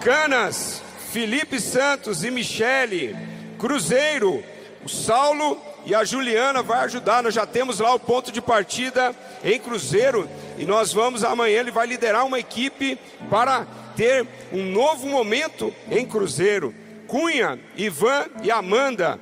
Canas, 0.00 0.80
Felipe 1.10 1.58
Santos 1.58 2.22
e 2.22 2.30
Michele. 2.30 3.16
Cruzeiro, 3.58 4.44
o 4.84 4.88
Saulo 4.88 5.60
e 5.84 5.92
a 5.92 6.04
Juliana 6.04 6.62
vai 6.62 6.84
ajudar. 6.84 7.20
Nós 7.20 7.34
já 7.34 7.44
temos 7.44 7.80
lá 7.80 7.92
o 7.92 7.98
ponto 7.98 8.30
de 8.30 8.40
partida 8.40 9.12
em 9.42 9.58
Cruzeiro 9.58 10.30
e 10.56 10.64
nós 10.64 10.92
vamos 10.92 11.24
amanhã. 11.24 11.58
Ele 11.58 11.72
vai 11.72 11.88
liderar 11.88 12.24
uma 12.24 12.38
equipe 12.38 12.96
para 13.28 13.66
ter 13.96 14.24
um 14.52 14.70
novo 14.70 15.08
momento 15.08 15.74
em 15.90 16.06
Cruzeiro. 16.06 16.72
Cunha, 17.08 17.58
Ivan 17.76 18.26
e 18.40 18.52
Amanda. 18.52 19.18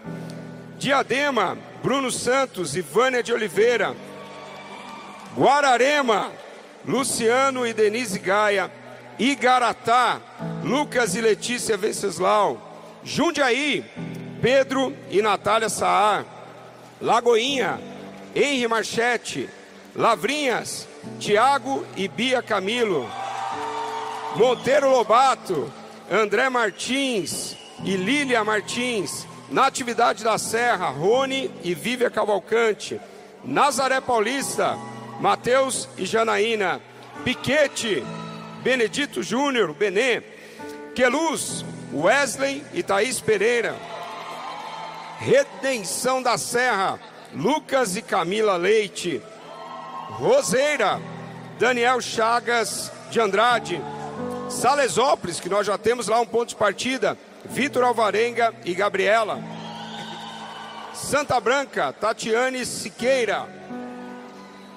Diadema, 0.77 1.57
Bruno 1.83 2.11
Santos 2.11 2.77
e 2.77 2.81
Vânia 2.81 3.23
de 3.23 3.33
Oliveira. 3.33 3.95
Guararema, 5.35 6.33
Luciano 6.85 7.67
e 7.67 7.73
Denise 7.73 8.19
Gaia. 8.19 8.71
Igaratá, 9.19 10.21
Lucas 10.63 11.15
e 11.15 11.21
Letícia 11.21 11.77
Venceslau. 11.77 13.01
Jundiaí, 13.03 13.85
Pedro 14.41 14.97
e 15.11 15.21
Natália 15.23 15.69
Saar. 15.69 16.25
Lagoinha, 17.01 17.81
Henri 18.35 18.67
Marchete, 18.67 19.49
Lavrinhas, 19.95 20.87
Tiago 21.19 21.85
e 21.97 22.09
Bia 22.09 22.43
Camilo, 22.43 23.09
Monteiro 24.37 24.91
Lobato, 24.91 25.73
André 26.11 26.49
Martins 26.49 27.57
e 27.85 27.97
Lília 27.97 28.45
Martins, 28.45 29.27
Natividade 29.51 30.23
da 30.23 30.37
Serra, 30.37 30.89
Rony 30.89 31.51
e 31.63 31.75
Vívia 31.75 32.11
Cavalcante, 32.11 33.01
Nazaré 33.45 34.01
Paulista, 34.01 34.77
Mateus 35.21 35.89
e 35.97 36.05
Janaína, 36.05 36.81
Piquete, 37.25 38.05
Benedito 38.63 39.23
Júnior, 39.23 39.73
Benê, 39.73 40.23
Queluz, 40.95 41.65
Wesley 41.93 42.63
e 42.75 42.83
Thaís 42.83 43.21
Pereira, 43.21 43.75
Redenção 45.19 46.23
da 46.23 46.37
Serra, 46.37 47.01
Lucas 47.35 47.97
e 47.97 48.03
Camila 48.03 48.57
Leite, 48.57 49.23
Roseira, 50.11 51.01
Daniel 51.59 52.01
Chagas 52.01 52.93
de 53.11 53.21
Andrade, 53.21 53.81
Salesópolis, 54.51 55.41
que 55.41 55.49
nós 55.49 55.67
já 55.67 55.77
temos 55.77 56.09
lá 56.09 56.21
um 56.21 56.27
ponto 56.27 56.51
de 56.51 56.57
partida, 56.57 57.19
Vitor 57.51 57.85
Alvarenga 57.85 58.55
e 58.65 58.75
Gabriela. 58.75 59.43
Santa 60.95 61.41
Branca, 61.41 61.93
Tatiane 61.93 62.65
Siqueira. 62.67 63.49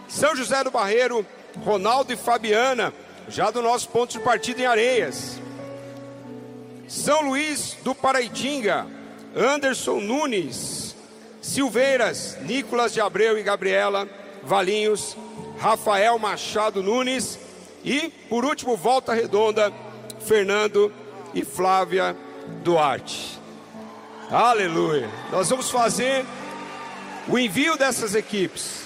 São 0.08 0.36
José 0.36 0.64
do 0.64 0.72
Barreiro, 0.72 1.26
Ronaldo 1.64 2.14
e 2.14 2.16
Fabiana, 2.16 2.94
já 3.28 3.50
do 3.52 3.62
nosso 3.62 3.90
ponto 3.90 4.12
de 4.12 4.20
partida 4.20 4.62
em 4.62 4.66
Areias. 4.66 5.40
São 6.88 7.22
Luís 7.22 7.78
do 7.84 7.96
Paraitinga, 7.96 8.86
Anderson 9.36 10.00
Nunes, 10.00 10.96
Silveiras, 11.42 12.38
Nicolas 12.42 12.94
de 12.94 13.02
Abreu 13.02 13.38
e 13.38 13.44
Gabriela, 13.44 14.08
Valinhos, 14.44 15.16
Rafael 15.60 16.18
Machado 16.20 16.84
Nunes 16.84 17.40
e, 17.84 18.10
por 18.30 18.44
último, 18.44 18.76
Volta 18.76 19.14
Redonda, 19.14 19.72
Fernando 20.20 20.92
e 21.34 21.44
Flávia 21.44 22.16
Duarte. 22.64 23.40
Aleluia. 24.30 25.10
Nós 25.32 25.50
vamos 25.50 25.70
fazer 25.70 26.26
o 27.28 27.38
envio 27.38 27.78
dessas 27.78 28.16
equipes. 28.16 28.84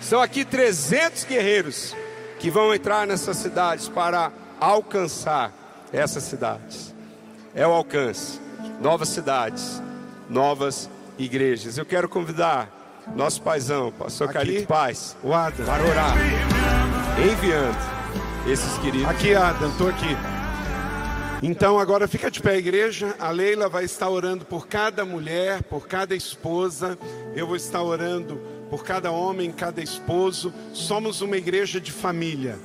São 0.00 0.22
aqui 0.22 0.44
300 0.44 1.24
guerreiros 1.24 1.96
que 2.38 2.50
vão 2.50 2.74
entrar 2.74 3.06
nessas 3.06 3.36
cidades 3.36 3.88
para 3.88 4.32
alcançar 4.60 5.52
essas 5.92 6.22
cidades. 6.22 6.94
É 7.54 7.66
o 7.66 7.72
alcance 7.72 8.48
novas 8.80 9.08
cidades, 9.08 9.82
novas 10.28 10.88
igrejas. 11.18 11.78
Eu 11.78 11.86
quero 11.86 12.08
convidar 12.08 12.70
nosso 13.14 13.40
paizão, 13.42 13.92
pastor 13.92 14.32
Carlito 14.32 14.66
Paz, 14.66 15.16
o 15.22 15.32
Adam, 15.32 15.64
para 15.64 15.82
orar, 15.82 16.16
enviando 17.18 17.76
esses 18.46 18.78
queridos. 18.78 19.08
Aqui, 19.08 19.34
Adam, 19.34 19.70
estou 19.70 19.88
aqui. 19.88 20.37
Então 21.42 21.78
agora 21.78 22.08
fica 22.08 22.30
de 22.30 22.40
pé 22.40 22.58
igreja. 22.58 23.14
A 23.18 23.30
Leila 23.30 23.68
vai 23.68 23.84
estar 23.84 24.08
orando 24.08 24.44
por 24.44 24.66
cada 24.66 25.04
mulher, 25.04 25.62
por 25.62 25.86
cada 25.86 26.14
esposa. 26.16 26.98
Eu 27.34 27.46
vou 27.46 27.56
estar 27.56 27.82
orando 27.82 28.40
por 28.68 28.84
cada 28.84 29.10
homem, 29.12 29.52
cada 29.52 29.80
esposo. 29.80 30.52
Somos 30.72 31.20
uma 31.20 31.36
igreja 31.36 31.80
de 31.80 31.92
família 31.92 32.58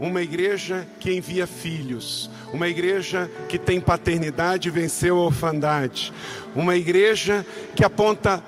uma 0.00 0.22
igreja 0.22 0.88
que 0.98 1.12
envia 1.12 1.46
filhos, 1.46 2.30
uma 2.54 2.66
igreja 2.66 3.30
que 3.50 3.58
tem 3.58 3.78
paternidade 3.78 4.68
e 4.68 4.70
venceu 4.70 5.18
a 5.18 5.26
orfandade, 5.26 6.10
uma 6.56 6.74
igreja 6.74 7.44
que 7.76 7.84
aponta 7.84 8.42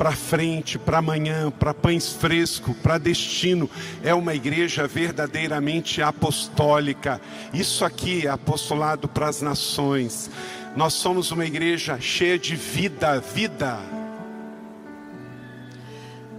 para 0.00 0.12
frente, 0.12 0.78
para 0.78 0.96
amanhã, 0.96 1.50
para 1.50 1.74
pães 1.74 2.10
frescos, 2.10 2.74
para 2.78 2.96
destino. 2.96 3.68
É 4.02 4.14
uma 4.14 4.34
igreja 4.34 4.88
verdadeiramente 4.88 6.00
apostólica. 6.00 7.20
Isso 7.52 7.84
aqui 7.84 8.26
é 8.26 8.30
apostolado 8.30 9.06
para 9.06 9.28
as 9.28 9.42
nações. 9.42 10.30
Nós 10.74 10.94
somos 10.94 11.30
uma 11.32 11.44
igreja 11.44 12.00
cheia 12.00 12.38
de 12.38 12.56
vida, 12.56 13.20
vida. 13.20 13.78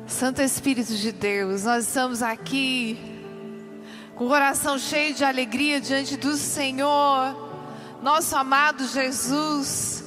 Santo 0.08 0.42
Espírito 0.42 0.96
de 0.96 1.12
Deus, 1.12 1.64
nós 1.64 1.86
estamos 1.86 2.24
aqui 2.24 2.98
com 4.16 4.26
o 4.26 4.28
coração 4.28 4.80
cheio 4.80 5.14
de 5.14 5.24
alegria 5.24 5.80
diante 5.80 6.18
do 6.18 6.36
Senhor, 6.36 7.36
nosso 8.02 8.36
amado 8.36 8.88
Jesus. 8.88 10.02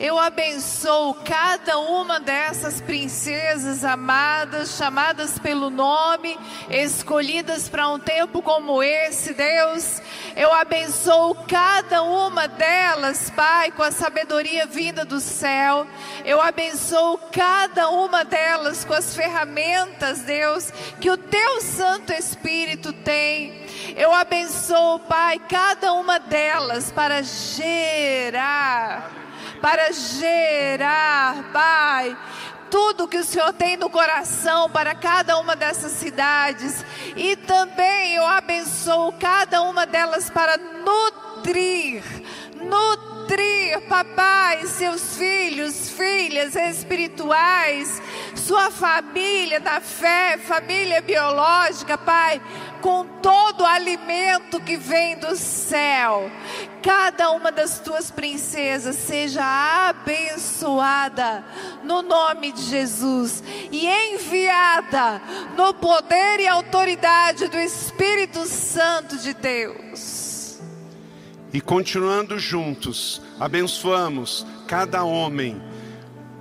Eu 0.00 0.16
abençoo 0.16 1.12
cada 1.24 1.76
uma 1.80 2.20
dessas 2.20 2.80
princesas 2.80 3.84
amadas, 3.84 4.76
chamadas 4.76 5.40
pelo 5.40 5.70
nome, 5.70 6.38
escolhidas 6.70 7.68
para 7.68 7.88
um 7.88 7.98
tempo 7.98 8.40
como 8.40 8.80
esse, 8.80 9.34
Deus. 9.34 10.00
Eu 10.36 10.52
abençoo 10.52 11.34
cada 11.48 12.04
uma 12.04 12.46
delas, 12.46 13.28
Pai, 13.30 13.72
com 13.72 13.82
a 13.82 13.90
sabedoria 13.90 14.66
vinda 14.66 15.04
do 15.04 15.18
céu. 15.18 15.84
Eu 16.24 16.40
abençoo 16.40 17.18
cada 17.32 17.88
uma 17.88 18.24
delas 18.24 18.84
com 18.84 18.94
as 18.94 19.16
ferramentas, 19.16 20.20
Deus, 20.20 20.70
que 21.00 21.10
o 21.10 21.16
Teu 21.16 21.60
Santo 21.60 22.12
Espírito 22.12 22.92
tem. 22.92 23.66
Eu 23.96 24.12
abençoo, 24.14 25.00
Pai, 25.00 25.40
cada 25.40 25.92
uma 25.92 26.20
delas 26.20 26.92
para 26.92 27.20
gerar 27.20 29.18
para 29.60 29.92
gerar, 29.92 31.52
Pai, 31.52 32.16
tudo 32.70 33.08
que 33.08 33.18
o 33.18 33.24
Senhor 33.24 33.52
tem 33.52 33.76
no 33.76 33.90
coração 33.90 34.70
para 34.70 34.94
cada 34.94 35.38
uma 35.38 35.56
dessas 35.56 35.92
cidades. 35.92 36.84
E 37.16 37.36
também 37.36 38.14
eu 38.14 38.26
abençoo 38.26 39.12
cada 39.12 39.62
uma 39.62 39.86
delas 39.86 40.30
para 40.30 40.56
nutrir, 40.56 42.02
nutrir, 42.54 43.80
papai, 43.88 44.66
seus 44.66 45.16
filhos, 45.16 45.90
filhas 45.90 46.54
espirituais, 46.54 48.02
sua 48.38 48.70
família 48.70 49.60
na 49.60 49.80
fé, 49.80 50.38
família 50.38 51.00
biológica, 51.00 51.98
Pai 51.98 52.40
com 52.80 53.04
todo 53.20 53.62
o 53.62 53.66
alimento 53.66 54.60
que 54.60 54.76
vem 54.76 55.18
do 55.18 55.36
céu. 55.36 56.30
Cada 56.82 57.30
uma 57.32 57.50
das 57.50 57.80
tuas 57.80 58.10
princesas 58.10 58.96
seja 58.96 59.42
abençoada 59.88 61.44
no 61.82 62.02
nome 62.02 62.52
de 62.52 62.62
Jesus 62.62 63.42
e 63.70 63.86
enviada 63.86 65.20
no 65.56 65.74
poder 65.74 66.40
e 66.40 66.46
autoridade 66.46 67.48
do 67.48 67.58
Espírito 67.58 68.46
Santo 68.46 69.18
de 69.18 69.34
Deus. 69.34 70.60
E 71.52 71.60
continuando 71.60 72.38
juntos, 72.38 73.20
abençoamos 73.40 74.46
cada 74.66 75.02
homem, 75.02 75.60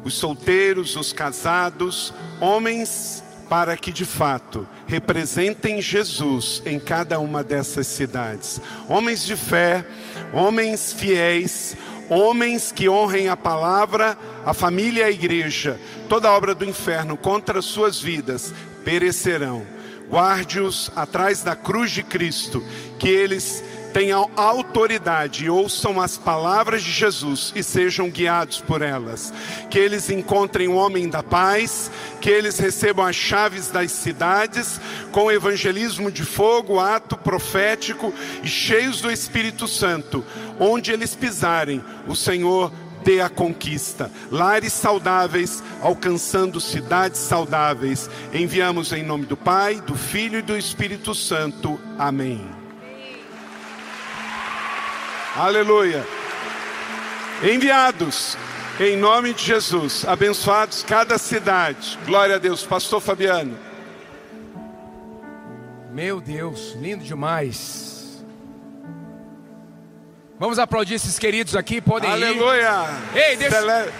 os 0.07 0.15
solteiros, 0.15 0.95
os 0.95 1.11
casados, 1.11 2.13
homens 2.39 3.21
para 3.49 3.75
que 3.77 3.91
de 3.91 4.05
fato 4.05 4.67
representem 4.87 5.81
Jesus 5.81 6.61
em 6.65 6.79
cada 6.79 7.19
uma 7.19 7.43
dessas 7.43 7.87
cidades. 7.87 8.61
Homens 8.87 9.25
de 9.25 9.35
fé, 9.35 9.85
homens 10.33 10.93
fiéis, 10.93 11.75
homens 12.09 12.71
que 12.71 12.87
honrem 12.87 13.27
a 13.27 13.35
palavra, 13.35 14.17
a 14.45 14.53
família 14.53 15.01
e 15.01 15.05
a 15.05 15.11
igreja. 15.11 15.79
Toda 16.07 16.31
obra 16.31 16.55
do 16.55 16.65
inferno 16.65 17.17
contra 17.17 17.61
suas 17.61 17.99
vidas 17.99 18.53
perecerão. 18.85 19.65
Guarde-os 20.09 20.89
atrás 20.95 21.43
da 21.43 21.53
cruz 21.53 21.91
de 21.91 22.01
Cristo, 22.01 22.63
que 22.97 23.09
eles 23.09 23.61
tenham 23.97 24.29
autoridade 24.35 25.49
ouçam 25.49 25.99
as 25.99 26.19
palavras 26.19 26.83
de 26.83 26.91
Jesus 26.91 27.51
e 27.55 27.63
sejam 27.63 28.11
guiados 28.11 28.61
por 28.61 28.83
elas. 28.83 29.33
Que 29.71 29.79
eles 29.79 30.11
encontrem 30.11 30.67
o 30.67 30.75
homem 30.75 31.09
da 31.09 31.23
paz, 31.23 31.89
que 32.21 32.29
eles 32.29 32.59
recebam 32.59 33.03
as 33.03 33.15
chaves 33.15 33.69
das 33.71 33.91
cidades, 33.91 34.79
com 35.11 35.31
evangelismo 35.31 36.11
de 36.11 36.23
fogo, 36.23 36.79
ato 36.79 37.17
profético 37.17 38.13
e 38.43 38.47
cheios 38.47 39.01
do 39.01 39.09
Espírito 39.09 39.67
Santo. 39.67 40.23
Onde 40.59 40.91
eles 40.91 41.15
pisarem, 41.15 41.83
o 42.07 42.15
Senhor 42.15 42.71
dê 43.03 43.19
a 43.19 43.29
conquista. 43.29 44.11
Lares 44.29 44.73
saudáveis, 44.73 45.63
alcançando 45.81 46.61
cidades 46.61 47.19
saudáveis. 47.19 48.07
Enviamos 48.31 48.93
em 48.93 49.01
nome 49.01 49.25
do 49.25 49.35
Pai, 49.35 49.81
do 49.81 49.95
Filho 49.95 50.37
e 50.37 50.43
do 50.43 50.55
Espírito 50.55 51.15
Santo. 51.15 51.79
Amém. 51.97 52.56
Aleluia. 55.37 56.03
Enviados 57.43 58.35
em 58.79 58.97
nome 58.97 59.35
de 59.35 59.43
Jesus, 59.43 60.03
abençoados 60.03 60.81
cada 60.81 61.19
cidade. 61.19 61.97
Glória 62.07 62.35
a 62.35 62.37
Deus. 62.39 62.63
Pastor 62.63 62.99
Fabiano. 62.99 63.55
Meu 65.91 66.19
Deus, 66.19 66.73
lindo 66.79 67.03
demais. 67.03 68.25
Vamos 70.39 70.57
aplaudir 70.57 70.95
esses 70.95 71.19
queridos 71.19 71.55
aqui, 71.55 71.81
podem 71.81 72.09
Aleluia. 72.11 72.61
ir. 72.61 72.65
Aleluia. 72.65 72.99
Ei, 73.15 73.35
deixa, 73.37 73.61
Cele... 73.61 73.91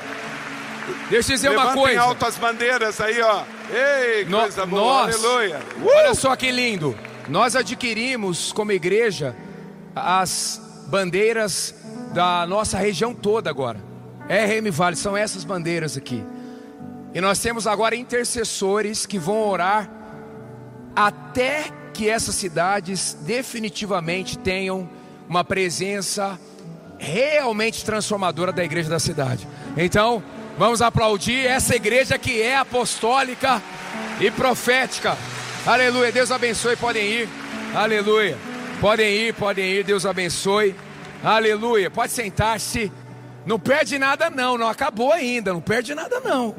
deixa 1.10 1.32
eu 1.32 1.36
dizer 1.36 1.50
Levantem 1.50 1.74
uma 1.74 1.84
coisa. 1.84 2.02
alto 2.02 2.26
as 2.26 2.38
bandeiras 2.38 3.00
aí, 3.00 3.22
ó. 3.22 3.44
Ei, 3.72 4.26
no, 4.26 4.40
coisa 4.40 4.66
boa. 4.66 5.06
Nós, 5.06 5.24
Aleluia. 5.24 5.60
Uh! 5.82 5.88
Olha 5.88 6.14
só 6.16 6.36
que 6.36 6.52
lindo. 6.52 6.98
Nós 7.28 7.56
adquirimos 7.56 8.52
como 8.52 8.72
igreja 8.72 9.36
as 9.96 10.67
bandeiras 10.88 11.76
da 12.14 12.46
nossa 12.48 12.78
região 12.78 13.14
toda 13.14 13.50
agora. 13.50 13.80
RM 14.28 14.72
Vale, 14.72 14.96
são 14.96 15.16
essas 15.16 15.44
bandeiras 15.44 15.96
aqui. 15.96 16.24
E 17.14 17.22
nós 17.22 17.40
temos 17.40 17.66
agora 17.66 17.96
intercessores 17.96 19.06
que 19.06 19.18
vão 19.18 19.48
orar 19.48 19.90
até 20.96 21.66
que 21.94 22.10
essas 22.10 22.36
cidades 22.36 23.18
definitivamente 23.22 24.38
tenham 24.38 24.90
uma 25.28 25.44
presença 25.44 26.40
realmente 26.98 27.84
transformadora 27.84 28.52
da 28.52 28.64
igreja 28.64 28.90
da 28.90 29.00
cidade. 29.00 29.48
Então, 29.76 30.24
vamos 30.58 30.82
aplaudir 30.82 31.46
essa 31.46 31.76
igreja 31.76 32.18
que 32.18 32.42
é 32.42 32.58
apostólica 32.58 33.62
e 34.20 34.30
profética. 34.32 35.18
Aleluia. 35.66 36.12
Deus 36.12 36.32
abençoe, 36.32 36.76
podem 36.76 37.04
ir. 37.04 37.30
Aleluia. 37.74 38.38
Podem 38.80 39.12
ir, 39.12 39.34
podem 39.34 39.66
ir, 39.66 39.84
Deus 39.84 40.06
abençoe. 40.06 40.76
Aleluia. 41.24 41.90
Pode 41.90 42.12
sentar-se. 42.12 42.92
Não 43.46 43.60
perde 43.60 43.98
nada, 43.98 44.30
não. 44.30 44.58
Não 44.58 44.68
acabou 44.68 45.12
ainda. 45.12 45.52
Não 45.52 45.62
perde 45.62 45.96
nada, 45.96 46.20
não. 46.20 46.56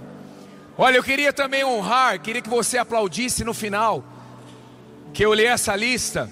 Olha, 0.77 0.97
eu 0.97 1.03
queria 1.03 1.33
também 1.33 1.65
honrar, 1.65 2.21
queria 2.21 2.41
que 2.41 2.49
você 2.49 2.79
aplaudisse 2.79 3.43
no 3.43 3.53
final, 3.53 4.05
que 5.13 5.27
eu 5.27 5.35
li 5.35 5.45
essa 5.45 5.75
lista. 5.75 6.31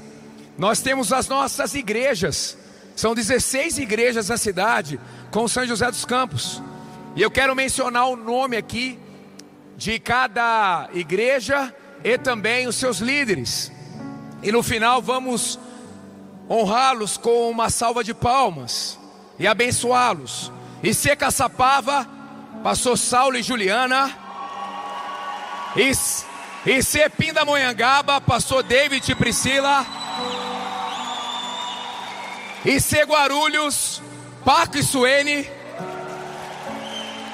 Nós 0.56 0.80
temos 0.80 1.12
as 1.12 1.26
nossas 1.26 1.74
igrejas. 1.74 2.56
São 2.94 3.12
16 3.12 3.78
igrejas 3.78 4.28
na 4.28 4.36
cidade, 4.36 5.00
com 5.32 5.48
São 5.48 5.66
José 5.66 5.90
dos 5.90 6.04
Campos. 6.04 6.62
E 7.16 7.22
eu 7.22 7.30
quero 7.30 7.56
mencionar 7.56 8.06
o 8.08 8.14
nome 8.14 8.56
aqui 8.56 8.98
de 9.76 9.98
cada 9.98 10.88
igreja 10.94 11.74
e 12.04 12.16
também 12.16 12.68
os 12.68 12.76
seus 12.76 12.98
líderes. 12.98 13.72
E 14.42 14.52
no 14.52 14.62
final 14.62 15.02
vamos 15.02 15.58
honrá-los 16.48 17.16
com 17.16 17.50
uma 17.50 17.70
salva 17.70 18.02
de 18.04 18.14
palmas 18.14 18.98
e 19.38 19.46
abençoá-los. 19.46 20.52
E 20.82 20.94
ser 20.94 21.16
Caçapava, 21.16 22.06
pastor 22.62 22.96
Saulo 22.96 23.36
e 23.36 23.42
Juliana. 23.42 24.16
E, 25.76 25.92
e 26.70 26.82
ser 26.82 27.10
Pindamonhangaba, 27.10 28.20
pastor 28.20 28.62
David 28.62 29.10
e 29.10 29.14
Priscila. 29.14 29.84
E 32.64 32.80
ser 32.80 33.06
Guarulhos, 33.06 34.02
Paco 34.44 34.78
e 34.78 34.82
Suene. 34.82 35.48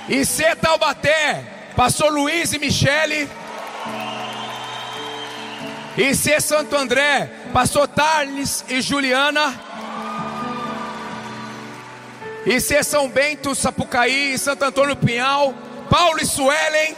E 0.09 0.25
ser 0.25 0.57
Taubaté, 0.57 1.73
pastor 1.77 2.13
Luiz 2.13 2.53
e 2.53 2.59
Michele. 2.59 3.29
E 5.97 6.15
ser 6.15 6.41
Santo 6.41 6.75
André, 6.75 7.31
Pastor 7.53 7.87
Tarles 7.87 8.65
e 8.69 8.81
Juliana. 8.81 9.61
E 12.47 12.61
ser 12.61 12.85
São 12.85 13.09
Bento, 13.09 13.55
Sapucaí, 13.55 14.39
Santo 14.39 14.65
Antônio 14.65 14.97
Pinhal, 14.97 15.55
Paulo 15.91 16.19
e 16.21 16.27
Suelen. 16.27 16.97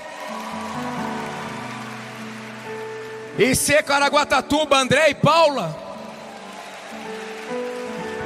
E 3.37 3.55
ser 3.57 3.83
Caraguatatuba, 3.83 4.79
André 4.79 5.11
e 5.11 5.15
Paula. 5.15 5.77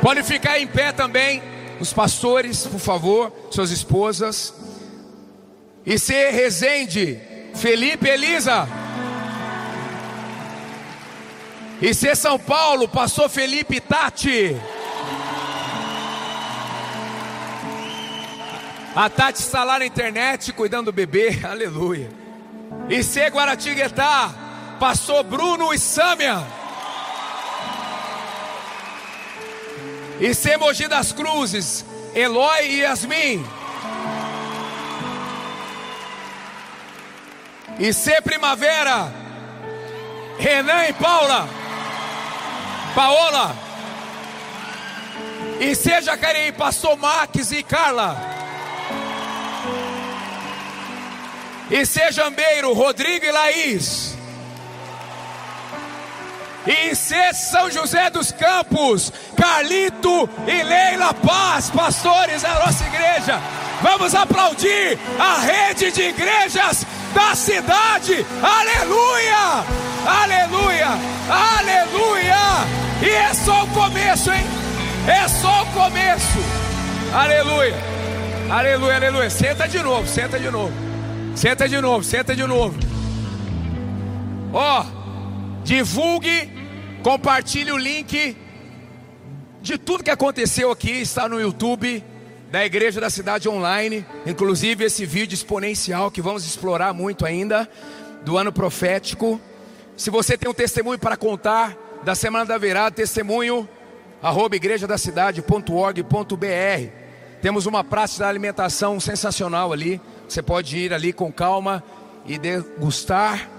Pode 0.02 0.22
ficar 0.22 0.60
em 0.60 0.66
pé 0.66 0.92
também, 0.92 1.42
os 1.80 1.92
pastores, 1.92 2.66
por 2.66 2.78
favor, 2.78 3.32
suas 3.50 3.70
esposas. 3.70 4.54
E 5.84 5.98
ser 5.98 6.30
Resende, 6.30 7.18
Felipe 7.54 8.06
Elisa. 8.06 8.68
E 11.80 11.94
se 11.94 12.08
é 12.08 12.14
São 12.14 12.38
Paulo 12.38 12.88
passou 12.88 13.28
Felipe 13.28 13.80
Tati. 13.80 14.56
A 18.96 19.08
Tati 19.08 19.40
está 19.40 19.62
lá 19.62 19.78
na 19.78 19.86
internet 19.86 20.52
cuidando 20.52 20.86
do 20.86 20.92
bebê, 20.92 21.38
aleluia. 21.48 22.10
E 22.88 23.02
se 23.02 23.20
é 23.20 23.28
Guaratinguetá 23.28 24.34
passou 24.80 25.22
Bruno 25.22 25.72
e 25.72 25.78
Sâmia. 25.78 26.44
E 30.20 30.34
se 30.34 30.50
é 30.50 30.56
Mogi 30.56 30.88
das 30.88 31.12
Cruzes, 31.12 31.84
Eloy 32.12 32.66
e 32.66 32.80
Yasmin. 32.80 33.46
E 37.78 37.92
se 37.92 38.20
Primavera, 38.22 39.12
Renan 40.40 40.86
e 40.88 40.92
Paula. 40.94 41.67
Paola. 42.94 43.54
E 45.60 45.74
C 45.74 46.00
Jacareí, 46.00 46.52
Pastor 46.52 46.96
Max 46.96 47.50
e 47.52 47.62
Carla. 47.62 48.16
E 51.70 51.84
C 51.84 52.10
Jambeiro, 52.12 52.72
Rodrigo 52.72 53.26
e 53.26 53.30
Laís. 53.30 54.16
E 56.66 56.94
C 56.94 57.32
São 57.34 57.70
José 57.70 58.10
dos 58.10 58.30
Campos, 58.30 59.12
Carlito 59.36 60.28
e 60.46 60.62
Leila 60.62 61.14
Paz, 61.14 61.70
pastores 61.70 62.42
da 62.42 62.54
nossa 62.66 62.84
igreja. 62.84 63.40
Vamos 63.80 64.14
aplaudir 64.14 64.98
a 65.18 65.38
rede 65.38 65.90
de 65.92 66.02
igrejas 66.02 66.84
da 67.14 67.34
cidade. 67.34 68.26
Aleluia! 68.42 69.64
Aleluia! 70.06 70.88
Aleluia! 71.28 72.36
E 73.02 73.08
é 73.08 73.34
só 73.34 73.64
o 73.64 73.68
começo, 73.68 74.30
hein? 74.30 74.44
É 75.06 75.28
só 75.28 75.62
o 75.62 75.66
começo. 75.66 76.38
Aleluia! 77.12 77.74
Aleluia, 78.50 78.96
aleluia. 78.96 79.30
Senta 79.30 79.68
de 79.68 79.82
novo, 79.82 80.06
senta 80.08 80.38
de 80.38 80.50
novo. 80.50 80.72
Senta 81.34 81.68
de 81.68 81.80
novo, 81.80 82.02
senta 82.02 82.34
de 82.34 82.44
novo. 82.46 82.78
Ó, 84.52 84.80
oh, 84.80 85.62
divulgue, 85.62 86.50
compartilhe 87.02 87.70
o 87.70 87.76
link 87.76 88.36
de 89.60 89.76
tudo 89.76 90.02
que 90.02 90.10
aconteceu 90.10 90.70
aqui, 90.70 90.92
está 90.92 91.28
no 91.28 91.40
YouTube 91.40 92.02
da 92.50 92.64
Igreja 92.64 93.00
da 93.00 93.10
Cidade 93.10 93.48
Online, 93.48 94.04
inclusive 94.24 94.84
esse 94.84 95.04
vídeo 95.04 95.34
exponencial 95.34 96.10
que 96.10 96.22
vamos 96.22 96.46
explorar 96.46 96.94
muito 96.94 97.26
ainda, 97.26 97.68
do 98.24 98.38
ano 98.38 98.50
profético. 98.50 99.38
Se 99.98 100.10
você 100.10 100.38
tem 100.38 100.48
um 100.48 100.54
testemunho 100.54 100.98
para 100.98 101.16
contar 101.16 101.76
da 102.04 102.14
Semana 102.14 102.46
da 102.46 102.56
Virada, 102.56 102.92
testemunho, 102.92 103.68
arroba. 104.22 104.54
Temos 107.42 107.66
uma 107.66 107.82
praça 107.82 108.20
da 108.20 108.28
alimentação 108.28 109.00
sensacional 109.00 109.72
ali, 109.72 110.00
você 110.28 110.40
pode 110.40 110.78
ir 110.78 110.94
ali 110.94 111.12
com 111.12 111.32
calma 111.32 111.82
e 112.24 112.38
degustar. 112.38 113.50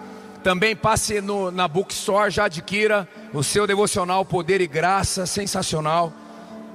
Também 0.41 0.77
passe 0.77 1.19
no, 1.19 1.51
na 1.51 1.67
Bookstore, 1.67 2.31
já 2.31 2.45
adquira 2.45 3.05
o 3.33 3.43
seu 3.43 3.67
devocional 3.67 4.23
Poder 4.23 4.61
e 4.61 4.67
Graça, 4.67 5.25
sensacional 5.25 6.13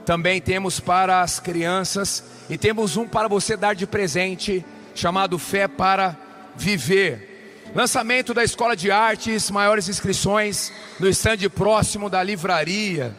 também 0.05 0.39
temos 0.39 0.79
para 0.79 1.23
as 1.23 1.41
crianças 1.41 2.23
e 2.51 2.59
temos 2.59 2.99
um 2.99 3.09
para 3.09 3.27
você 3.27 3.57
dar 3.57 3.75
de 3.75 3.87
presente, 3.87 4.63
chamado 4.95 5.39
Fé 5.39 5.67
para 5.67 6.15
Viver. 6.55 7.34
Lançamento 7.75 8.33
da 8.33 8.45
Escola 8.45 8.77
de 8.77 8.93
Artes, 8.93 9.51
maiores 9.51 9.89
inscrições 9.89 10.73
no 11.01 11.09
estande 11.09 11.49
próximo 11.49 12.09
da 12.09 12.23
livraria. 12.23 13.13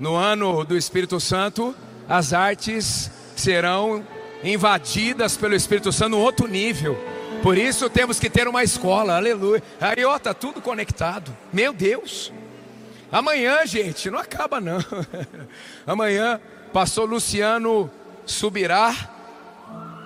No 0.00 0.16
ano 0.16 0.64
do 0.64 0.76
Espírito 0.76 1.20
Santo, 1.20 1.72
as 2.08 2.32
artes 2.32 3.08
serão 3.36 4.04
invadidas 4.42 5.36
pelo 5.36 5.54
Espírito 5.54 5.92
Santo 5.92 6.10
no 6.10 6.18
outro 6.18 6.48
nível. 6.48 6.98
Por 7.44 7.56
isso 7.56 7.88
temos 7.88 8.18
que 8.18 8.28
ter 8.28 8.48
uma 8.48 8.64
escola, 8.64 9.14
aleluia. 9.14 9.62
Aí 9.80 10.04
ó, 10.04 10.18
tá 10.18 10.34
tudo 10.34 10.60
conectado. 10.60 11.34
Meu 11.52 11.72
Deus. 11.72 12.32
Amanhã, 13.12 13.64
gente, 13.66 14.10
não 14.10 14.18
acaba 14.18 14.60
não. 14.60 14.78
Amanhã, 15.86 16.40
pastor 16.72 17.08
Luciano 17.08 17.88
subirá 18.24 18.92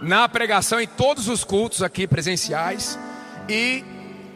na 0.03 0.28
pregação 0.28 0.78
em 0.78 0.87
todos 0.87 1.28
os 1.28 1.45
cultos 1.45 1.83
aqui 1.83 2.07
presenciais 2.07 2.99
e 3.51 3.84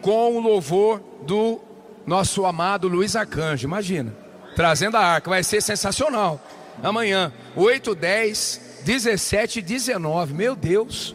com 0.02 0.36
o 0.36 0.40
louvor 0.40 1.00
do 1.22 1.60
nosso 2.04 2.44
amado 2.44 2.88
Luiz 2.88 3.14
Arcanjo. 3.14 3.66
Imagina, 3.66 4.14
trazendo 4.56 4.96
a 4.96 5.00
arca, 5.00 5.30
vai 5.30 5.44
ser 5.44 5.62
sensacional. 5.62 6.40
Amanhã, 6.82 7.32
8, 7.54 7.94
10, 7.94 8.80
17 8.84 9.60
e 9.60 9.62
19, 9.62 10.34
meu 10.34 10.56
Deus. 10.56 11.14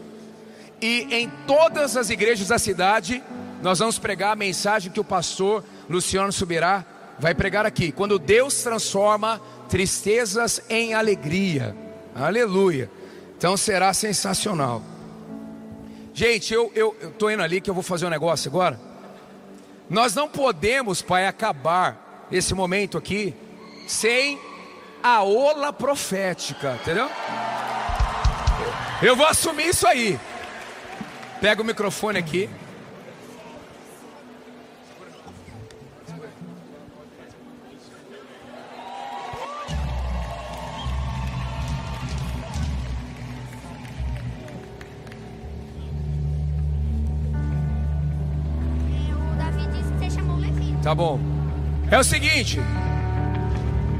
E 0.80 1.06
em 1.10 1.30
todas 1.46 1.94
as 1.94 2.08
igrejas 2.08 2.48
da 2.48 2.58
cidade, 2.58 3.22
nós 3.62 3.78
vamos 3.78 3.98
pregar 3.98 4.32
a 4.32 4.36
mensagem 4.36 4.90
que 4.90 4.98
o 4.98 5.04
pastor 5.04 5.62
Luciano 5.88 6.32
subirá 6.32 6.86
vai 7.18 7.34
pregar 7.34 7.66
aqui. 7.66 7.92
Quando 7.92 8.18
Deus 8.18 8.62
transforma 8.62 9.38
tristezas 9.68 10.62
em 10.70 10.94
alegria. 10.94 11.76
Aleluia. 12.14 12.90
Então 13.36 13.58
será 13.58 13.92
sensacional. 13.92 14.82
Gente, 16.20 16.52
eu 16.52 16.70
estou 17.02 17.30
indo 17.30 17.42
ali 17.42 17.62
que 17.62 17.70
eu 17.70 17.72
vou 17.72 17.82
fazer 17.82 18.04
um 18.04 18.10
negócio 18.10 18.50
agora. 18.50 18.78
Nós 19.88 20.14
não 20.14 20.28
podemos, 20.28 21.00
Pai, 21.00 21.26
acabar 21.26 22.26
esse 22.30 22.52
momento 22.52 22.98
aqui 22.98 23.34
sem 23.88 24.38
a 25.02 25.22
ola 25.22 25.72
profética, 25.72 26.78
entendeu? 26.78 27.10
Eu 29.00 29.16
vou 29.16 29.24
assumir 29.24 29.68
isso 29.68 29.86
aí. 29.86 30.20
Pega 31.40 31.62
o 31.62 31.64
microfone 31.64 32.18
aqui. 32.18 32.50
Tá 50.82 50.94
bom. 50.94 51.20
É 51.90 51.98
o 51.98 52.04
seguinte, 52.04 52.60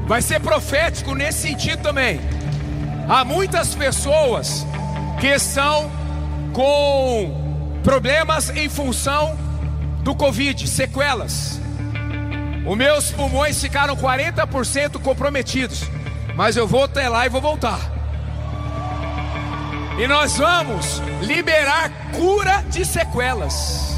vai 0.07 0.21
ser 0.21 0.39
profético 0.39 1.13
nesse 1.13 1.49
sentido 1.49 1.81
também. 1.83 2.19
Há 3.07 3.23
muitas 3.23 3.75
pessoas 3.75 4.65
que 5.19 5.27
estão 5.27 5.91
com 6.53 7.79
problemas 7.83 8.49
em 8.49 8.69
função 8.69 9.37
do 10.03 10.15
Covid, 10.15 10.67
sequelas. 10.67 11.59
Os 12.65 12.77
meus 12.77 13.11
pulmões 13.11 13.59
ficaram 13.59 13.95
40% 13.95 14.99
comprometidos, 15.01 15.83
mas 16.35 16.55
eu 16.55 16.67
vou 16.67 16.83
até 16.85 17.09
lá 17.09 17.25
e 17.25 17.29
vou 17.29 17.41
voltar. 17.41 17.79
E 19.99 20.07
nós 20.07 20.37
vamos 20.37 21.01
liberar 21.21 21.91
cura 22.13 22.63
de 22.69 22.85
sequelas. 22.85 23.95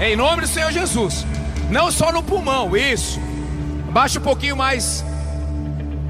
Em 0.00 0.16
nome 0.16 0.42
do 0.42 0.48
Senhor 0.48 0.72
Jesus. 0.72 1.26
Não 1.70 1.90
só 1.92 2.10
no 2.10 2.22
pulmão, 2.22 2.76
isso. 2.76 3.20
Baixa 3.90 4.18
um 4.18 4.22
pouquinho 4.22 4.56
mais 4.56 5.04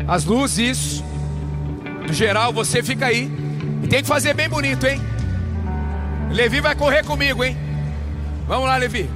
as 0.08 0.24
luzes, 0.24 0.78
isso. 0.78 1.04
No 2.06 2.12
geral, 2.12 2.52
você 2.52 2.82
fica 2.82 3.06
aí. 3.06 3.30
E 3.82 3.86
tem 3.86 4.02
que 4.02 4.08
fazer 4.08 4.34
bem 4.34 4.48
bonito, 4.48 4.86
hein? 4.86 5.00
Levi 6.30 6.60
vai 6.60 6.74
correr 6.74 7.04
comigo, 7.04 7.44
hein? 7.44 7.56
Vamos 8.48 8.66
lá, 8.66 8.76
Levi. 8.76 9.08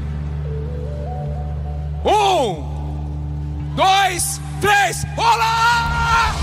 Um, 2.05 3.74
dois, 3.74 4.40
três, 4.61 5.07
olá! 5.16 6.34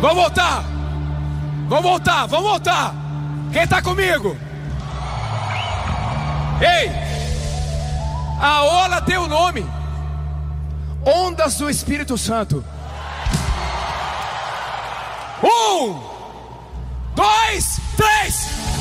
Vamos 0.00 0.22
voltar. 0.22 0.73
Vamos 1.74 1.90
voltar, 1.90 2.28
vamos 2.28 2.50
voltar. 2.50 2.94
Quem 3.52 3.64
está 3.64 3.82
comigo? 3.82 4.36
Ei, 6.60 6.88
a 8.40 8.62
ola 8.62 9.02
tem 9.02 9.18
o 9.18 9.26
nome: 9.26 9.66
Ondas 11.04 11.56
do 11.56 11.68
Espírito 11.68 12.16
Santo. 12.16 12.64
Um, 15.42 16.00
dois, 17.16 17.80
três. 17.96 18.73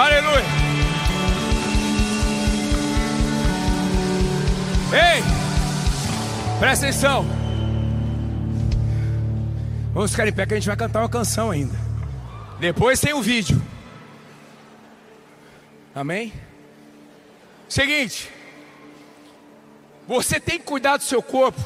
Aleluia! 0.00 0.42
Ei! 4.94 5.22
Presta 6.58 6.86
atenção! 6.86 7.26
Vamos 9.92 10.12
ficar 10.12 10.26
em 10.26 10.32
pé 10.32 10.46
que 10.46 10.54
a 10.54 10.56
gente 10.56 10.68
vai 10.68 10.76
cantar 10.78 11.00
uma 11.00 11.08
canção 11.10 11.50
ainda. 11.50 11.76
Depois 12.58 12.98
tem 12.98 13.12
o 13.12 13.18
um 13.18 13.20
vídeo. 13.20 13.60
Amém? 15.94 16.32
Seguinte, 17.68 18.30
você 20.08 20.40
tem 20.40 20.58
que 20.58 20.64
cuidar 20.64 20.96
do 20.96 21.04
seu 21.04 21.22
corpo 21.22 21.60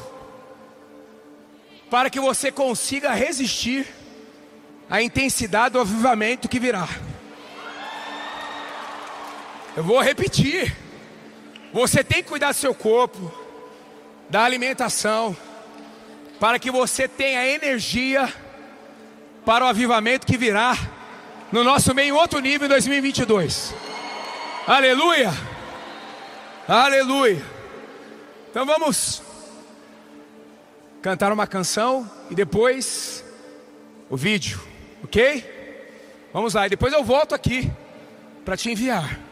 para 1.89 2.09
que 2.09 2.19
você 2.19 2.51
consiga 2.51 3.13
resistir 3.13 3.87
à 4.89 5.01
intensidade 5.01 5.71
do 5.71 5.79
avivamento 5.79 6.49
que 6.49 6.59
virá. 6.59 6.89
Eu 9.75 9.83
vou 9.83 9.99
repetir. 10.01 10.73
Você 11.73 12.03
tem 12.03 12.23
que 12.23 12.29
cuidar 12.29 12.53
do 12.53 12.57
seu 12.57 12.73
corpo, 12.73 13.33
da 14.29 14.43
alimentação, 14.43 15.35
para 16.39 16.57
que 16.57 16.71
você 16.71 17.07
tenha 17.07 17.45
energia 17.45 18.33
para 19.45 19.65
o 19.65 19.67
avivamento 19.67 20.25
que 20.25 20.37
virá 20.37 20.77
no 21.51 21.63
nosso 21.63 21.93
meio 21.93 22.09
em 22.09 22.17
outro 22.17 22.39
nível 22.39 22.67
em 22.67 22.69
2022. 22.69 23.73
Aleluia! 24.65 25.31
Aleluia! 26.67 27.43
Então 28.49 28.65
vamos 28.65 29.21
cantar 31.01 31.33
uma 31.33 31.45
canção 31.45 32.09
e 32.31 32.35
depois 32.35 33.25
o 34.09 34.15
vídeo, 34.15 34.59
ok? 35.03 35.53
Vamos 36.31 36.53
lá, 36.53 36.65
e 36.65 36.69
depois 36.69 36.93
eu 36.93 37.03
volto 37.03 37.35
aqui 37.35 37.69
para 38.45 38.55
te 38.55 38.71
enviar. 38.71 39.24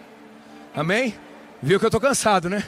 Amém? 0.76 1.14
Viu 1.62 1.80
que 1.80 1.86
eu 1.86 1.90
estou 1.90 2.02
cansado, 2.02 2.50
né? 2.50 2.64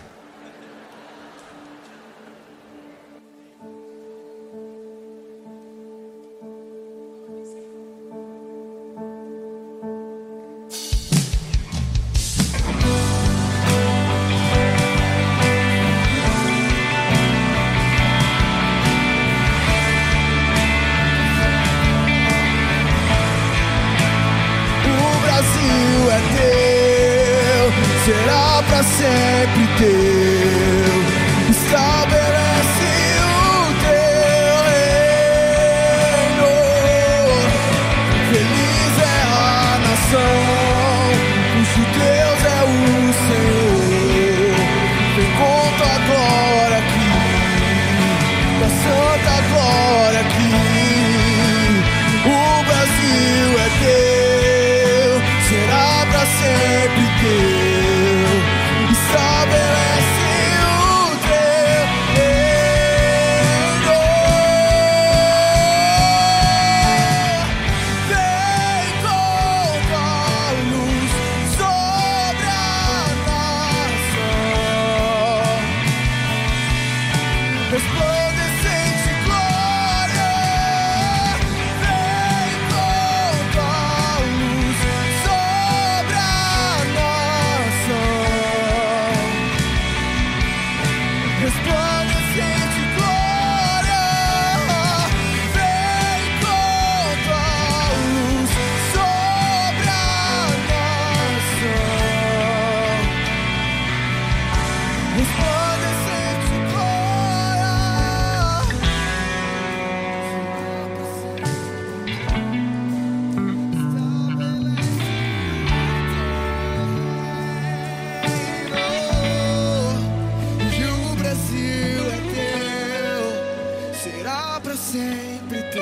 Será 124.05 124.59
pra 124.61 124.75
sempre 124.75 125.63
teu. 125.71 125.81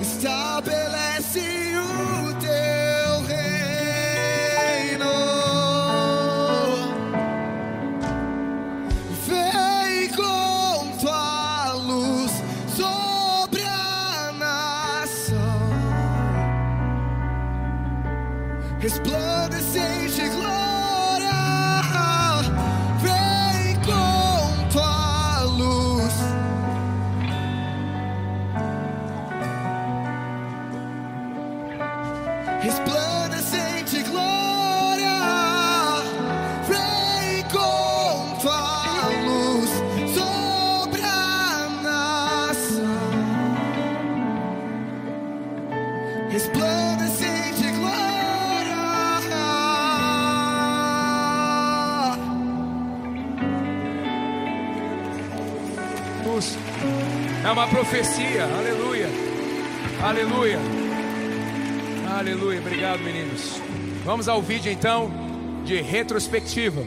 Estabelece 0.00 1.65
profecia. 57.76 58.44
Aleluia. 58.44 59.06
Aleluia. 60.02 60.58
Aleluia. 62.18 62.58
Obrigado, 62.58 63.00
meninos. 63.00 63.60
Vamos 64.02 64.28
ao 64.28 64.40
vídeo 64.40 64.72
então 64.72 65.10
de 65.62 65.82
retrospectiva. 65.82 66.82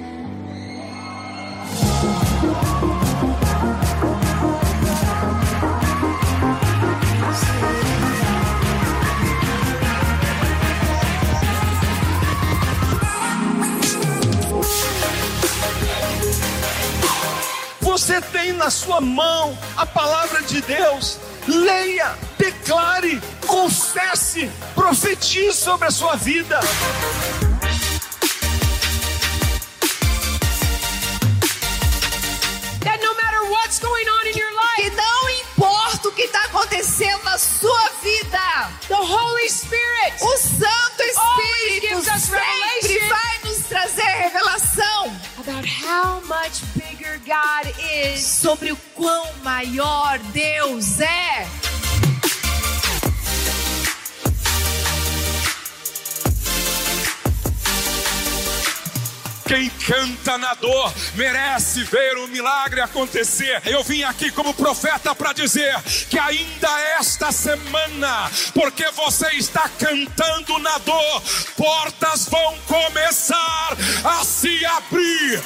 Tem 18.39 18.53
na 18.53 18.69
sua 18.69 19.01
mão 19.01 19.57
a 19.75 19.85
palavra 19.85 20.41
de 20.43 20.61
Deus. 20.61 21.17
Leia, 21.45 22.15
declare, 22.37 23.21
confesse, 23.45 24.49
profetize 24.73 25.57
sobre 25.57 25.87
a 25.87 25.91
sua 25.91 26.15
vida. 26.15 26.57
God 47.29 47.75
is. 47.93 48.21
sobre 48.21 48.71
o 48.71 48.75
quão 48.95 49.31
maior 49.43 50.17
Deus 50.33 50.99
é. 50.99 51.47
Quem 59.45 59.69
canta 59.69 60.39
na 60.39 60.55
dor 60.55 60.91
merece 61.13 61.83
ver 61.83 62.17
o 62.17 62.27
milagre 62.27 62.81
acontecer. 62.81 63.61
Eu 63.63 63.83
vim 63.83 64.01
aqui 64.01 64.31
como 64.31 64.51
profeta 64.51 65.13
para 65.13 65.31
dizer 65.33 65.79
que 66.09 66.17
ainda 66.17 66.81
esta 66.97 67.31
semana, 67.31 68.31
porque 68.55 68.89
você 68.91 69.27
está 69.33 69.69
cantando 69.69 70.57
na 70.57 70.79
dor, 70.79 71.23
portas 71.55 72.27
vão 72.27 72.57
começar 72.67 73.77
a 74.03 74.25
se 74.25 74.65
abrir. 74.65 75.43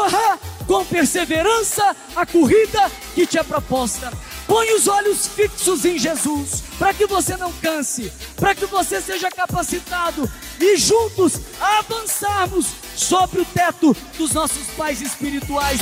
Corra 0.00 0.38
com 0.66 0.82
perseverança 0.82 1.94
a 2.16 2.24
corrida 2.24 2.90
que 3.14 3.26
te 3.26 3.36
é 3.36 3.42
proposta. 3.42 4.10
Põe 4.46 4.72
os 4.72 4.88
olhos 4.88 5.26
fixos 5.26 5.84
em 5.84 5.98
Jesus, 5.98 6.62
para 6.78 6.94
que 6.94 7.06
você 7.06 7.36
não 7.36 7.52
canse, 7.52 8.10
para 8.34 8.54
que 8.54 8.64
você 8.64 8.98
seja 9.02 9.30
capacitado 9.30 10.26
e 10.58 10.76
juntos 10.78 11.34
avançarmos 11.60 12.68
sobre 12.96 13.42
o 13.42 13.44
teto 13.44 13.94
dos 14.16 14.32
nossos 14.32 14.68
pais 14.68 15.02
espirituais. 15.02 15.80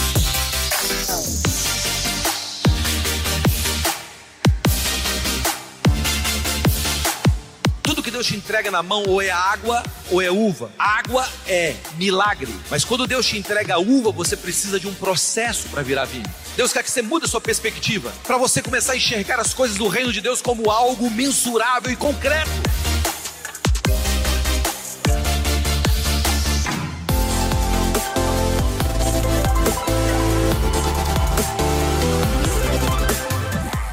Deus 8.18 8.26
te 8.26 8.34
entrega 8.34 8.68
na 8.68 8.82
mão 8.82 9.04
ou 9.06 9.22
é 9.22 9.30
água 9.30 9.80
ou 10.10 10.20
é 10.20 10.28
uva. 10.28 10.72
Água 10.76 11.24
é 11.46 11.76
milagre. 11.94 12.52
Mas 12.68 12.84
quando 12.84 13.06
Deus 13.06 13.24
te 13.24 13.38
entrega 13.38 13.74
a 13.74 13.78
uva, 13.78 14.10
você 14.10 14.36
precisa 14.36 14.80
de 14.80 14.88
um 14.88 14.94
processo 14.94 15.68
para 15.68 15.82
virar 15.82 16.04
vinho. 16.04 16.24
Deus 16.56 16.72
quer 16.72 16.82
que 16.82 16.90
você 16.90 17.00
mude 17.00 17.26
a 17.26 17.28
sua 17.28 17.40
perspectiva, 17.40 18.12
para 18.24 18.36
você 18.36 18.60
começar 18.60 18.94
a 18.94 18.96
enxergar 18.96 19.38
as 19.38 19.54
coisas 19.54 19.76
do 19.76 19.86
reino 19.86 20.12
de 20.12 20.20
Deus 20.20 20.42
como 20.42 20.68
algo 20.68 21.08
mensurável 21.08 21.92
e 21.92 21.94
concreto. 21.94 22.50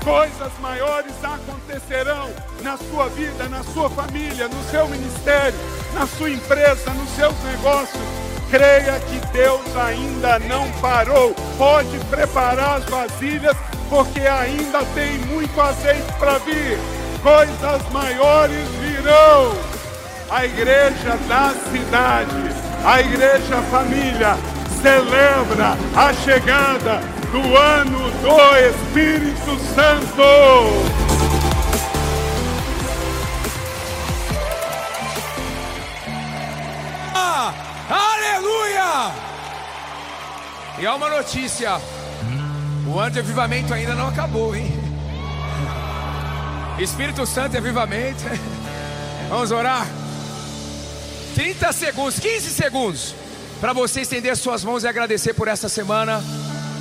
Coisas 0.04 0.52
maiores 0.60 1.14
acontecerão 1.24 2.55
na 2.66 2.78
sua 2.78 3.08
vida, 3.10 3.48
na 3.48 3.64
sua 3.64 3.88
família, 3.92 4.48
no 4.48 4.64
seu 4.72 4.88
ministério, 4.88 5.58
na 5.94 6.08
sua 6.08 6.32
empresa, 6.32 6.90
nos 6.96 7.10
seus 7.12 7.36
negócios. 7.44 8.02
Creia 8.50 9.00
que 9.02 9.20
Deus 9.28 9.62
ainda 9.78 10.40
não 10.40 10.68
parou. 10.82 11.36
Pode 11.60 11.96
preparar 12.10 12.78
as 12.78 12.86
vasilhas, 12.86 13.56
porque 13.88 14.22
ainda 14.22 14.84
tem 14.96 15.20
muito 15.28 15.62
azeite 15.62 16.12
para 16.18 16.40
vir. 16.40 16.80
Coisas 17.22 17.88
maiores 17.92 18.68
virão. 18.82 19.56
A 20.32 20.44
igreja 20.44 21.18
da 21.28 21.54
cidade, 21.72 22.50
a 22.84 23.00
igreja 23.00 23.62
família, 23.70 24.36
celebra 24.82 25.78
a 25.96 26.12
chegada 26.14 27.00
do 27.32 27.56
ano 27.56 28.10
do 28.22 28.58
Espírito 28.58 29.56
Santo. 29.76 31.05
Aleluia! 37.90 39.14
E 40.78 40.86
há 40.86 40.96
uma 40.96 41.10
notícia: 41.10 41.80
o 42.88 43.00
ano 43.00 43.12
de 43.12 43.20
avivamento 43.20 43.74
ainda 43.74 43.96
não 43.96 44.08
acabou, 44.08 44.56
hein? 44.56 44.72
Espírito 46.80 47.26
Santo 47.26 47.56
e 47.56 47.58
avivamento. 47.58 48.24
Vamos 49.30 49.52
orar. 49.52 49.88
30 51.34 51.74
segundos, 51.74 52.20
15 52.20 52.50
segundos, 52.50 53.16
para 53.60 53.74
você 53.74 54.02
estender 54.02 54.36
suas 54.38 54.64
mãos 54.64 54.84
e 54.84 54.88
agradecer 54.88 55.34
por 55.34 55.48
essa 55.48 55.68
semana 55.68 56.22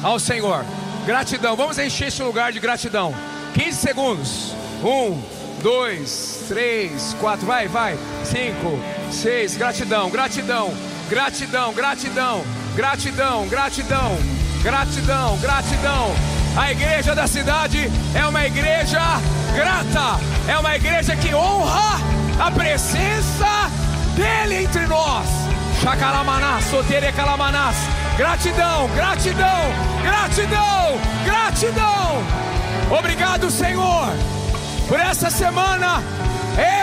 ao 0.03 0.18
Senhor. 0.18 0.64
Gratidão, 1.07 1.57
vamos 1.57 1.78
encher 1.78 2.09
esse 2.09 2.22
lugar 2.22 2.53
de 2.53 2.61
gratidão. 2.61 3.14
15 3.55 3.76
segundos. 3.76 4.55
Um, 4.82 5.20
dois, 5.65 6.45
três, 6.47 7.17
quatro, 7.19 7.47
vai, 7.47 7.67
vai. 7.67 7.99
Cinco, 8.23 8.79
seis, 9.11 9.57
gratidão, 9.57 10.11
gratidão, 10.11 10.75
gratidão, 11.09 11.73
gratidão, 11.73 12.45
gratidão, 12.77 13.49
gratidão, 13.49 14.19
gratidão, 14.62 15.39
gratidão. 15.39 16.15
A 16.55 16.71
igreja 16.71 17.15
da 17.15 17.27
cidade 17.27 17.91
é 18.15 18.27
uma 18.27 18.45
igreja 18.45 19.01
grata, 19.55 20.21
é 20.47 20.59
uma 20.59 20.77
igreja 20.77 21.17
que 21.17 21.35
honra 21.35 21.99
a 22.39 22.51
presença 22.51 23.71
dele 24.15 24.65
entre 24.65 24.87
nós. 24.87 25.27
Chacalamanás, 25.83 26.67
sotere 26.67 27.11
calamanás. 27.12 27.77
Gratidão, 28.19 28.87
gratidão, 28.95 29.73
gratidão, 30.03 31.01
gratidão. 31.25 32.23
Obrigado, 32.99 33.51
Senhor, 33.51 34.12
por 34.89 35.01
essa 35.01 35.30
semana 35.30 36.03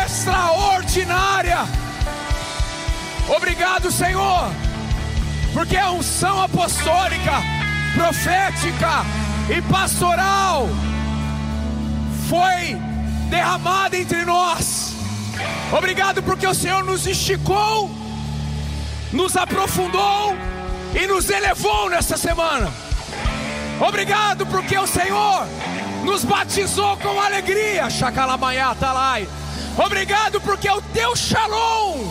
extraordinária. 0.04 1.60
Obrigado, 3.36 3.92
Senhor, 3.92 4.52
porque 5.54 5.78
a 5.78 5.92
unção 5.92 6.42
apostólica, 6.42 7.34
profética 7.96 9.06
e 9.50 9.62
pastoral 9.62 10.68
foi 12.28 12.78
derramada 13.30 13.98
entre 13.98 14.26
nós. 14.26 14.94
Obrigado 15.72 16.22
porque 16.24 16.46
o 16.46 16.54
Senhor 16.54 16.84
nos 16.84 17.08
esticou, 17.08 17.90
nos 19.12 19.38
aprofundou 19.38 20.36
e 20.94 21.08
nos 21.08 21.30
elevou 21.30 21.90
nessa 21.90 22.18
semana. 22.18 22.72
Obrigado 23.80 24.46
porque 24.46 24.78
o 24.78 24.86
Senhor 24.86 25.48
nos 26.04 26.24
batizou 26.24 26.98
com 26.98 27.20
alegria. 27.20 27.90
Chacalamanhá, 27.90 28.76
talai. 28.76 29.28
Obrigado 29.78 30.42
porque 30.42 30.70
o 30.70 30.82
teu 30.82 31.16
shalom 31.16 32.04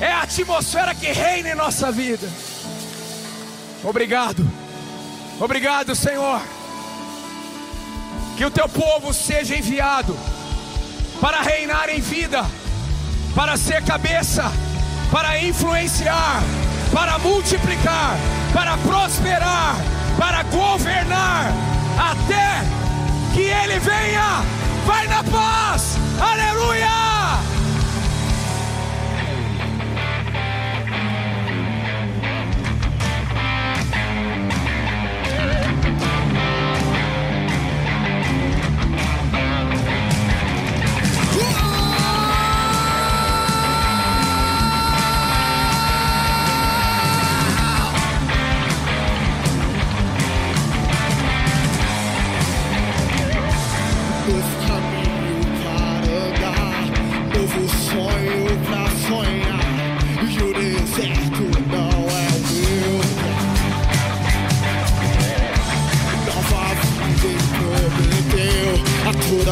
é 0.00 0.12
a 0.12 0.22
atmosfera 0.22 0.94
que 0.94 1.06
reina 1.12 1.50
em 1.50 1.54
nossa 1.54 1.92
vida. 1.92 2.28
Obrigado. 3.84 4.46
Obrigado, 5.40 5.94
Senhor. 5.94 6.40
Que 8.36 8.44
o 8.44 8.50
teu 8.50 8.68
povo 8.68 9.12
seja 9.12 9.56
enviado 9.56 10.16
para 11.20 11.40
reinar 11.40 11.88
em 11.88 12.00
vida, 12.00 12.44
para 13.34 13.56
ser 13.56 13.82
cabeça, 13.84 14.50
para 15.10 15.42
influenciar, 15.42 16.42
para 16.92 17.18
multiplicar, 17.18 18.16
para 18.52 18.76
prosperar, 18.78 19.76
para 20.16 20.42
governar, 20.44 21.52
até 21.98 22.87
que 23.38 23.44
Ele 23.44 23.78
venha. 23.78 24.42
Vai 24.84 25.06
na 25.06 25.22
paz, 25.22 25.96
aleluia! 26.20 27.07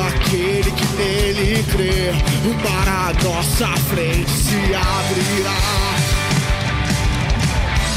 Aquele 0.00 0.70
que 0.70 0.86
nele 0.96 1.64
crê. 1.70 2.36
À 2.86 3.12
nossa 3.22 3.68
frente 3.88 4.30
se 4.30 4.56
abrirá. 4.74 5.56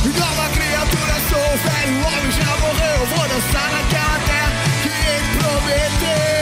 Nova 0.05 0.49
criatura, 0.49 1.15
sou 1.29 1.57
velho, 1.57 1.93
o 1.93 2.07
homem 2.07 2.31
já 2.31 2.57
morreu. 2.57 3.05
Vou 3.07 3.27
dançar 3.27 3.71
naquela 3.71 4.19
terra 4.27 4.51
que 4.83 4.89
ele 4.89 5.39
prometeu. 5.39 6.38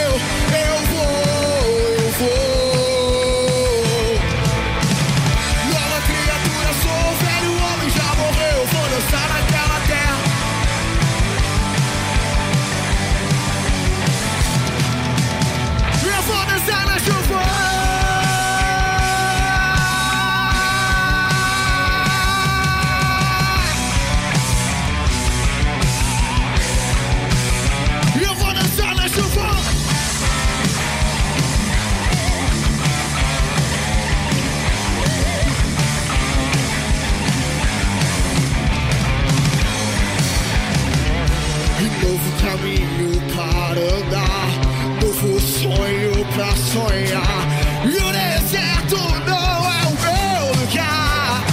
sonhar. 46.67 47.47
E 47.85 47.97
o 47.97 48.11
deserto 48.11 48.97
não 49.25 49.71
é 49.71 49.83
o 49.87 49.95
meu 50.03 50.61
lugar. 50.61 51.43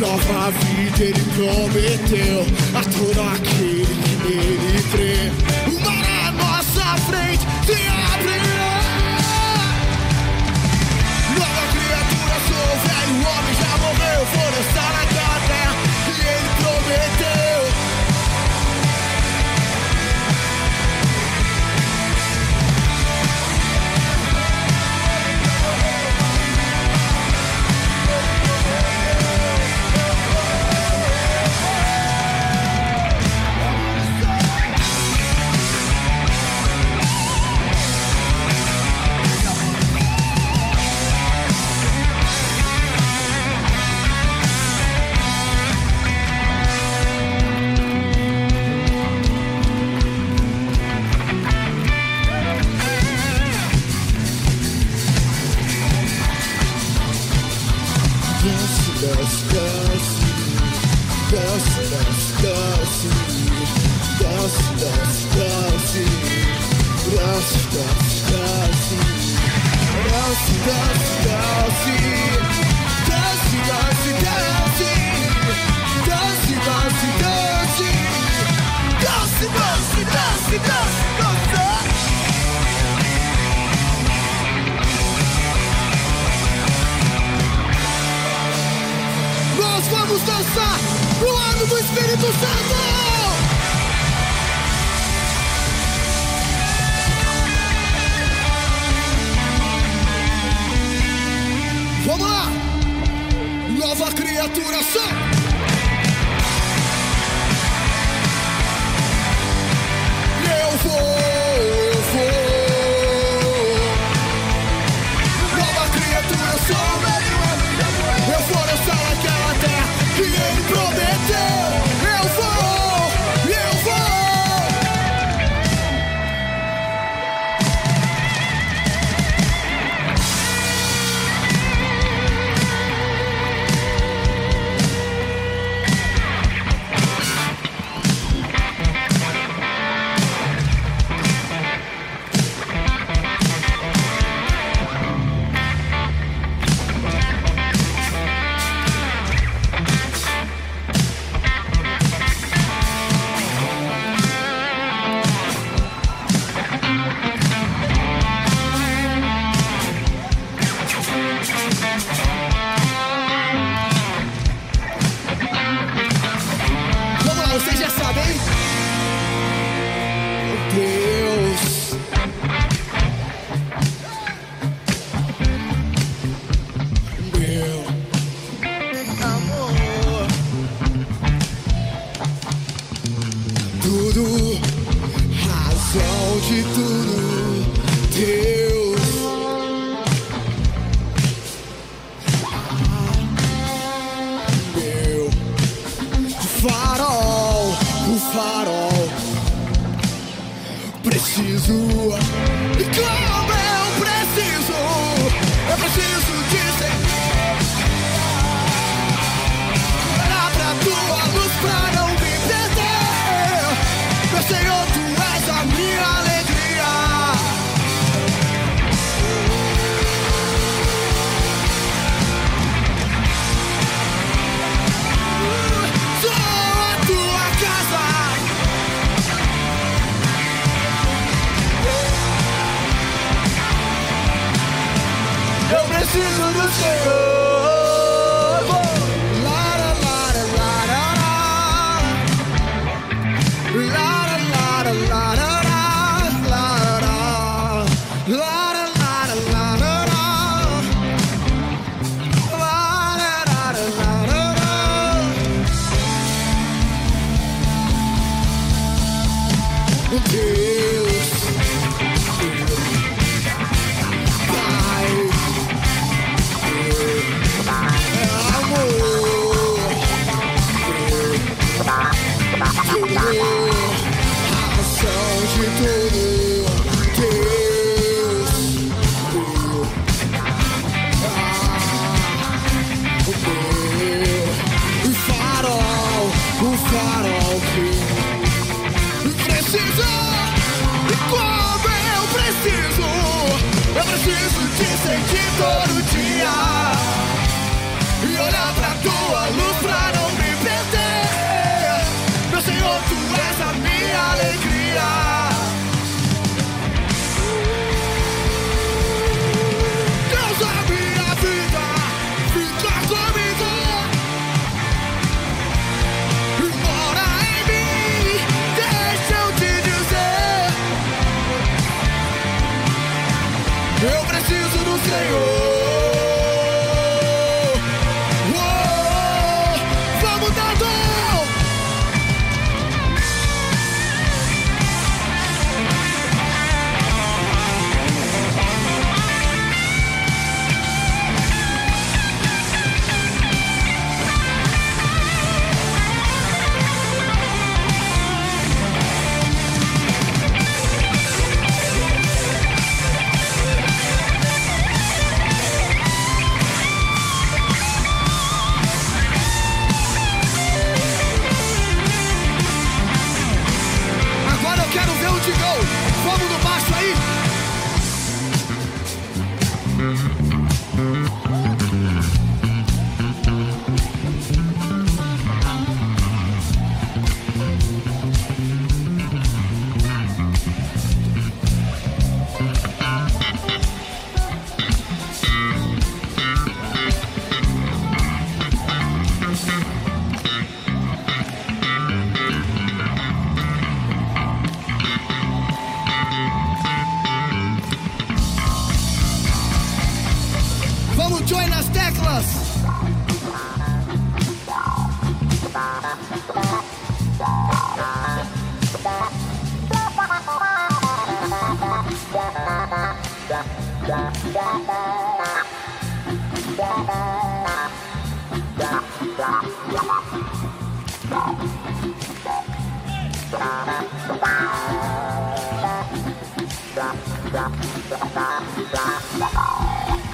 Nova 0.00 0.50
vida 0.50 1.04
ele 1.04 1.24
prometeu 1.34 2.46
a 2.74 2.82
todo 2.84 3.20
aquele 3.34 3.84
que 4.02 4.14
nele 4.24 4.82
crê. 4.90 5.47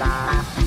Bye. 0.05 0.64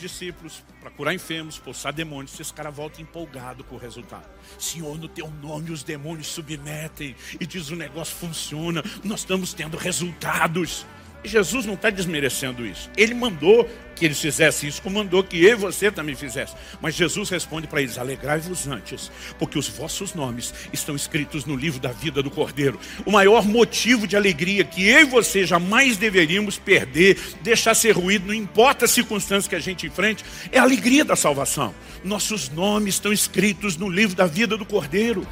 Discípulos 0.00 0.64
para 0.80 0.90
curar 0.90 1.14
enfermos, 1.14 1.54
expulsar 1.54 1.92
demônios. 1.92 2.38
Esse 2.38 2.52
cara 2.52 2.70
volta 2.70 3.00
empolgado 3.00 3.62
com 3.62 3.76
o 3.76 3.78
resultado. 3.78 4.28
Senhor, 4.58 4.98
no 4.98 5.08
teu 5.08 5.30
nome 5.30 5.70
os 5.70 5.82
demônios 5.82 6.28
submetem 6.28 7.14
e 7.38 7.46
diz 7.46 7.70
o 7.70 7.76
negócio 7.76 8.16
funciona. 8.16 8.82
Nós 9.04 9.20
estamos 9.20 9.52
tendo 9.52 9.76
resultados. 9.76 10.86
Jesus 11.24 11.66
não 11.66 11.74
está 11.74 11.90
desmerecendo 11.90 12.66
isso. 12.66 12.90
Ele 12.96 13.14
mandou 13.14 13.68
que 13.94 14.06
eles 14.06 14.18
fizessem 14.18 14.68
isso, 14.68 14.80
como 14.80 14.98
mandou 14.98 15.22
que 15.22 15.44
eu 15.44 15.50
e 15.50 15.54
você 15.54 15.90
também 15.90 16.14
fizesse. 16.14 16.54
Mas 16.80 16.94
Jesus 16.94 17.28
responde 17.28 17.66
para 17.66 17.82
eles: 17.82 17.98
Alegrai-vos 17.98 18.66
antes, 18.66 19.12
porque 19.38 19.58
os 19.58 19.68
vossos 19.68 20.14
nomes 20.14 20.54
estão 20.72 20.96
escritos 20.96 21.44
no 21.44 21.54
livro 21.54 21.78
da 21.78 21.92
vida 21.92 22.22
do 22.22 22.30
Cordeiro. 22.30 22.80
O 23.04 23.12
maior 23.12 23.44
motivo 23.44 24.06
de 24.06 24.16
alegria 24.16 24.64
que 24.64 24.88
eu 24.88 25.00
e 25.00 25.04
você 25.04 25.44
jamais 25.44 25.98
deveríamos 25.98 26.58
perder, 26.58 27.18
deixar 27.42 27.74
ser 27.74 27.92
ruído, 27.92 28.26
não 28.26 28.34
importa 28.34 28.86
a 28.86 28.88
circunstância 28.88 29.50
que 29.50 29.56
a 29.56 29.60
gente 29.60 29.86
enfrente, 29.86 30.24
é 30.50 30.58
a 30.58 30.62
alegria 30.62 31.04
da 31.04 31.14
salvação. 31.14 31.74
Nossos 32.02 32.48
nomes 32.48 32.94
estão 32.94 33.12
escritos 33.12 33.76
no 33.76 33.88
livro 33.88 34.16
da 34.16 34.26
vida 34.26 34.56
do 34.56 34.64
Cordeiro. 34.64 35.26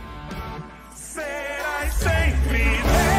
Será 0.94 1.90
sempre. 1.90 3.18